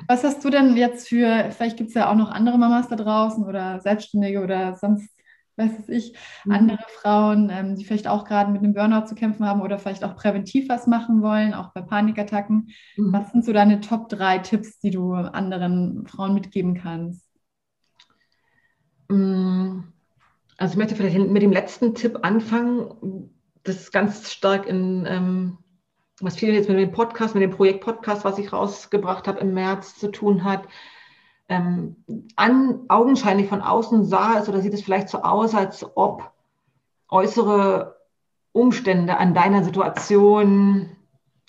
Was 0.09 0.25
hast 0.25 0.45
du 0.45 0.51
denn 0.51 0.77
jetzt 0.77 1.09
für, 1.09 1.51
vielleicht 1.51 1.77
gibt 1.77 1.89
es 1.89 1.95
ja 1.95 2.11
auch 2.11 2.17
noch 2.17 2.31
andere 2.31 2.59
Mamas 2.59 2.89
da 2.89 2.97
draußen 2.97 3.45
oder 3.45 3.81
Selbstständige 3.81 4.43
oder 4.43 4.75
sonst, 4.75 5.11
weiß 5.57 5.73
es 5.81 5.89
ich, 5.89 6.19
mhm. 6.45 6.53
andere 6.53 6.85
Frauen, 7.01 7.51
ähm, 7.51 7.77
die 7.77 7.85
vielleicht 7.85 8.09
auch 8.09 8.25
gerade 8.25 8.51
mit 8.51 8.63
einem 8.63 8.75
Burnout 8.75 9.07
zu 9.07 9.15
kämpfen 9.15 9.47
haben 9.47 9.63
oder 9.63 9.79
vielleicht 9.79 10.05
auch 10.05 10.17
präventiv 10.17 10.69
was 10.69 10.87
machen 10.87 11.23
wollen, 11.23 11.55
auch 11.55 11.73
bei 11.73 11.83
Panikattacken. 11.83 12.71
Mhm. 12.97 13.13
Was 13.13 13.33
sind 13.33 13.45
so 13.45 13.53
deine 13.53 13.81
Top 13.81 14.09
3 14.09 14.39
Tipps, 14.39 14.79
die 14.79 14.91
du 14.91 15.15
anderen 15.15 16.07
Frauen 16.07 16.35
mitgeben 16.35 16.75
kannst? 16.75 17.27
Mm, 19.09 19.81
also 20.59 20.73
ich 20.73 20.79
möchte 20.79 20.97
vielleicht 20.97 21.19
mit 21.19 21.43
dem 21.43 21.53
letzten 21.53 21.95
Tipp 21.95 22.19
anfangen. 22.23 23.31
Das 23.63 23.77
ist 23.77 23.93
ganz 23.93 24.33
stark 24.33 24.67
in 24.67 25.07
ähm, 25.09 25.59
was 26.21 26.37
viel 26.37 26.55
jetzt 26.55 26.69
mit 26.69 26.79
dem 26.79 26.93
Podcast, 26.93 27.35
mit 27.35 27.43
dem 27.43 27.51
Projekt 27.51 27.85
Podcast, 27.85 28.25
was 28.25 28.39
ich 28.39 28.53
rausgebracht 28.53 29.29
habe 29.29 29.41
im 29.41 29.53
März 29.53 29.97
zu 29.99 30.11
tun 30.11 30.45
hat, 30.45 30.67
ähm, 31.49 31.97
an, 32.35 32.81
augenscheinlich 32.89 33.49
von 33.49 33.63
außen 33.63 34.05
sah 34.05 34.39
es 34.39 34.49
oder 34.49 34.61
sieht 34.61 34.75
es 34.75 34.83
vielleicht 34.83 35.09
so 35.09 35.23
aus, 35.23 35.55
als 35.55 35.87
ob 35.97 36.33
äußere 37.09 37.97
Umstände 38.53 39.17
an 39.19 39.35
deiner 39.35 39.63
Situation 39.63 40.97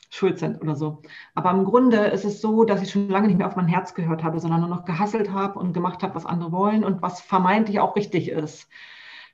schuld 0.10 0.40
sind 0.40 0.62
oder 0.62 0.76
so. 0.76 1.02
Aber 1.36 1.52
im 1.52 1.66
Grunde 1.66 1.98
ist 1.98 2.26
es 2.26 2.42
so, 2.42 2.64
dass 2.64 2.82
ich 2.82 2.92
schon 2.92 3.10
lange 3.10 3.28
nicht 3.28 3.38
mehr 3.38 3.48
auf 3.48 3.56
mein 3.56 3.68
Herz 3.68 3.94
gehört 3.94 4.24
habe, 4.24 4.40
sondern 4.40 4.62
nur 4.62 4.70
noch 4.70 4.86
gehasselt 4.86 5.32
habe 5.32 5.60
und 5.60 5.74
gemacht 5.74 6.04
habe, 6.04 6.16
was 6.16 6.26
andere 6.26 6.52
wollen 6.52 6.84
und 6.84 7.02
was 7.02 7.22
vermeintlich 7.22 7.80
auch 7.80 7.96
richtig 7.96 8.30
ist. 8.30 8.70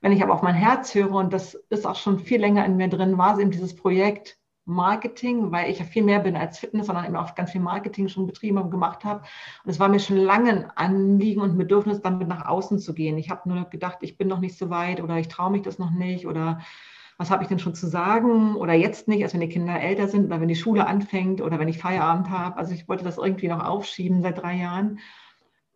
Wenn 0.01 0.11
ich 0.11 0.23
aber 0.23 0.33
auf 0.33 0.41
mein 0.41 0.55
Herz 0.55 0.93
höre, 0.95 1.13
und 1.13 1.31
das 1.31 1.55
ist 1.69 1.85
auch 1.85 1.95
schon 1.95 2.19
viel 2.19 2.39
länger 2.39 2.65
in 2.65 2.75
mir 2.75 2.89
drin, 2.89 3.17
war 3.17 3.33
es 3.33 3.39
eben 3.39 3.51
dieses 3.51 3.75
Projekt, 3.75 4.37
Marketing, 4.65 5.51
weil 5.51 5.69
ich 5.69 5.79
ja 5.79 5.85
viel 5.85 6.03
mehr 6.03 6.19
bin 6.19 6.37
als 6.37 6.59
Fitness, 6.59 6.87
sondern 6.87 7.05
eben 7.05 7.15
auch 7.15 7.35
ganz 7.35 7.51
viel 7.51 7.61
Marketing 7.61 8.07
schon 8.07 8.27
betrieben 8.27 8.57
und 8.57 8.71
gemacht 8.71 9.03
habe. 9.03 9.21
Und 9.63 9.69
es 9.69 9.79
war 9.79 9.89
mir 9.89 9.99
schon 9.99 10.17
lange 10.17 10.51
ein 10.51 10.71
Anliegen 10.75 11.41
und 11.41 11.51
ein 11.51 11.57
Bedürfnis, 11.57 12.01
damit 12.01 12.27
nach 12.27 12.45
außen 12.45 12.79
zu 12.79 12.93
gehen. 12.93 13.17
Ich 13.17 13.29
habe 13.29 13.49
nur 13.49 13.65
gedacht, 13.65 13.97
ich 14.01 14.17
bin 14.17 14.27
noch 14.27 14.39
nicht 14.39 14.57
so 14.57 14.69
weit 14.69 15.01
oder 15.01 15.17
ich 15.17 15.27
traue 15.27 15.51
mich 15.51 15.63
das 15.63 15.79
noch 15.79 15.91
nicht 15.91 16.27
oder 16.27 16.61
was 17.17 17.29
habe 17.29 17.43
ich 17.43 17.49
denn 17.49 17.59
schon 17.59 17.75
zu 17.75 17.87
sagen 17.87 18.55
oder 18.55 18.73
jetzt 18.73 19.07
nicht, 19.07 19.23
als 19.23 19.33
wenn 19.33 19.41
die 19.41 19.49
Kinder 19.49 19.79
älter 19.79 20.07
sind 20.07 20.25
oder 20.25 20.41
wenn 20.41 20.47
die 20.47 20.55
Schule 20.55 20.87
anfängt 20.87 21.41
oder 21.41 21.59
wenn 21.59 21.67
ich 21.67 21.77
Feierabend 21.77 22.29
habe. 22.29 22.57
Also 22.57 22.73
ich 22.73 22.87
wollte 22.87 23.03
das 23.03 23.17
irgendwie 23.17 23.49
noch 23.49 23.63
aufschieben 23.63 24.21
seit 24.21 24.41
drei 24.41 24.55
Jahren. 24.55 24.99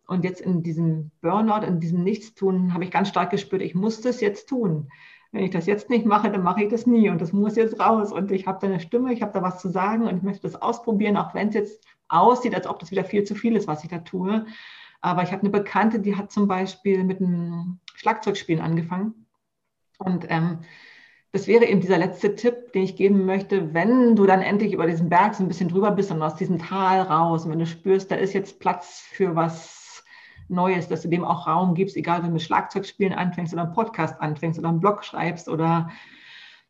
Und 0.06 0.24
jetzt 0.24 0.40
in 0.40 0.62
diesem 0.62 1.10
Burnout, 1.20 1.66
in 1.66 1.80
diesem 1.80 2.02
Nichtstun, 2.02 2.72
habe 2.72 2.84
ich 2.84 2.90
ganz 2.90 3.10
stark 3.10 3.30
gespürt, 3.30 3.60
ich 3.60 3.74
muss 3.74 4.00
das 4.00 4.22
jetzt 4.22 4.48
tun 4.48 4.88
wenn 5.32 5.44
ich 5.44 5.50
das 5.50 5.66
jetzt 5.66 5.90
nicht 5.90 6.06
mache, 6.06 6.30
dann 6.30 6.42
mache 6.42 6.62
ich 6.62 6.70
das 6.70 6.86
nie 6.86 7.10
und 7.10 7.20
das 7.20 7.32
muss 7.32 7.56
jetzt 7.56 7.78
raus 7.78 8.12
und 8.12 8.30
ich 8.30 8.46
habe 8.46 8.58
da 8.60 8.66
eine 8.66 8.80
Stimme, 8.80 9.12
ich 9.12 9.22
habe 9.22 9.32
da 9.32 9.42
was 9.42 9.60
zu 9.60 9.68
sagen 9.68 10.06
und 10.06 10.16
ich 10.16 10.22
möchte 10.22 10.42
das 10.42 10.60
ausprobieren, 10.60 11.16
auch 11.16 11.34
wenn 11.34 11.48
es 11.48 11.54
jetzt 11.54 11.84
aussieht, 12.08 12.54
als 12.54 12.66
ob 12.66 12.78
das 12.78 12.90
wieder 12.90 13.04
viel 13.04 13.24
zu 13.24 13.34
viel 13.34 13.54
ist, 13.56 13.68
was 13.68 13.84
ich 13.84 13.90
da 13.90 13.98
tue. 13.98 14.46
Aber 15.00 15.22
ich 15.22 15.32
habe 15.32 15.42
eine 15.42 15.50
Bekannte, 15.50 16.00
die 16.00 16.16
hat 16.16 16.32
zum 16.32 16.48
Beispiel 16.48 17.04
mit 17.04 17.20
einem 17.20 17.78
Schlagzeugspielen 17.94 18.62
angefangen 18.62 19.26
und 19.98 20.26
ähm, 20.28 20.60
das 21.30 21.46
wäre 21.46 21.66
eben 21.66 21.82
dieser 21.82 21.98
letzte 21.98 22.34
Tipp, 22.34 22.72
den 22.72 22.84
ich 22.84 22.96
geben 22.96 23.26
möchte, 23.26 23.74
wenn 23.74 24.16
du 24.16 24.24
dann 24.24 24.40
endlich 24.40 24.72
über 24.72 24.86
diesen 24.86 25.10
Berg 25.10 25.34
so 25.34 25.44
ein 25.44 25.48
bisschen 25.48 25.68
drüber 25.68 25.90
bist 25.90 26.10
und 26.10 26.22
aus 26.22 26.36
diesem 26.36 26.58
Tal 26.58 27.02
raus 27.02 27.44
und 27.44 27.52
wenn 27.52 27.58
du 27.58 27.66
spürst, 27.66 28.10
da 28.10 28.14
ist 28.16 28.32
jetzt 28.32 28.60
Platz 28.60 29.00
für 29.00 29.36
was 29.36 29.77
Neues, 30.48 30.88
dass 30.88 31.02
du 31.02 31.08
dem 31.08 31.24
auch 31.24 31.46
Raum 31.46 31.74
gibst, 31.74 31.96
egal 31.96 32.18
wenn 32.18 32.28
du 32.28 32.34
mit 32.34 32.42
Schlagzeugspielen 32.42 33.12
anfängst 33.12 33.52
oder 33.52 33.62
einen 33.62 33.72
Podcast 33.72 34.20
anfängst 34.20 34.58
oder 34.58 34.68
einen 34.68 34.80
Blog 34.80 35.04
schreibst 35.04 35.48
oder 35.48 35.90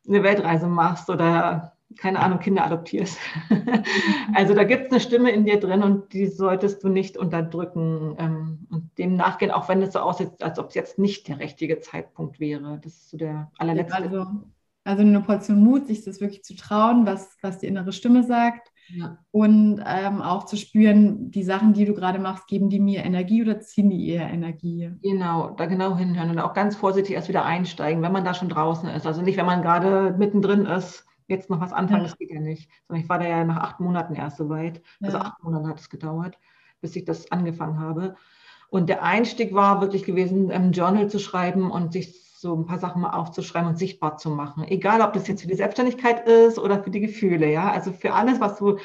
eine 0.07 0.23
Weltreise 0.23 0.67
machst 0.67 1.09
oder 1.09 1.73
keine 1.97 2.19
Ahnung, 2.19 2.39
Kinder 2.39 2.65
adoptierst. 2.65 3.17
also 4.35 4.53
da 4.53 4.63
gibt 4.63 4.85
es 4.85 4.91
eine 4.91 4.99
Stimme 4.99 5.31
in 5.31 5.45
dir 5.45 5.59
drin 5.59 5.81
und 5.81 6.13
die 6.13 6.27
solltest 6.27 6.83
du 6.83 6.89
nicht 6.89 7.17
unterdrücken 7.17 8.15
ähm, 8.19 8.67
und 8.69 8.95
dem 8.97 9.15
nachgehen, 9.15 9.51
auch 9.51 9.67
wenn 9.69 9.81
es 9.81 9.93
so 9.93 9.99
aussieht, 9.99 10.43
als 10.43 10.59
ob 10.59 10.69
es 10.69 10.75
jetzt 10.75 10.99
nicht 10.99 11.27
der 11.27 11.39
richtige 11.39 11.79
Zeitpunkt 11.79 12.39
wäre. 12.39 12.79
Das 12.83 12.93
ist 12.93 13.09
so 13.09 13.17
der 13.17 13.51
allerletzte. 13.57 13.95
Also, 13.95 14.27
also 14.83 15.01
eine 15.01 15.21
Portion 15.21 15.63
Mut, 15.63 15.87
sich 15.87 16.03
das 16.03 16.21
wirklich 16.21 16.43
zu 16.43 16.55
trauen, 16.55 17.07
was, 17.07 17.37
was 17.41 17.57
die 17.57 17.67
innere 17.67 17.91
Stimme 17.91 18.23
sagt 18.23 18.71
ja. 18.95 19.17
Und 19.31 19.83
ähm, 19.85 20.21
auch 20.21 20.45
zu 20.45 20.57
spüren, 20.57 21.31
die 21.31 21.43
Sachen, 21.43 21.73
die 21.73 21.85
du 21.85 21.93
gerade 21.93 22.19
machst, 22.19 22.47
geben 22.47 22.69
die 22.69 22.79
mir 22.79 23.03
Energie 23.03 23.41
oder 23.41 23.59
ziehen 23.59 23.89
die 23.89 24.09
eher 24.09 24.29
Energie? 24.29 24.91
Genau, 25.01 25.51
da 25.51 25.65
genau 25.65 25.97
hinhören 25.97 26.31
und 26.31 26.39
auch 26.39 26.53
ganz 26.53 26.75
vorsichtig 26.75 27.15
erst 27.15 27.29
wieder 27.29 27.45
einsteigen, 27.45 28.01
wenn 28.01 28.11
man 28.11 28.25
da 28.25 28.33
schon 28.33 28.49
draußen 28.49 28.89
ist. 28.89 29.05
Also 29.05 29.21
nicht, 29.21 29.37
wenn 29.37 29.45
man 29.45 29.61
gerade 29.61 30.15
mittendrin 30.17 30.65
ist, 30.65 31.05
jetzt 31.27 31.49
noch 31.49 31.61
was 31.61 31.73
anfangen, 31.73 32.01
ja. 32.01 32.07
das 32.07 32.17
geht 32.17 32.31
ja 32.31 32.39
nicht. 32.39 32.69
Sondern 32.87 33.03
ich 33.03 33.09
war 33.09 33.19
da 33.19 33.27
ja 33.27 33.43
nach 33.43 33.57
acht 33.57 33.79
Monaten 33.79 34.15
erst 34.15 34.37
so 34.37 34.49
weit. 34.49 34.81
Also 35.01 35.17
ja. 35.17 35.25
acht 35.25 35.43
Monate 35.43 35.67
hat 35.67 35.79
es 35.79 35.89
gedauert, 35.89 36.37
bis 36.81 36.95
ich 36.95 37.05
das 37.05 37.31
angefangen 37.31 37.79
habe. 37.79 38.15
Und 38.69 38.89
der 38.89 39.03
Einstieg 39.03 39.53
war 39.53 39.81
wirklich 39.81 40.03
gewesen, 40.03 40.51
ein 40.51 40.71
Journal 40.71 41.09
zu 41.09 41.19
schreiben 41.19 41.71
und 41.71 41.93
sich 41.93 42.28
so 42.39 42.55
ein 42.55 42.65
paar 42.65 42.79
Sachen 42.79 43.01
mal 43.01 43.11
aufzuschreiben 43.11 43.67
und 43.67 43.77
sichtbar 43.77 44.15
zu 44.15 44.29
machen. 44.29 44.63
Egal, 44.63 45.01
ob 45.01 45.11
das 45.11 45.27
jetzt 45.27 45.41
für 45.41 45.47
die 45.47 45.55
Selbstständigkeit 45.55 46.25
ist 46.25 46.57
oder 46.57 46.81
für 46.81 46.89
die 46.89 47.01
Gefühle, 47.01 47.51
ja. 47.51 47.69
Also 47.69 47.91
für 47.91 48.13
alles, 48.13 48.39
was 48.39 48.57
du 48.57 48.77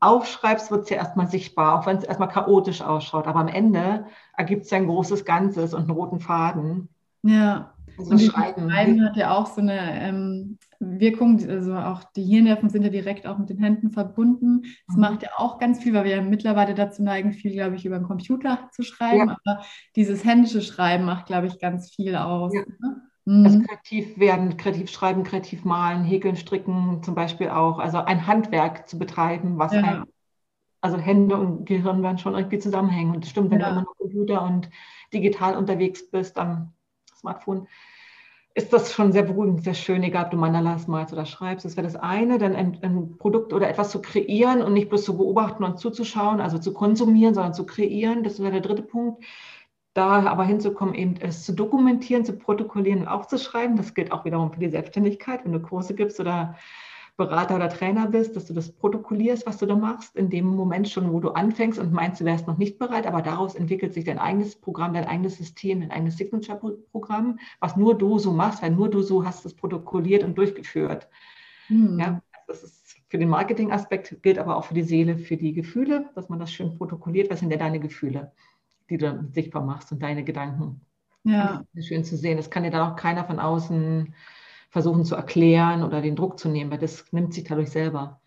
aufschreibst, 0.00 0.70
wird 0.70 0.84
es 0.84 0.90
ja 0.90 0.96
erstmal 0.96 1.28
sichtbar, 1.28 1.78
auch 1.78 1.84
wenn 1.84 1.98
es 1.98 2.04
erstmal 2.04 2.30
chaotisch 2.30 2.80
ausschaut. 2.80 3.26
Aber 3.26 3.38
am 3.38 3.48
Ende 3.48 4.06
ergibt 4.34 4.64
es 4.64 4.70
ja 4.70 4.78
ein 4.78 4.86
großes 4.86 5.26
Ganzes 5.26 5.74
und 5.74 5.82
einen 5.82 5.90
roten 5.90 6.20
Faden. 6.20 6.88
Ja. 7.22 7.74
Also 8.00 8.12
und 8.12 8.20
Schreiben. 8.20 8.70
Schreiben 8.70 9.04
hat 9.04 9.16
ja 9.16 9.36
auch 9.36 9.46
so 9.46 9.60
eine 9.60 10.00
ähm, 10.02 10.58
Wirkung, 10.80 11.38
also 11.48 11.74
auch 11.74 12.04
die 12.16 12.24
Hirnnerven 12.24 12.70
sind 12.70 12.82
ja 12.82 12.88
direkt 12.88 13.26
auch 13.26 13.38
mit 13.38 13.50
den 13.50 13.58
Händen 13.58 13.90
verbunden. 13.90 14.62
Das 14.86 14.96
mhm. 14.96 15.00
macht 15.02 15.22
ja 15.22 15.30
auch 15.36 15.58
ganz 15.58 15.82
viel, 15.82 15.92
weil 15.92 16.04
wir 16.04 16.16
ja 16.16 16.22
mittlerweile 16.22 16.74
dazu 16.74 17.02
neigen, 17.02 17.32
viel, 17.32 17.52
glaube 17.52 17.76
ich, 17.76 17.84
über 17.84 17.98
den 17.98 18.06
Computer 18.06 18.68
zu 18.72 18.82
schreiben. 18.82 19.28
Ja. 19.28 19.36
Aber 19.44 19.62
dieses 19.94 20.24
händische 20.24 20.62
Schreiben 20.62 21.04
macht, 21.04 21.26
glaube 21.26 21.46
ich, 21.46 21.58
ganz 21.58 21.90
viel 21.94 22.16
aus. 22.16 22.54
Ja. 22.54 22.62
Ne? 22.78 23.02
Mhm. 23.26 23.44
Also 23.44 23.60
kreativ 23.60 24.18
werden, 24.18 24.56
kreativ 24.56 24.90
schreiben, 24.90 25.22
kreativ 25.22 25.64
malen, 25.64 26.02
häkeln, 26.02 26.36
stricken 26.36 27.02
zum 27.02 27.14
Beispiel 27.14 27.50
auch. 27.50 27.78
Also 27.78 27.98
ein 27.98 28.26
Handwerk 28.26 28.88
zu 28.88 28.98
betreiben, 28.98 29.58
was 29.58 29.72
ja. 29.72 29.82
ein, 29.82 30.04
also 30.80 30.96
Hände 30.96 31.36
und 31.36 31.66
Gehirn 31.66 32.02
werden 32.02 32.18
schon 32.18 32.34
irgendwie 32.34 32.58
zusammenhängen. 32.58 33.14
Und 33.14 33.24
das 33.24 33.30
stimmt, 33.30 33.50
wenn 33.50 33.60
ja. 33.60 33.66
du 33.66 33.72
immer 33.72 33.82
noch 33.82 33.96
Computer 33.96 34.42
und 34.42 34.70
digital 35.12 35.56
unterwegs 35.56 36.10
bist 36.10 36.38
am 36.38 36.72
Smartphone, 37.14 37.68
ist 38.60 38.72
das 38.72 38.92
schon 38.92 39.12
sehr 39.12 39.22
beruhigend, 39.22 39.64
sehr 39.64 39.74
schön, 39.74 40.02
egal 40.02 40.26
ob 40.26 40.30
du 40.32 40.36
Mandalas 40.36 40.86
malst 40.86 41.12
oder 41.12 41.24
schreibst. 41.24 41.64
Das 41.64 41.76
wäre 41.76 41.86
das 41.86 41.96
eine, 41.96 42.38
dann 42.38 42.54
ein, 42.54 42.78
ein, 42.82 43.16
Produkt 43.16 43.52
oder 43.52 43.68
etwas 43.68 43.90
zu 43.90 44.02
kreieren 44.02 44.60
und 44.62 44.74
nicht 44.74 44.90
bloß 44.90 45.04
zu 45.04 45.16
beobachten 45.16 45.64
und 45.64 45.78
zuzuschauen, 45.78 46.40
also 46.40 46.58
zu 46.58 46.74
konsumieren, 46.74 47.34
sondern 47.34 47.54
zu 47.54 47.64
kreieren. 47.64 48.22
Das 48.22 48.38
wäre 48.40 48.52
der 48.52 48.60
dritte 48.60 48.82
Punkt. 48.82 49.24
Da 49.94 50.26
aber 50.26 50.44
hinzukommen, 50.44 50.94
eben 50.94 51.14
es 51.20 51.44
zu 51.44 51.52
dokumentieren, 51.52 52.24
zu 52.24 52.34
protokollieren 52.34 53.00
und 53.00 53.08
aufzuschreiben. 53.08 53.76
Das 53.76 53.94
gilt 53.94 54.12
auch 54.12 54.24
wiederum 54.24 54.52
für 54.52 54.60
die 54.60 54.68
Selbstständigkeit, 54.68 55.44
wenn 55.44 55.52
du 55.52 55.60
Kurse 55.60 55.94
gibst 55.94 56.20
oder 56.20 56.56
Berater 57.20 57.56
oder 57.56 57.68
Trainer 57.68 58.06
bist, 58.06 58.34
dass 58.34 58.46
du 58.46 58.54
das 58.54 58.72
protokollierst, 58.72 59.46
was 59.46 59.58
du 59.58 59.66
da 59.66 59.76
machst, 59.76 60.16
in 60.16 60.30
dem 60.30 60.46
Moment 60.46 60.88
schon, 60.88 61.12
wo 61.12 61.20
du 61.20 61.28
anfängst 61.28 61.78
und 61.78 61.92
meinst, 61.92 62.22
du 62.22 62.24
wärst 62.24 62.46
noch 62.46 62.56
nicht 62.56 62.78
bereit, 62.78 63.06
aber 63.06 63.20
daraus 63.20 63.54
entwickelt 63.54 63.92
sich 63.92 64.04
dein 64.04 64.18
eigenes 64.18 64.56
Programm, 64.56 64.94
dein 64.94 65.04
eigenes 65.04 65.36
System, 65.36 65.80
dein 65.80 65.90
eigenes 65.90 66.16
Signature-Programm, 66.16 67.38
was 67.60 67.76
nur 67.76 67.98
du 67.98 68.18
so 68.18 68.32
machst, 68.32 68.62
weil 68.62 68.70
nur 68.70 68.88
du 68.88 69.02
so 69.02 69.22
hast 69.22 69.44
es 69.44 69.52
protokolliert 69.52 70.24
und 70.24 70.38
durchgeführt. 70.38 71.08
Mhm. 71.68 71.98
Ja, 71.98 72.22
das 72.46 72.62
ist 72.62 72.96
für 73.10 73.18
den 73.18 73.28
Marketing-Aspekt, 73.28 74.22
gilt 74.22 74.38
aber 74.38 74.56
auch 74.56 74.64
für 74.64 74.74
die 74.74 74.82
Seele, 74.82 75.18
für 75.18 75.36
die 75.36 75.52
Gefühle, 75.52 76.08
dass 76.14 76.30
man 76.30 76.38
das 76.38 76.50
schön 76.50 76.78
protokolliert. 76.78 77.30
Was 77.30 77.40
sind 77.40 77.50
denn 77.50 77.58
deine 77.58 77.80
Gefühle, 77.80 78.32
die 78.88 78.96
du 78.96 79.28
sichtbar 79.32 79.62
machst 79.62 79.92
und 79.92 80.02
deine 80.02 80.24
Gedanken? 80.24 80.80
Ja. 81.24 81.64
schön 81.78 82.02
zu 82.02 82.16
sehen. 82.16 82.38
Das 82.38 82.48
kann 82.48 82.62
dir 82.62 82.70
dann 82.70 82.90
auch 82.90 82.96
keiner 82.96 83.26
von 83.26 83.38
außen 83.38 84.14
versuchen 84.70 85.04
zu 85.04 85.16
erklären 85.16 85.82
oder 85.82 86.00
den 86.00 86.16
Druck 86.16 86.38
zu 86.38 86.48
nehmen, 86.48 86.70
weil 86.70 86.78
das 86.78 87.04
nimmt 87.12 87.34
sich 87.34 87.44
dadurch 87.44 87.70
selber. 87.70 88.20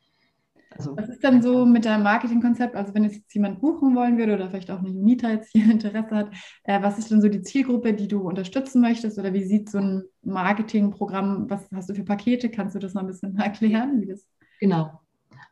Also, 0.77 0.97
Was 0.97 1.09
ist 1.09 1.23
denn 1.23 1.41
so 1.41 1.65
mit 1.65 1.85
deinem 1.85 2.03
Marketingkonzept? 2.03 2.75
Also 2.75 2.93
wenn 2.93 3.03
jetzt 3.03 3.33
jemand 3.33 3.61
buchen 3.61 3.95
wollen 3.95 4.17
würde 4.17 4.33
oder 4.33 4.49
vielleicht 4.49 4.71
auch 4.71 4.79
eine 4.79 4.89
Unita 4.89 5.29
jetzt 5.29 5.51
hier 5.51 5.65
Interesse 5.71 6.15
hat, 6.15 6.31
äh, 6.63 6.81
was 6.81 6.97
ist 6.97 7.11
denn 7.11 7.21
so 7.21 7.29
die 7.29 7.41
Zielgruppe, 7.41 7.93
die 7.93 8.07
du 8.07 8.21
unterstützen 8.21 8.81
möchtest? 8.81 9.19
Oder 9.19 9.33
wie 9.33 9.43
sieht 9.43 9.69
so 9.69 9.77
ein 9.77 10.03
Marketingprogramm, 10.23 11.49
was 11.49 11.69
hast 11.73 11.89
du 11.89 11.95
für 11.95 12.03
Pakete? 12.03 12.49
Kannst 12.49 12.75
du 12.75 12.79
das 12.79 12.93
mal 12.93 13.01
ein 13.01 13.07
bisschen 13.07 13.37
erklären? 13.39 14.01
Wie 14.01 14.07
das 14.07 14.25
genau. 14.59 14.99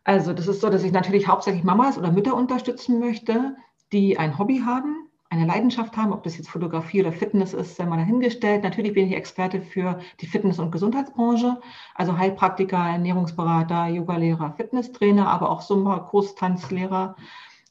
Also 0.04 0.34
das 0.34 0.48
ist 0.48 0.62
so, 0.62 0.70
dass 0.70 0.84
ich 0.84 0.92
natürlich 0.92 1.28
hauptsächlich 1.28 1.64
Mamas 1.64 1.98
oder 1.98 2.12
Mütter 2.12 2.36
unterstützen 2.36 3.00
möchte, 3.00 3.56
die 3.92 4.18
ein 4.18 4.40
Hobby 4.40 4.62
haben, 4.66 5.11
eine 5.32 5.46
Leidenschaft 5.46 5.96
haben, 5.96 6.12
ob 6.12 6.24
das 6.24 6.38
jetzt 6.38 6.50
Fotografie 6.50 7.00
oder 7.00 7.14
Fitness 7.14 7.54
ist, 7.54 7.78
sei 7.78 7.86
mal 7.86 7.96
dahingestellt. 7.96 8.64
Natürlich 8.64 8.94
bin 8.94 9.08
ich 9.08 9.16
Experte 9.16 9.62
für 9.62 10.00
die 10.20 10.28
Fitness- 10.28 10.60
und 10.60 10.72
Gesundheitsbranche, 10.72 11.62
also 11.96 12.18
Heilpraktiker, 12.18 12.78
Ernährungsberater, 12.78 13.88
Yogalehrer, 13.88 14.52
Fitnesstrainer, 14.58 15.30
aber 15.30 15.50
auch 15.50 15.64
Zumba, 15.64 16.00
Kurstanzlehrer. 16.00 17.16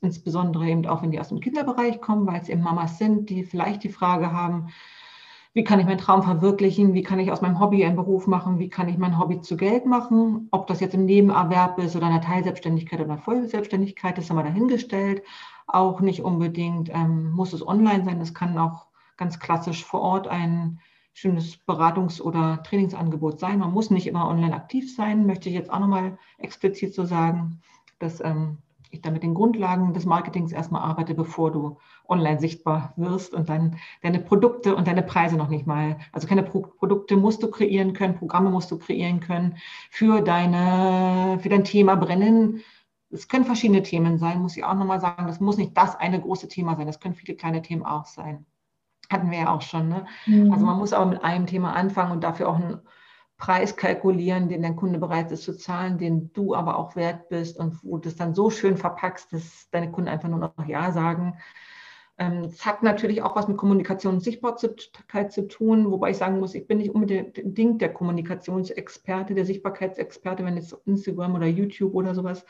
Insbesondere 0.01 0.71
eben 0.71 0.87
auch, 0.87 1.03
wenn 1.03 1.11
die 1.11 1.21
aus 1.21 1.29
dem 1.29 1.41
Kinderbereich 1.41 2.01
kommen, 2.01 2.27
weil 2.27 2.41
es 2.41 2.49
eben 2.49 2.63
Mamas 2.63 2.97
sind, 2.97 3.29
die 3.29 3.45
vielleicht 3.45 3.85
die 3.85 3.91
Frage 3.91 4.33
haben, 4.33 4.69
wie 5.53 5.65
kann 5.65 5.81
ich 5.81 5.87
meinen 5.87 5.99
Traum 5.99 6.23
verwirklichen, 6.23 6.95
wie 6.95 7.03
kann 7.03 7.19
ich 7.19 7.31
aus 7.31 7.43
meinem 7.43 7.61
Hobby 7.61 7.85
einen 7.85 7.97
Beruf 7.97 8.27
machen, 8.27 8.59
wie 8.59 8.71
kann 8.71 8.89
ich 8.89 8.97
mein 8.97 9.19
Hobby 9.19 9.43
zu 9.43 9.59
Geld 9.59 9.85
machen, 9.85 10.49
ob 10.53 10.67
das 10.67 10.81
jetzt 10.81 10.95
im 10.95 11.05
Nebenerwerb 11.05 11.79
ist 11.79 11.95
oder 11.95 12.07
eine 12.07 12.23
Teilselbstständigkeit 12.23 13.01
oder 13.01 13.19
Vollselbstständigkeit, 13.19 14.17
ist 14.17 14.31
immer 14.31 14.45
dahingestellt. 14.45 15.23
Auch 15.73 16.01
nicht 16.01 16.23
unbedingt 16.23 16.91
ähm, 16.93 17.31
muss 17.31 17.53
es 17.53 17.67
online 17.67 18.05
sein, 18.05 18.21
es 18.21 18.35
kann 18.35 18.59
auch 18.59 18.89
ganz 19.17 19.39
klassisch 19.39 19.85
vor 19.85 20.01
Ort 20.01 20.27
ein 20.27 20.81
schönes 21.13 21.59
Beratungs- 21.67 22.21
oder 22.21 22.63
Trainingsangebot 22.65 23.39
sein. 23.39 23.61
Man 23.61 23.73
muss 23.73 23.91
nicht 23.91 24.07
immer 24.07 24.29
online 24.29 24.55
aktiv 24.55 24.95
sein, 24.95 25.27
möchte 25.27 25.49
ich 25.49 25.55
jetzt 25.55 25.71
auch 25.73 25.79
nochmal 25.79 26.19
explizit 26.39 26.95
so 26.95 27.05
sagen, 27.05 27.61
dass 28.01 28.21
ähm, 28.21 28.59
ich 28.91 29.01
da 29.01 29.11
mit 29.11 29.23
den 29.23 29.35
Grundlagen 29.35 29.93
des 29.95 30.07
Marketings 30.07 30.51
erstmal 30.51 30.83
arbeite, 30.83 31.15
bevor 31.15 31.53
du 31.53 31.79
online 32.09 32.41
sichtbar 32.41 32.93
wirst 32.97 33.33
und 33.33 33.49
dann 33.49 33.77
deine 34.03 34.19
Produkte 34.19 34.75
und 34.75 34.89
deine 34.89 35.03
Preise 35.03 35.37
noch 35.37 35.49
nicht 35.49 35.67
mal, 35.67 35.99
also 36.13 36.27
keine 36.27 36.43
Pro 36.43 36.63
Produkte 36.63 37.17
musst 37.17 37.43
du 37.43 37.51
kreieren 37.51 37.93
können, 37.93 38.17
Programme 38.17 38.51
musst 38.51 38.71
du 38.73 38.79
kreieren 38.79 39.21
können 39.21 39.57
für 39.91 40.21
deine, 40.21 41.39
für 41.41 41.49
dein 41.49 41.63
Thema 41.65 41.95
brennen. 41.95 42.63
Es 43.11 43.29
können 43.29 43.45
verschiedene 43.45 43.83
Themen 43.83 44.19
sein, 44.19 44.41
muss 44.41 44.57
ich 44.57 44.65
auch 44.65 44.75
nochmal 44.75 45.01
sagen. 45.01 45.27
Das 45.27 45.41
muss 45.41 45.57
nicht 45.57 45.77
das 45.77 45.97
eine 45.97 46.21
große 46.21 46.49
Thema 46.49 46.77
sein. 46.77 46.87
Das 46.87 47.01
können 47.01 47.15
viele 47.15 47.37
kleine 47.37 47.63
Themen 47.63 47.85
auch 47.85 48.07
sein. 48.07 48.47
Hatten 49.11 49.31
wir 49.31 49.39
ja 49.39 49.55
auch 49.55 49.63
schon. 49.63 49.89
Ne? 49.89 50.07
Mhm. 50.27 50.53
Also 50.53 50.65
man 50.65 50.79
muss 50.79 50.93
aber 50.93 51.07
mit 51.07 51.25
einem 51.25 51.47
Thema 51.47 51.73
anfangen 51.75 52.13
und 52.13 52.23
dafür 52.23 52.49
auch 52.49 52.57
ein 52.57 52.81
Preis 53.37 53.75
kalkulieren, 53.75 54.49
den 54.49 54.63
dein 54.63 54.77
Kunde 54.77 54.99
bereit 54.99 55.33
ist 55.33 55.45
zu 55.45 55.57
zahlen, 55.57 55.99
den 55.99 56.31
du 56.35 56.55
aber 56.55 56.77
auch 56.77 56.95
wert 56.95 57.29
bist 57.31 57.59
und 57.59 57.83
wo 57.83 57.97
du 57.97 58.03
das 58.09 58.17
dann 58.17 58.35
so 58.35 58.51
schön 58.51 58.77
verpackst, 58.77 59.33
dass 59.33 59.69
deine 59.71 59.91
Kunden 59.91 60.11
einfach 60.11 60.29
nur 60.29 60.39
noch 60.39 60.69
Ja 60.69 60.93
sagen. 60.93 61.39
Ähm, 62.19 62.45
es 62.45 62.67
hat 62.67 62.83
natürlich 62.83 63.23
auch 63.23 63.35
was 63.35 63.49
mit 63.49 63.57
Kommunikation 63.57 64.17
und 64.17 64.21
Sichtbarkeit 64.21 65.33
zu 65.33 65.49
tun, 65.49 65.91
wobei 65.91 66.11
ich 66.11 66.19
sagen 66.19 66.39
muss, 66.39 66.55
ich 66.55 66.67
bin 66.67 66.79
nicht 66.79 66.91
unbedingt 66.91 67.81
der 67.81 67.95
Kommunikationsexperte, 67.95 69.35
der 69.35 69.47
Sichtbarkeitsexperte, 69.47 70.45
wenn 70.45 70.57
jetzt 70.57 70.77
Instagram 70.85 71.35
oder 71.35 71.47
YouTube 71.47 71.95
oder 71.95 72.15
sowas. 72.15 72.45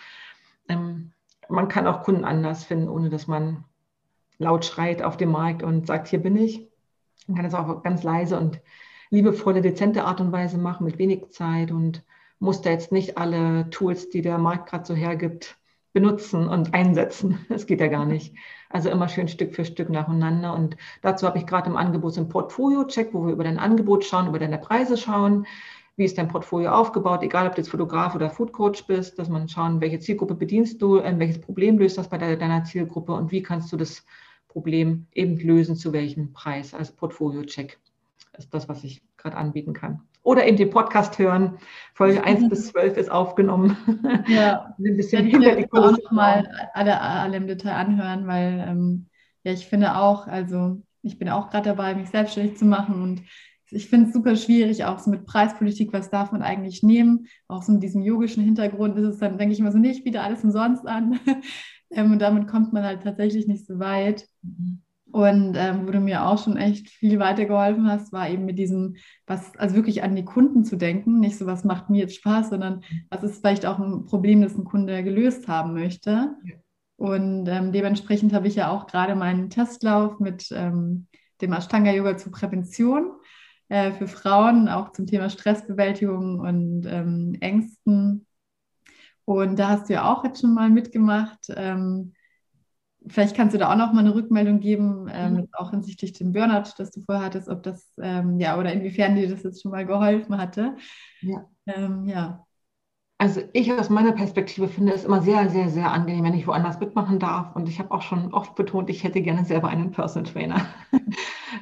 Ähm, 0.68 1.12
man 1.48 1.68
kann 1.68 1.86
auch 1.86 2.02
Kunden 2.02 2.24
anders 2.24 2.64
finden, 2.64 2.88
ohne 2.88 3.10
dass 3.10 3.26
man 3.26 3.64
laut 4.38 4.64
schreit 4.64 5.02
auf 5.02 5.16
dem 5.16 5.32
Markt 5.32 5.62
und 5.62 5.86
sagt, 5.86 6.08
hier 6.08 6.20
bin 6.20 6.36
ich. 6.36 6.68
Man 7.26 7.36
kann 7.36 7.46
es 7.46 7.54
auch 7.54 7.82
ganz 7.82 8.02
leise 8.02 8.38
und 8.38 8.60
liebevolle, 9.10 9.60
dezente 9.60 10.04
Art 10.04 10.20
und 10.20 10.32
Weise 10.32 10.58
machen, 10.58 10.84
mit 10.84 10.98
wenig 10.98 11.30
Zeit 11.30 11.70
und 11.70 12.04
muss 12.38 12.62
da 12.62 12.70
jetzt 12.70 12.90
nicht 12.90 13.18
alle 13.18 13.68
Tools, 13.70 14.08
die 14.08 14.22
der 14.22 14.38
Markt 14.38 14.70
gerade 14.70 14.86
so 14.86 14.94
hergibt, 14.94 15.58
benutzen 15.92 16.48
und 16.48 16.72
einsetzen. 16.72 17.44
Das 17.48 17.66
geht 17.66 17.80
ja 17.80 17.88
gar 17.88 18.06
nicht. 18.06 18.34
Also 18.70 18.88
immer 18.88 19.08
schön 19.08 19.28
Stück 19.28 19.54
für 19.54 19.64
Stück 19.64 19.90
nacheinander. 19.90 20.54
Und 20.54 20.76
dazu 21.02 21.26
habe 21.26 21.38
ich 21.38 21.46
gerade 21.46 21.68
im 21.68 21.76
Angebot 21.76 22.14
so 22.14 22.20
ein 22.20 22.28
Portfolio-Check, 22.28 23.12
wo 23.12 23.26
wir 23.26 23.32
über 23.32 23.44
dein 23.44 23.58
Angebot 23.58 24.04
schauen, 24.04 24.28
über 24.28 24.38
deine 24.38 24.58
Preise 24.58 24.96
schauen. 24.96 25.46
Wie 26.00 26.06
ist 26.06 26.16
dein 26.16 26.28
Portfolio 26.28 26.70
aufgebaut? 26.70 27.22
Egal, 27.22 27.46
ob 27.46 27.54
du 27.54 27.60
jetzt 27.60 27.68
Fotograf 27.68 28.14
oder 28.14 28.30
Food 28.30 28.54
Coach 28.54 28.86
bist, 28.86 29.18
dass 29.18 29.28
man 29.28 29.50
schauen, 29.50 29.82
welche 29.82 29.98
Zielgruppe 29.98 30.34
bedienst 30.34 30.80
du, 30.80 30.96
äh, 30.96 31.18
welches 31.18 31.42
Problem 31.42 31.78
löst 31.78 31.98
das 31.98 32.08
bei 32.08 32.16
deiner 32.16 32.64
Zielgruppe 32.64 33.12
und 33.12 33.30
wie 33.32 33.42
kannst 33.42 33.70
du 33.70 33.76
das 33.76 34.06
Problem 34.48 35.08
eben 35.12 35.36
lösen, 35.36 35.76
zu 35.76 35.92
welchem 35.92 36.32
Preis, 36.32 36.72
als 36.72 36.90
Portfolio-Check 36.90 37.78
ist 38.38 38.54
das, 38.54 38.66
was 38.66 38.82
ich 38.82 39.02
gerade 39.18 39.36
anbieten 39.36 39.74
kann. 39.74 40.00
Oder 40.22 40.46
eben 40.46 40.56
den 40.56 40.70
Podcast 40.70 41.18
hören. 41.18 41.58
Folge 41.92 42.24
1 42.24 42.48
bis 42.48 42.68
12 42.68 42.96
ist 42.96 43.10
aufgenommen. 43.10 43.76
Ja, 44.26 44.74
ein 44.78 44.96
bisschen 44.96 45.26
ja, 45.26 45.32
hinter 45.32 45.56
die 45.56 45.66
Kulissen. 45.66 45.96
auch 45.96 46.02
nochmal 46.04 46.48
alle, 46.72 46.98
alle 46.98 47.36
im 47.36 47.46
Detail 47.46 47.74
anhören, 47.74 48.26
weil 48.26 48.64
ähm, 48.66 49.06
ja, 49.42 49.52
ich 49.52 49.66
finde 49.66 49.96
auch, 49.96 50.26
also 50.26 50.80
ich 51.02 51.18
bin 51.18 51.28
auch 51.28 51.50
gerade 51.50 51.68
dabei, 51.68 51.94
mich 51.94 52.08
selbstständig 52.08 52.56
zu 52.56 52.64
machen 52.64 53.02
und 53.02 53.22
ich 53.72 53.88
finde 53.88 54.08
es 54.08 54.12
super 54.12 54.36
schwierig, 54.36 54.84
auch 54.84 54.98
so 54.98 55.10
mit 55.10 55.26
Preispolitik, 55.26 55.92
was 55.92 56.10
darf 56.10 56.32
man 56.32 56.42
eigentlich 56.42 56.82
nehmen? 56.82 57.26
Auch 57.48 57.62
so 57.62 57.72
mit 57.72 57.82
diesem 57.82 58.02
yogischen 58.02 58.42
Hintergrund 58.42 58.96
ist 58.96 59.04
es 59.04 59.18
dann, 59.18 59.38
denke 59.38 59.52
ich 59.52 59.60
immer 59.60 59.72
so, 59.72 59.78
nee, 59.78 59.90
ich 59.90 60.04
biete 60.04 60.20
alles 60.20 60.44
umsonst 60.44 60.86
an. 60.86 61.18
ähm, 61.90 62.12
und 62.12 62.20
damit 62.20 62.48
kommt 62.48 62.72
man 62.72 62.84
halt 62.84 63.02
tatsächlich 63.02 63.46
nicht 63.46 63.66
so 63.66 63.78
weit. 63.78 64.26
Mhm. 64.42 64.82
Und 65.12 65.56
ähm, 65.56 65.86
wo 65.86 65.90
du 65.90 66.00
mir 66.00 66.24
auch 66.24 66.42
schon 66.42 66.56
echt 66.56 66.88
viel 66.88 67.18
weitergeholfen 67.18 67.90
hast, 67.90 68.12
war 68.12 68.28
eben 68.28 68.44
mit 68.44 68.58
diesem, 68.58 68.96
was, 69.26 69.56
also 69.56 69.74
wirklich 69.74 70.04
an 70.04 70.14
die 70.14 70.24
Kunden 70.24 70.64
zu 70.64 70.76
denken, 70.76 71.18
nicht 71.18 71.36
so, 71.36 71.46
was 71.46 71.64
macht 71.64 71.90
mir 71.90 72.02
jetzt 72.02 72.14
Spaß, 72.14 72.50
sondern 72.50 72.82
was 73.10 73.24
ist 73.24 73.40
vielleicht 73.40 73.66
auch 73.66 73.80
ein 73.80 74.06
Problem, 74.06 74.40
das 74.40 74.56
ein 74.56 74.64
Kunde 74.64 75.02
gelöst 75.02 75.48
haben 75.48 75.74
möchte. 75.74 76.36
Ja. 76.44 76.54
Und 76.96 77.48
ähm, 77.48 77.72
dementsprechend 77.72 78.32
habe 78.34 78.46
ich 78.46 78.56
ja 78.56 78.70
auch 78.70 78.86
gerade 78.86 79.16
meinen 79.16 79.50
Testlauf 79.50 80.20
mit 80.20 80.48
ähm, 80.52 81.06
dem 81.40 81.52
Ashtanga-Yoga 81.52 82.16
zur 82.18 82.30
Prävention 82.30 83.12
äh, 83.70 83.92
für 83.92 84.06
Frauen, 84.06 84.68
auch 84.68 84.92
zum 84.92 85.06
Thema 85.06 85.30
Stressbewältigung 85.30 86.40
und 86.40 86.84
ähm, 86.86 87.36
Ängsten. 87.40 88.26
Und 89.24 89.58
da 89.58 89.68
hast 89.68 89.88
du 89.88 89.94
ja 89.94 90.12
auch 90.12 90.24
jetzt 90.24 90.42
schon 90.42 90.52
mal 90.52 90.68
mitgemacht. 90.68 91.46
Ähm, 91.56 92.12
Vielleicht 93.06 93.34
kannst 93.34 93.54
du 93.54 93.58
da 93.58 93.72
auch 93.72 93.76
noch 93.76 93.92
mal 93.92 94.00
eine 94.00 94.14
Rückmeldung 94.14 94.60
geben, 94.60 95.08
ähm, 95.10 95.34
mhm. 95.34 95.48
auch 95.52 95.70
hinsichtlich 95.70 96.12
dem 96.12 96.32
Burnout, 96.32 96.72
das 96.76 96.90
du 96.90 97.00
vorher 97.00 97.24
hattest, 97.24 97.48
ob 97.48 97.62
das, 97.62 97.90
ähm, 98.00 98.38
ja, 98.38 98.58
oder 98.58 98.72
inwiefern 98.72 99.14
dir 99.14 99.28
das 99.28 99.42
jetzt 99.42 99.62
schon 99.62 99.70
mal 99.70 99.86
geholfen 99.86 100.36
hatte. 100.36 100.76
Ja. 101.22 101.48
Ähm, 101.66 102.04
ja. 102.06 102.44
Also 103.16 103.40
ich 103.54 103.72
aus 103.72 103.88
meiner 103.88 104.12
Perspektive 104.12 104.68
finde 104.68 104.92
es 104.92 105.04
immer 105.04 105.22
sehr, 105.22 105.48
sehr, 105.48 105.70
sehr 105.70 105.90
angenehm, 105.90 106.24
wenn 106.24 106.34
ich 106.34 106.46
woanders 106.46 106.78
mitmachen 106.78 107.18
darf. 107.18 107.56
Und 107.56 107.68
ich 107.68 107.78
habe 107.78 107.90
auch 107.90 108.02
schon 108.02 108.34
oft 108.34 108.54
betont, 108.54 108.90
ich 108.90 109.02
hätte 109.02 109.22
gerne 109.22 109.46
selber 109.46 109.68
einen 109.68 109.92
Personal 109.92 110.30
Trainer. 110.30 110.66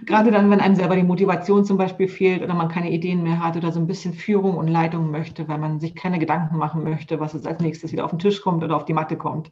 Gerade 0.05 0.31
dann, 0.31 0.51
wenn 0.51 0.61
einem 0.61 0.75
selber 0.75 0.97
die 0.97 1.03
Motivation 1.03 1.65
zum 1.65 1.77
Beispiel 1.77 2.09
fehlt 2.09 2.43
oder 2.43 2.55
man 2.55 2.69
keine 2.69 2.91
Ideen 2.91 3.23
mehr 3.23 3.43
hat 3.43 3.57
oder 3.57 3.73
so 3.73 3.81
ein 3.81 3.87
bisschen 3.87 4.15
Führung 4.15 4.57
und 4.57 4.69
Leitung 4.69 5.11
möchte, 5.11 5.49
weil 5.49 5.59
man 5.59 5.81
sich 5.81 5.95
keine 5.95 6.19
Gedanken 6.19 6.57
machen 6.57 6.85
möchte, 6.85 7.21
was 7.21 7.33
jetzt 7.33 7.47
als 7.47 7.61
nächstes 7.61 7.93
wieder 7.93 8.05
auf 8.05 8.11
den 8.11 8.19
Tisch 8.19 8.41
kommt 8.43 8.63
oder 8.65 8.77
auf 8.77 8.85
die 8.85 8.93
Matte 8.93 9.17
kommt. 9.17 9.51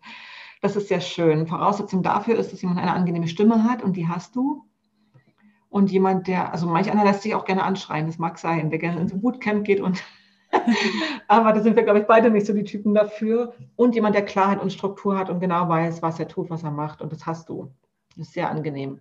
Das 0.63 0.77
ist 0.77 0.89
sehr 0.89 1.01
schön. 1.01 1.47
Voraussetzung 1.47 2.03
dafür 2.03 2.37
ist, 2.37 2.53
dass 2.53 2.63
jemand 2.63 2.81
eine 2.81 2.93
angenehme 2.93 3.29
Stimme 3.29 3.65
hat 3.65 3.83
und 3.83 3.97
die 3.97 4.09
hast 4.09 4.37
du. 4.37 4.65
Und 5.69 5.91
jemand, 5.91 6.27
der, 6.27 6.53
also 6.53 6.67
manch 6.67 6.91
einer 6.91 7.05
lässt 7.05 7.23
sich 7.23 7.35
auch 7.35 7.45
gerne 7.45 7.63
anschreien, 7.63 8.07
das 8.07 8.19
mag 8.19 8.39
sein, 8.39 8.71
der 8.71 8.79
gerne 8.79 9.01
ins 9.01 9.21
Bootcamp 9.21 9.65
geht 9.65 9.81
und 9.81 10.03
aber 11.29 11.53
da 11.53 11.61
sind 11.61 11.77
wir, 11.77 11.83
glaube 11.83 12.01
ich, 12.01 12.07
beide 12.07 12.31
nicht 12.31 12.47
so 12.47 12.53
die 12.53 12.65
Typen 12.65 12.95
dafür. 12.95 13.55
Und 13.75 13.95
jemand, 13.95 14.15
der 14.15 14.25
Klarheit 14.25 14.61
und 14.61 14.73
Struktur 14.73 15.19
hat 15.19 15.31
und 15.31 15.41
genau 15.41 15.69
weiß, 15.69 16.03
was 16.03 16.19
er 16.19 16.29
tut, 16.29 16.51
was 16.51 16.63
er 16.63 16.71
macht. 16.71 17.03
Und 17.03 17.13
das 17.13 17.27
hast 17.27 17.49
du. 17.49 17.73
Das 18.17 18.29
ist 18.29 18.35
sehr 18.35 18.51
angenehm. 18.51 19.01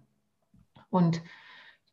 Und 0.95 1.21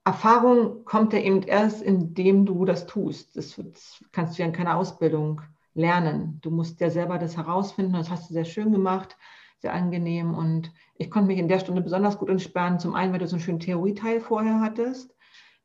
Erfahrung 0.04 0.84
kommt 0.84 1.12
ja 1.12 1.20
eben 1.20 1.42
erst, 1.42 1.82
indem 1.82 2.46
du 2.46 2.64
das 2.64 2.86
tust. 2.86 3.36
Das, 3.36 3.54
das 3.56 4.04
kannst 4.12 4.38
du 4.38 4.42
ja 4.42 4.48
in 4.48 4.54
keiner 4.54 4.76
Ausbildung 4.76 5.42
lernen. 5.74 6.38
Du 6.42 6.50
musst 6.50 6.80
ja 6.80 6.90
selber 6.90 7.18
das 7.18 7.36
herausfinden. 7.36 7.92
Das 7.92 8.10
hast 8.10 8.30
du 8.30 8.34
sehr 8.34 8.44
schön 8.44 8.72
gemacht 8.72 9.16
sehr 9.62 9.72
angenehm. 9.72 10.34
Und 10.34 10.72
ich 10.96 11.10
konnte 11.10 11.28
mich 11.28 11.38
in 11.38 11.48
der 11.48 11.60
Stunde 11.60 11.80
besonders 11.80 12.18
gut 12.18 12.28
entspannen. 12.28 12.80
Zum 12.80 12.94
einen, 12.94 13.12
weil 13.12 13.20
du 13.20 13.28
so 13.28 13.36
einen 13.36 13.42
schönen 13.42 13.60
Theorieteil 13.60 14.20
vorher 14.20 14.60
hattest, 14.60 15.14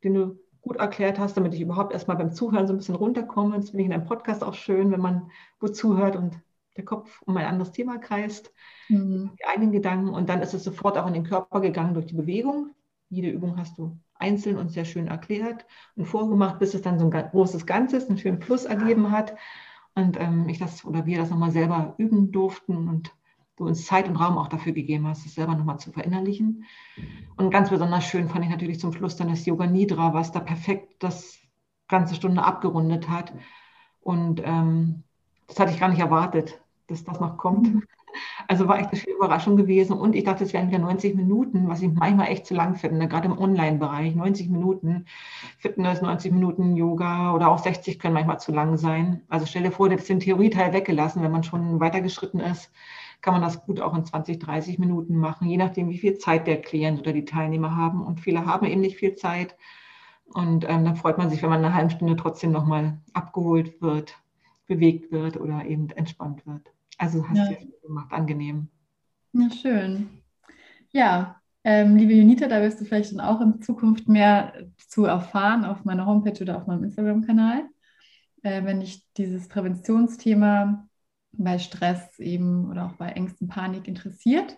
den 0.04 0.14
du 0.14 0.40
gut 0.62 0.78
erklärt 0.78 1.20
hast, 1.20 1.36
damit 1.36 1.54
ich 1.54 1.62
überhaupt 1.62 1.94
erstmal 1.94 2.18
beim 2.18 2.32
Zuhören 2.32 2.68
so 2.68 2.74
ein 2.74 2.78
bisschen 2.78 2.96
runterkomme. 2.96 3.56
Das 3.56 3.72
finde 3.72 3.82
ich 3.82 3.88
in 3.88 3.94
einem 3.94 4.06
Podcast 4.06 4.44
auch 4.44 4.54
schön, 4.54 4.92
wenn 4.92 5.02
man 5.02 5.32
gut 5.60 5.76
zuhört 5.76 6.16
und 6.16 6.40
der 6.78 6.86
Kopf 6.86 7.22
um 7.24 7.36
ein 7.38 7.46
anderes 7.46 7.72
Thema 7.72 7.98
kreist, 7.98 8.54
mhm. 8.88 9.32
die 9.40 9.46
eigenen 9.46 9.72
Gedanken. 9.72 10.10
Und 10.10 10.30
dann 10.30 10.42
ist 10.42 10.54
es 10.54 10.64
sofort 10.64 10.98
auch 10.98 11.08
in 11.08 11.14
den 11.14 11.24
Körper 11.24 11.60
gegangen 11.60 11.96
durch 11.96 12.06
die 12.06 12.16
Bewegung. 12.16 12.72
Jede 13.10 13.30
Übung 13.30 13.58
hast 13.58 13.78
du 13.78 13.98
einzeln 14.16 14.58
und 14.58 14.70
sehr 14.70 14.86
schön 14.86 15.08
erklärt 15.08 15.66
und 15.96 16.06
vorgemacht, 16.06 16.60
bis 16.60 16.74
es 16.74 16.82
dann 16.82 17.00
so 17.00 17.10
ein 17.10 17.12
großes 17.12 17.66
Ganzes, 17.66 18.10
einen 18.10 18.18
schönen 18.18 18.40
Plus 18.40 18.66
ergeben 18.66 19.12
hat. 19.12 19.36
Und 19.96 20.20
ähm, 20.20 20.48
ich 20.50 20.60
das 20.60 20.86
oder 20.86 21.06
wir 21.06 21.18
das 21.18 21.30
nochmal 21.30 21.52
selber 21.52 21.96
üben 21.98 22.32
durften 22.32 22.88
und 22.88 23.14
du 23.56 23.66
uns 23.66 23.86
Zeit 23.86 24.08
und 24.08 24.16
Raum 24.16 24.38
auch 24.38 24.48
dafür 24.48 24.72
gegeben 24.72 25.08
hast, 25.08 25.26
es 25.26 25.36
selber 25.36 25.56
nochmal 25.56 25.80
zu 25.80 25.92
verinnerlichen. 25.92 26.66
Und 27.36 27.50
ganz 27.50 27.70
besonders 27.70 28.06
schön 28.06 28.30
fand 28.30 28.46
ich 28.46 28.52
natürlich 28.52 28.80
zum 28.80 28.94
Schluss 28.94 29.16
dann 29.16 29.30
das 29.30 29.46
Yoga 29.46 29.66
Nidra, 29.66 30.14
was 30.14 30.32
da 30.32 30.40
perfekt 30.40 30.96
das 31.00 31.40
ganze 31.88 32.16
Stunde 32.16 32.44
abgerundet 32.44 33.10
hat. 33.10 33.34
Und 34.02 34.42
ähm, 34.44 35.04
das 35.48 35.60
hatte 35.60 35.72
ich 35.72 35.80
gar 35.80 35.90
nicht 35.90 36.00
erwartet, 36.00 36.62
dass 36.88 37.04
das 37.04 37.20
noch 37.20 37.38
kommt. 37.38 37.84
Also 38.48 38.68
war 38.68 38.80
echt 38.80 38.92
eine 38.92 39.00
schöne 39.00 39.16
Überraschung 39.16 39.58
gewesen. 39.58 39.98
Und 39.98 40.16
ich 40.16 40.24
dachte, 40.24 40.44
es 40.44 40.54
wären 40.54 40.70
wieder 40.70 40.80
90 40.80 41.16
Minuten, 41.16 41.68
was 41.68 41.82
ich 41.82 41.92
manchmal 41.92 42.28
echt 42.28 42.46
zu 42.46 42.54
lang 42.54 42.76
finde, 42.76 43.08
gerade 43.08 43.28
im 43.28 43.38
Online-Bereich. 43.38 44.16
90 44.16 44.50
Minuten 44.50 45.06
Fitness, 45.58 46.02
90 46.02 46.32
Minuten 46.32 46.76
Yoga 46.76 47.34
oder 47.34 47.50
auch 47.50 47.60
60 47.60 48.00
können 48.00 48.14
manchmal 48.14 48.40
zu 48.40 48.52
lang 48.52 48.78
sein. 48.78 49.22
Also 49.28 49.46
stell 49.46 49.64
dir 49.64 49.72
vor, 49.72 49.90
das 49.90 50.06
den 50.06 50.20
Theorieteil 50.20 50.74
weggelassen, 50.74 51.24
wenn 51.24 51.32
man 51.32 51.44
schon 51.44 51.80
weitergeschritten 51.80 52.40
ist 52.40 52.72
kann 53.22 53.34
man 53.34 53.42
das 53.42 53.66
gut 53.66 53.82
auch 53.82 53.96
in 53.96 54.06
20, 54.06 54.40
30 54.40 54.80
Minuten 54.80 55.18
machen, 55.18 55.50
je 55.50 55.58
nachdem, 55.58 55.90
wie 55.90 55.98
viel 55.98 56.18
Zeit 56.18 56.48
der 56.48 56.62
Klient 56.62 57.00
oder 57.00 57.14
die 57.14 57.26
Teilnehmer 57.26 57.76
haben. 57.76 58.06
Und 58.06 58.20
viele 58.20 58.46
haben 58.46 58.66
eben 58.66 58.82
nicht 58.82 58.98
viel 58.98 59.16
Zeit. 59.16 59.58
Und 60.34 60.66
ähm, 60.66 60.86
dann 60.86 60.96
freut 60.96 61.18
man 61.18 61.30
sich, 61.30 61.42
wenn 61.42 61.50
man 61.50 61.64
eine 61.64 61.74
halbe 61.74 61.92
Stunde 61.92 62.16
trotzdem 62.16 62.52
nochmal 62.52 63.00
abgeholt 63.14 63.82
wird, 63.82 64.18
bewegt 64.68 65.12
wird 65.12 65.38
oder 65.40 65.66
eben 65.66 65.90
entspannt 65.92 66.46
wird. 66.46 66.72
Also 66.98 67.28
hast 67.28 67.38
ja. 67.38 67.50
du 67.50 67.88
gemacht, 67.88 68.12
angenehm. 68.12 68.70
Ja, 69.34 69.50
schön. 69.52 70.10
Ja, 70.92 71.42
ähm, 71.64 71.98
liebe 71.98 72.14
Junita, 72.14 72.48
da 72.48 72.62
wirst 72.62 72.80
du 72.80 72.86
vielleicht 72.86 73.12
dann 73.12 73.20
auch 73.20 73.42
in 73.42 73.62
Zukunft 73.62 74.08
mehr 74.08 74.54
zu 74.78 75.06
erfahren 75.06 75.66
auf 75.66 75.84
meiner 75.84 76.06
Homepage 76.06 76.42
oder 76.42 76.58
auf 76.58 76.66
meinem 76.66 76.86
Instagram-Kanal, 76.86 77.66
äh, 78.44 78.64
wenn 78.64 78.80
dich 78.80 79.06
dieses 79.18 79.48
Präventionsthema 79.48 80.88
bei 81.34 81.60
Stress 81.60 82.18
eben 82.20 82.70
oder 82.70 82.86
auch 82.86 82.94
bei 82.94 83.10
Ängsten, 83.10 83.48
Panik 83.48 83.88
interessiert. 83.88 84.58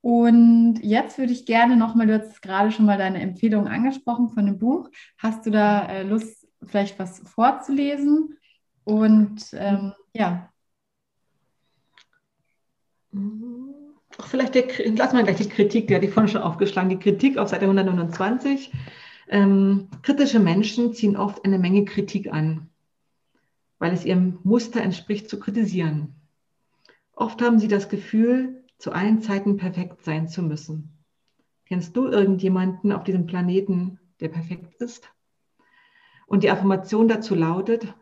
Und 0.00 0.80
jetzt 0.82 1.18
würde 1.18 1.32
ich 1.32 1.46
gerne 1.46 1.76
nochmal, 1.76 2.06
du 2.06 2.18
hast 2.18 2.42
gerade 2.42 2.70
schon 2.70 2.86
mal 2.86 2.98
deine 2.98 3.20
Empfehlung 3.20 3.68
angesprochen 3.68 4.30
von 4.30 4.46
dem 4.46 4.58
Buch. 4.58 4.90
Hast 5.18 5.46
du 5.46 5.50
da 5.50 5.86
äh, 5.86 6.02
Lust, 6.02 6.46
vielleicht 6.62 6.98
was 6.98 7.20
vorzulesen? 7.20 8.36
Und 8.84 9.44
ähm, 9.52 9.92
ja. 10.14 10.50
Vielleicht 14.20 14.54
der, 14.54 14.64
lass 14.96 15.12
mal 15.12 15.24
gleich 15.24 15.36
die 15.36 15.48
Kritik, 15.48 15.88
die 15.88 15.94
hatte 15.94 16.06
ich 16.06 16.12
vorhin 16.12 16.30
schon 16.30 16.42
aufgeschlagen, 16.42 16.90
die 16.90 16.98
Kritik 16.98 17.38
auf 17.38 17.48
Seite 17.48 17.64
129. 17.64 18.72
Ähm, 19.28 19.88
kritische 20.02 20.38
Menschen 20.38 20.92
ziehen 20.92 21.16
oft 21.16 21.44
eine 21.44 21.58
Menge 21.58 21.84
Kritik 21.84 22.32
an, 22.32 22.68
weil 23.78 23.92
es 23.92 24.04
ihrem 24.04 24.38
Muster 24.42 24.82
entspricht 24.82 25.28
zu 25.28 25.40
kritisieren. 25.40 26.14
Oft 27.12 27.42
haben 27.42 27.58
sie 27.58 27.68
das 27.68 27.88
Gefühl, 27.88 28.64
zu 28.78 28.92
allen 28.92 29.22
Zeiten 29.22 29.56
perfekt 29.56 30.04
sein 30.04 30.28
zu 30.28 30.42
müssen. 30.42 30.90
Kennst 31.66 31.96
du 31.96 32.06
irgendjemanden 32.08 32.92
auf 32.92 33.04
diesem 33.04 33.26
Planeten, 33.26 33.98
der 34.20 34.28
perfekt 34.28 34.74
ist? 34.80 35.10
Und 36.26 36.42
die 36.42 36.50
Affirmation 36.50 37.08
dazu 37.08 37.34
lautet, 37.34 37.94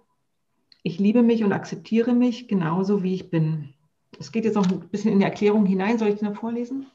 ich 0.82 0.98
liebe 0.98 1.22
mich 1.22 1.44
und 1.44 1.52
akzeptiere 1.52 2.12
mich 2.12 2.48
genauso, 2.48 3.02
wie 3.02 3.14
ich 3.14 3.30
bin. 3.30 3.74
Es 4.18 4.32
geht 4.32 4.44
jetzt 4.44 4.54
noch 4.54 4.70
ein 4.70 4.88
bisschen 4.88 5.12
in 5.12 5.18
die 5.18 5.24
Erklärung 5.24 5.66
hinein. 5.66 5.98
Soll 5.98 6.08
ich 6.08 6.18
die 6.18 6.24
noch 6.24 6.36
vorlesen? 6.36 6.86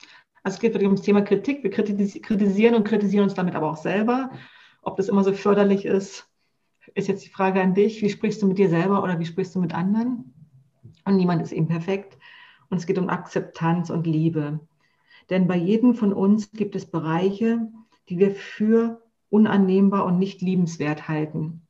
Also 0.44 0.56
es 0.56 0.62
geht 0.62 0.74
wirklich 0.74 0.88
ums 0.88 1.02
Thema 1.02 1.22
Kritik. 1.22 1.64
Wir 1.64 1.72
kritisieren 1.72 2.76
und 2.76 2.84
kritisieren 2.84 3.24
uns 3.24 3.34
damit 3.34 3.56
aber 3.56 3.70
auch 3.70 3.78
selber. 3.78 4.32
Ob 4.82 4.98
das 4.98 5.10
immer 5.10 5.24
so 5.24 5.34
förderlich 5.34 5.86
ist, 5.86 6.30
ist 6.96 7.08
jetzt 7.08 7.26
die 7.26 7.30
Frage 7.30 7.62
an 7.62 7.74
dich. 7.74 8.02
Wie 8.02 8.10
sprichst 8.10 8.42
du 8.42 8.48
mit 8.48 8.58
dir 8.58 8.70
selber 8.70 9.04
oder 9.04 9.20
wie 9.20 9.26
sprichst 9.26 9.56
du 9.56 9.60
mit 9.60 9.74
anderen? 9.74 10.34
Und 11.06 11.18
niemand 11.18 11.42
ist 11.42 11.52
eben 11.52 11.68
perfekt. 11.68 12.18
Und 12.70 12.78
es 12.78 12.86
geht 12.86 12.98
um 12.98 13.10
Akzeptanz 13.10 13.90
und 13.90 14.08
Liebe. 14.08 14.60
Denn 15.30 15.48
bei 15.48 15.58
jedem 15.58 15.94
von 15.94 16.14
uns 16.14 16.52
gibt 16.52 16.76
es 16.76 16.86
Bereiche, 16.86 17.68
die 18.10 18.20
wir 18.20 18.32
für 18.32 19.02
unannehmbar 19.30 20.06
und 20.06 20.20
nicht 20.20 20.42
liebenswert 20.42 21.08
halten. 21.08 21.62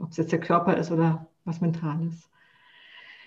Ob 0.00 0.10
es 0.10 0.16
jetzt 0.16 0.32
der 0.32 0.40
Körper 0.40 0.76
ist 0.76 0.90
oder 0.90 1.28
was 1.44 1.60
Mentales. 1.60 2.28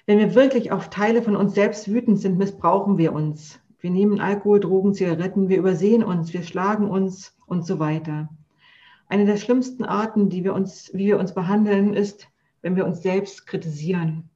Wenn 0.07 0.19
wir 0.19 0.35
wirklich 0.35 0.71
auf 0.71 0.89
Teile 0.89 1.21
von 1.21 1.35
uns 1.35 1.53
selbst 1.53 1.91
wütend 1.91 2.17
sind, 2.17 2.37
missbrauchen 2.37 2.97
wir 2.97 3.11
uns. 3.11 3.59
Wir 3.81 3.91
nehmen 3.91 4.21
Alkohol, 4.21 4.61
Drogen, 4.61 4.93
Zigaretten, 4.93 5.49
wir 5.49 5.57
übersehen 5.57 6.01
uns, 6.01 6.31
wir 6.31 6.43
schlagen 6.43 6.89
uns 6.89 7.35
und 7.45 7.65
so 7.65 7.77
weiter. 7.77 8.29
Eine 9.09 9.25
der 9.25 9.35
schlimmsten 9.35 9.83
Arten, 9.83 10.29
die 10.29 10.45
wir 10.45 10.53
uns, 10.53 10.91
wie 10.93 11.07
wir 11.07 11.19
uns 11.19 11.33
behandeln, 11.33 11.93
ist, 11.93 12.29
wenn 12.61 12.77
wir 12.77 12.85
uns 12.85 13.03
selbst 13.03 13.47
kritisieren. 13.47 14.29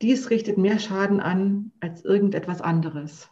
Dies 0.00 0.28
richtet 0.30 0.58
mehr 0.58 0.80
Schaden 0.80 1.20
an 1.20 1.70
als 1.78 2.04
irgendetwas 2.04 2.60
anderes. 2.60 3.30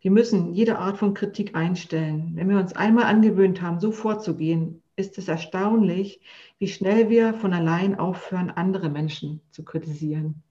Wir 0.00 0.10
müssen 0.10 0.52
jede 0.52 0.80
Art 0.80 0.98
von 0.98 1.14
Kritik 1.14 1.54
einstellen. 1.54 2.32
Wenn 2.34 2.48
wir 2.48 2.58
uns 2.58 2.72
einmal 2.72 3.04
angewöhnt 3.04 3.62
haben, 3.62 3.78
so 3.78 3.92
vorzugehen, 3.92 4.82
ist 4.96 5.18
es 5.18 5.28
erstaunlich, 5.28 6.20
wie 6.58 6.68
schnell 6.68 7.08
wir 7.08 7.34
von 7.34 7.52
allein 7.52 7.98
aufhören, 7.98 8.50
andere 8.50 8.88
Menschen 8.88 9.40
zu 9.50 9.64
kritisieren. 9.64 10.42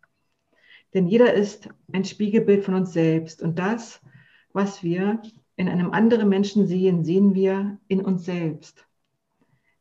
Denn 0.93 1.07
jeder 1.07 1.33
ist 1.33 1.69
ein 1.91 2.05
Spiegelbild 2.05 2.63
von 2.63 2.75
uns 2.75 2.93
selbst 2.93 3.41
und 3.41 3.57
das, 3.57 4.01
was 4.51 4.83
wir 4.83 5.21
in 5.55 5.69
einem 5.69 5.91
anderen 5.91 6.29
Menschen 6.29 6.67
sehen, 6.67 7.03
sehen 7.03 7.33
wir 7.33 7.79
in 7.87 8.01
uns 8.03 8.25
selbst. 8.25 8.85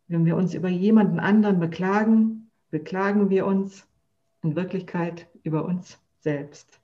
Wenn 0.08 0.24
wir 0.24 0.36
uns 0.36 0.54
über 0.54 0.68
jemanden 0.68 1.18
anderen 1.18 1.60
beklagen, 1.60 2.50
beklagen 2.70 3.30
wir 3.30 3.46
uns 3.46 3.86
in 4.42 4.56
Wirklichkeit 4.56 5.28
über 5.42 5.64
uns 5.64 5.98
selbst. 6.20 6.80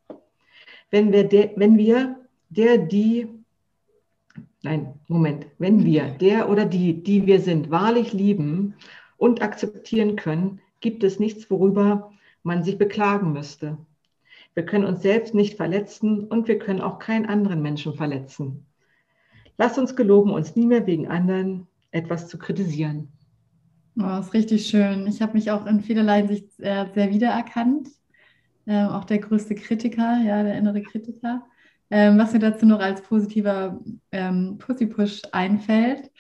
Wenn 0.91 1.13
wir, 1.13 1.25
de, 1.25 1.53
wenn 1.57 1.77
wir 1.77 2.17
der, 2.49 2.79
die, 2.79 3.29
nein, 4.63 4.95
Moment, 5.09 5.47
wenn 5.59 5.85
wir 5.85 6.09
der 6.09 6.49
oder 6.49 6.65
die, 6.65 7.03
die 7.03 7.27
wir 7.27 7.41
sind, 7.41 7.71
wahrlich 7.71 8.13
lieben 8.13 8.75
und 9.17 9.43
akzeptieren 9.43 10.17
können, 10.17 10.61
gibt 10.81 11.05
es 11.05 11.19
nichts, 11.19 11.51
worüber 11.51 12.13
man 12.43 12.63
sich 12.63 12.79
beklagen 12.79 13.33
müsste. 13.33 13.79
Wir 14.55 14.65
können 14.65 14.85
uns 14.85 15.03
selbst 15.03 15.35
nicht 15.35 15.57
verletzen 15.57 16.25
und 16.25 16.49
wir 16.49 16.59
können 16.59 16.81
auch 16.81 16.99
keinen 16.99 17.27
anderen 17.27 17.63
Menschen 17.63 17.95
verletzen. 17.95 18.67
Lass 19.57 19.79
uns 19.79 19.97
geloben, 19.97 20.31
uns 20.31 20.57
nie 20.57 20.67
mehr 20.67 20.87
wegen 20.87 21.09
anderen 21.09 21.67
etwas 21.91 22.29
zu 22.29 22.39
kritisieren. 22.39 23.09
Oh, 23.97 24.03
das 24.03 24.27
ist 24.27 24.35
richtig 24.35 24.67
schön. 24.67 25.07
Ich 25.07 25.21
habe 25.21 25.35
mich 25.35 25.51
auch 25.51 25.67
in 25.67 25.81
vielerlei 25.81 26.19
Hinsicht 26.19 26.53
sehr, 26.53 26.89
sehr 26.95 27.11
wiedererkannt 27.11 27.89
äh, 28.69 28.85
auch 28.85 29.05
der 29.05 29.19
größte 29.19 29.55
Kritiker, 29.55 30.21
ja, 30.23 30.43
der 30.43 30.59
innere 30.59 30.83
Kritiker. 30.83 31.43
Ähm, 31.91 32.19
was 32.19 32.33
mir 32.33 32.39
dazu 32.39 32.67
noch 32.67 32.81
als 32.81 33.03
positiver 33.03 33.81
ähm, 34.13 34.59
Pussy-Push 34.59 35.23
einfällt, 35.33 36.11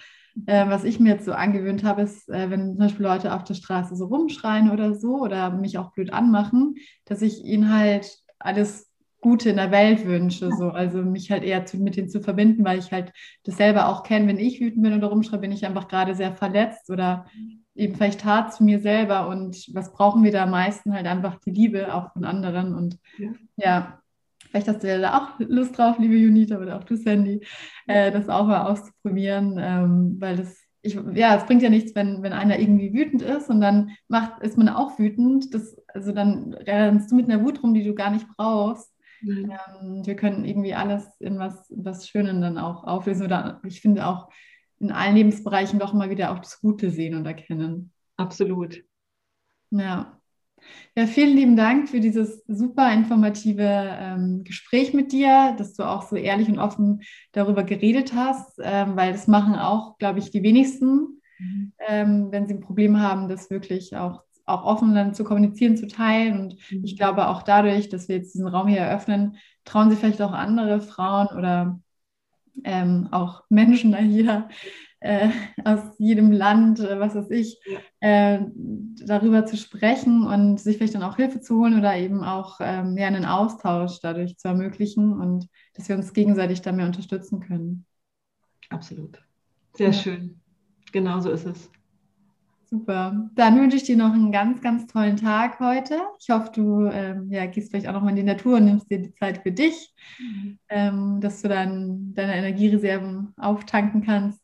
äh, 0.46 0.68
was 0.68 0.84
ich 0.84 1.00
mir 1.00 1.12
jetzt 1.12 1.24
so 1.24 1.32
angewöhnt 1.32 1.84
habe, 1.84 2.02
ist, 2.02 2.28
äh, 2.28 2.50
wenn 2.50 2.68
zum 2.70 2.78
Beispiel 2.78 3.04
Leute 3.04 3.34
auf 3.34 3.44
der 3.44 3.54
Straße 3.54 3.96
so 3.96 4.06
rumschreien 4.06 4.70
oder 4.70 4.94
so 4.94 5.20
oder 5.20 5.50
mich 5.50 5.78
auch 5.78 5.92
blöd 5.92 6.12
anmachen, 6.12 6.76
dass 7.04 7.22
ich 7.22 7.44
ihnen 7.44 7.72
halt 7.72 8.18
alles 8.38 8.88
Gute 9.20 9.50
in 9.50 9.56
der 9.56 9.72
Welt 9.72 10.06
wünsche. 10.06 10.50
So. 10.52 10.70
Also 10.70 11.02
mich 11.02 11.30
halt 11.30 11.42
eher 11.42 11.66
zu, 11.66 11.76
mit 11.78 11.96
denen 11.96 12.08
zu 12.08 12.20
verbinden, 12.20 12.64
weil 12.64 12.78
ich 12.78 12.92
halt 12.92 13.12
das 13.44 13.56
selber 13.56 13.88
auch 13.88 14.04
kenne. 14.04 14.28
Wenn 14.28 14.38
ich 14.38 14.60
wütend 14.60 14.82
bin 14.82 14.94
oder 14.94 15.08
rumschreie, 15.08 15.40
bin 15.40 15.52
ich 15.52 15.66
einfach 15.66 15.88
gerade 15.88 16.14
sehr 16.14 16.32
verletzt 16.32 16.88
oder 16.88 17.26
eben 17.74 17.94
vielleicht 17.94 18.24
hart 18.24 18.54
zu 18.54 18.64
mir 18.64 18.80
selber 18.80 19.28
und 19.28 19.68
was 19.72 19.92
brauchen 19.92 20.24
wir 20.24 20.32
da 20.32 20.44
am 20.44 20.50
meisten? 20.50 20.94
Halt 20.94 21.06
einfach 21.06 21.38
die 21.40 21.50
Liebe 21.50 21.94
auch 21.94 22.12
von 22.12 22.24
anderen 22.24 22.74
und 22.74 22.98
ja, 23.18 23.30
ja 23.56 24.02
vielleicht 24.48 24.68
hast 24.68 24.82
du 24.82 24.88
ja 24.88 24.98
da 24.98 25.18
auch 25.18 25.38
Lust 25.38 25.76
drauf, 25.78 25.98
liebe 25.98 26.16
Junita 26.16 26.58
oder 26.58 26.78
auch 26.78 26.84
du, 26.84 26.96
Sandy, 26.96 27.40
äh, 27.86 28.10
das 28.10 28.28
auch 28.28 28.46
mal 28.46 28.62
auszuprobieren, 28.62 29.58
ähm, 29.60 30.16
weil 30.18 30.36
das 30.36 30.68
ich, 30.80 30.98
ja, 31.14 31.36
es 31.36 31.44
bringt 31.46 31.62
ja 31.62 31.70
nichts, 31.70 31.94
wenn, 31.94 32.22
wenn 32.22 32.32
einer 32.32 32.58
irgendwie 32.58 32.92
wütend 32.92 33.22
ist 33.22 33.50
und 33.50 33.60
dann 33.60 33.90
macht, 34.06 34.42
ist 34.42 34.56
man 34.56 34.68
auch 34.68 34.98
wütend. 34.98 35.52
Das, 35.52 35.76
also 35.88 36.12
dann 36.12 36.54
rennst 36.54 37.10
du 37.10 37.16
mit 37.16 37.28
einer 37.28 37.42
Wut 37.44 37.62
rum, 37.62 37.74
die 37.74 37.84
du 37.84 37.94
gar 37.94 38.10
nicht 38.10 38.28
brauchst. 38.36 38.94
Mhm. 39.20 39.50
Ähm, 39.50 40.06
wir 40.06 40.16
können 40.16 40.44
irgendwie 40.44 40.74
alles 40.74 41.04
in 41.18 41.38
was, 41.38 41.66
was 41.70 42.08
Schönen 42.08 42.40
dann 42.40 42.58
auch 42.58 42.84
auflösen. 42.84 43.26
Oder 43.26 43.60
ich 43.66 43.80
finde 43.80 44.06
auch, 44.06 44.28
in 44.80 44.92
allen 44.92 45.16
Lebensbereichen 45.16 45.80
doch 45.80 45.92
mal 45.92 46.10
wieder 46.10 46.30
auch 46.30 46.38
das 46.38 46.60
Gute 46.60 46.90
sehen 46.90 47.16
und 47.16 47.26
erkennen. 47.26 47.92
Absolut. 48.16 48.84
Ja. 49.70 50.17
Ja, 50.96 51.06
vielen 51.06 51.36
lieben 51.36 51.56
Dank 51.56 51.88
für 51.88 52.00
dieses 52.00 52.44
super 52.46 52.92
informative 52.92 53.62
ähm, 53.62 54.42
Gespräch 54.44 54.92
mit 54.94 55.12
dir, 55.12 55.54
dass 55.56 55.74
du 55.74 55.84
auch 55.84 56.02
so 56.02 56.16
ehrlich 56.16 56.48
und 56.48 56.58
offen 56.58 57.02
darüber 57.32 57.62
geredet 57.62 58.14
hast, 58.14 58.58
ähm, 58.62 58.96
weil 58.96 59.12
das 59.12 59.28
machen 59.28 59.54
auch, 59.54 59.98
glaube 59.98 60.18
ich, 60.18 60.30
die 60.30 60.42
wenigsten, 60.42 61.20
mhm. 61.38 61.72
ähm, 61.86 62.28
wenn 62.30 62.48
sie 62.48 62.54
ein 62.54 62.60
Problem 62.60 63.00
haben, 63.00 63.28
das 63.28 63.50
wirklich 63.50 63.96
auch, 63.96 64.22
auch 64.44 64.64
offen 64.64 64.94
dann 64.94 65.14
zu 65.14 65.24
kommunizieren, 65.24 65.76
zu 65.76 65.86
teilen. 65.86 66.40
Und 66.40 66.56
mhm. 66.70 66.84
ich 66.84 66.96
glaube 66.96 67.28
auch 67.28 67.42
dadurch, 67.42 67.88
dass 67.88 68.08
wir 68.08 68.16
jetzt 68.16 68.34
diesen 68.34 68.48
Raum 68.48 68.66
hier 68.66 68.80
eröffnen, 68.80 69.36
trauen 69.64 69.90
sich 69.90 69.98
vielleicht 69.98 70.22
auch 70.22 70.32
andere 70.32 70.80
Frauen 70.80 71.28
oder 71.28 71.80
ähm, 72.64 73.08
auch 73.12 73.44
Menschen 73.48 73.96
hier 73.96 74.48
äh, 75.00 75.28
aus 75.64 75.80
jedem 75.98 76.32
Land, 76.32 76.80
äh, 76.80 76.98
was 76.98 77.14
weiß 77.14 77.30
ich, 77.30 77.60
äh, 78.00 78.40
darüber 79.04 79.46
zu 79.46 79.56
sprechen 79.56 80.26
und 80.26 80.58
sich 80.58 80.76
vielleicht 80.76 80.94
dann 80.94 81.02
auch 81.02 81.16
Hilfe 81.16 81.40
zu 81.40 81.58
holen 81.58 81.78
oder 81.78 81.96
eben 81.96 82.24
auch 82.24 82.58
ähm, 82.60 82.96
ja, 82.96 83.06
einen 83.06 83.24
Austausch 83.24 84.00
dadurch 84.02 84.36
zu 84.38 84.48
ermöglichen 84.48 85.12
und 85.12 85.48
dass 85.74 85.88
wir 85.88 85.96
uns 85.96 86.12
gegenseitig 86.12 86.62
da 86.62 86.72
mehr 86.72 86.86
unterstützen 86.86 87.40
können. 87.40 87.86
Absolut. 88.70 89.22
Sehr 89.74 89.88
ja. 89.88 89.92
schön. 89.92 90.40
Genau 90.92 91.20
so 91.20 91.30
ist 91.30 91.46
es. 91.46 91.70
Super. 92.70 93.30
Dann 93.34 93.58
wünsche 93.58 93.78
ich 93.78 93.84
dir 93.84 93.96
noch 93.96 94.12
einen 94.12 94.30
ganz, 94.30 94.60
ganz 94.60 94.86
tollen 94.86 95.16
Tag 95.16 95.58
heute. 95.58 95.98
Ich 96.20 96.28
hoffe, 96.28 96.50
du 96.54 96.86
ähm, 96.86 97.30
ja, 97.30 97.46
gehst 97.46 97.70
vielleicht 97.70 97.88
auch 97.88 97.94
noch 97.94 98.02
mal 98.02 98.10
in 98.10 98.16
die 98.16 98.22
Natur 98.22 98.58
und 98.58 98.66
nimmst 98.66 98.90
dir 98.90 98.98
die 98.98 99.14
Zeit 99.14 99.38
für 99.38 99.52
dich, 99.52 99.94
mhm. 100.18 100.58
ähm, 100.68 101.20
dass 101.20 101.40
du 101.40 101.48
dann 101.48 102.12
deine 102.12 102.36
Energiereserven 102.36 103.32
auftanken 103.38 104.04
kannst. 104.04 104.42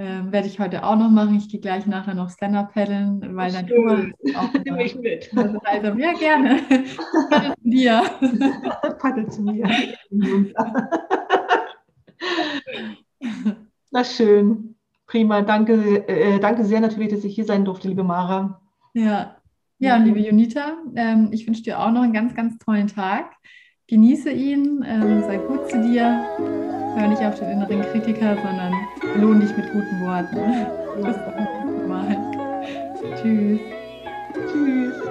Ähm, 0.00 0.30
werde 0.30 0.46
ich 0.46 0.60
heute 0.60 0.84
auch 0.84 0.94
noch 0.94 1.10
machen. 1.10 1.34
Ich 1.36 1.48
gehe 1.48 1.58
gleich 1.58 1.84
nachher 1.86 2.14
noch 2.14 2.30
Stand-Up 2.30 2.72
paddeln, 2.72 3.34
weil 3.34 3.50
dann 3.68 3.68
auch 4.36 4.52
nehme 4.64 4.84
ich 4.84 4.94
mit. 4.94 5.28
Also, 5.36 5.58
also 5.64 5.98
ja, 5.98 6.12
gerne. 6.12 6.60
Paddel 7.30 7.56
zu 7.56 7.64
dir. 7.64 8.04
Paddel 9.00 9.28
zu 9.28 9.42
mir. 9.42 9.68
Na 13.90 14.04
schön. 14.04 14.76
Prima, 15.06 15.42
danke, 15.42 16.06
äh, 16.06 16.38
danke 16.38 16.64
sehr 16.64 16.80
natürlich, 16.80 17.08
dass 17.08 17.24
ich 17.24 17.34
hier 17.34 17.46
sein 17.46 17.64
durfte, 17.64 17.88
liebe 17.88 18.04
Mara. 18.04 18.60
Ja, 18.94 19.36
ja, 19.78 19.96
liebe 19.96 20.20
Junita, 20.20 20.76
ähm, 20.96 21.30
ich 21.32 21.46
wünsche 21.46 21.62
dir 21.62 21.80
auch 21.80 21.90
noch 21.90 22.02
einen 22.02 22.12
ganz, 22.12 22.34
ganz 22.34 22.58
tollen 22.58 22.88
Tag. 22.88 23.32
genieße 23.86 24.30
ihn, 24.30 24.84
ähm, 24.86 25.22
sei 25.22 25.38
gut 25.38 25.70
zu 25.70 25.80
dir, 25.80 26.26
Hör 26.98 27.06
nicht 27.06 27.22
auf 27.22 27.38
den 27.38 27.50
inneren 27.50 27.82
Kritiker, 27.92 28.36
sondern 28.42 28.72
belohne 29.14 29.40
dich 29.40 29.56
mit 29.56 29.72
guten 29.72 30.00
Worten. 30.00 30.34
Bis 30.96 31.14
zum 31.14 31.34
nächsten 31.36 31.88
Mal. 31.88 32.16
Tschüss. 33.14 33.60
Tschüss. 34.50 35.07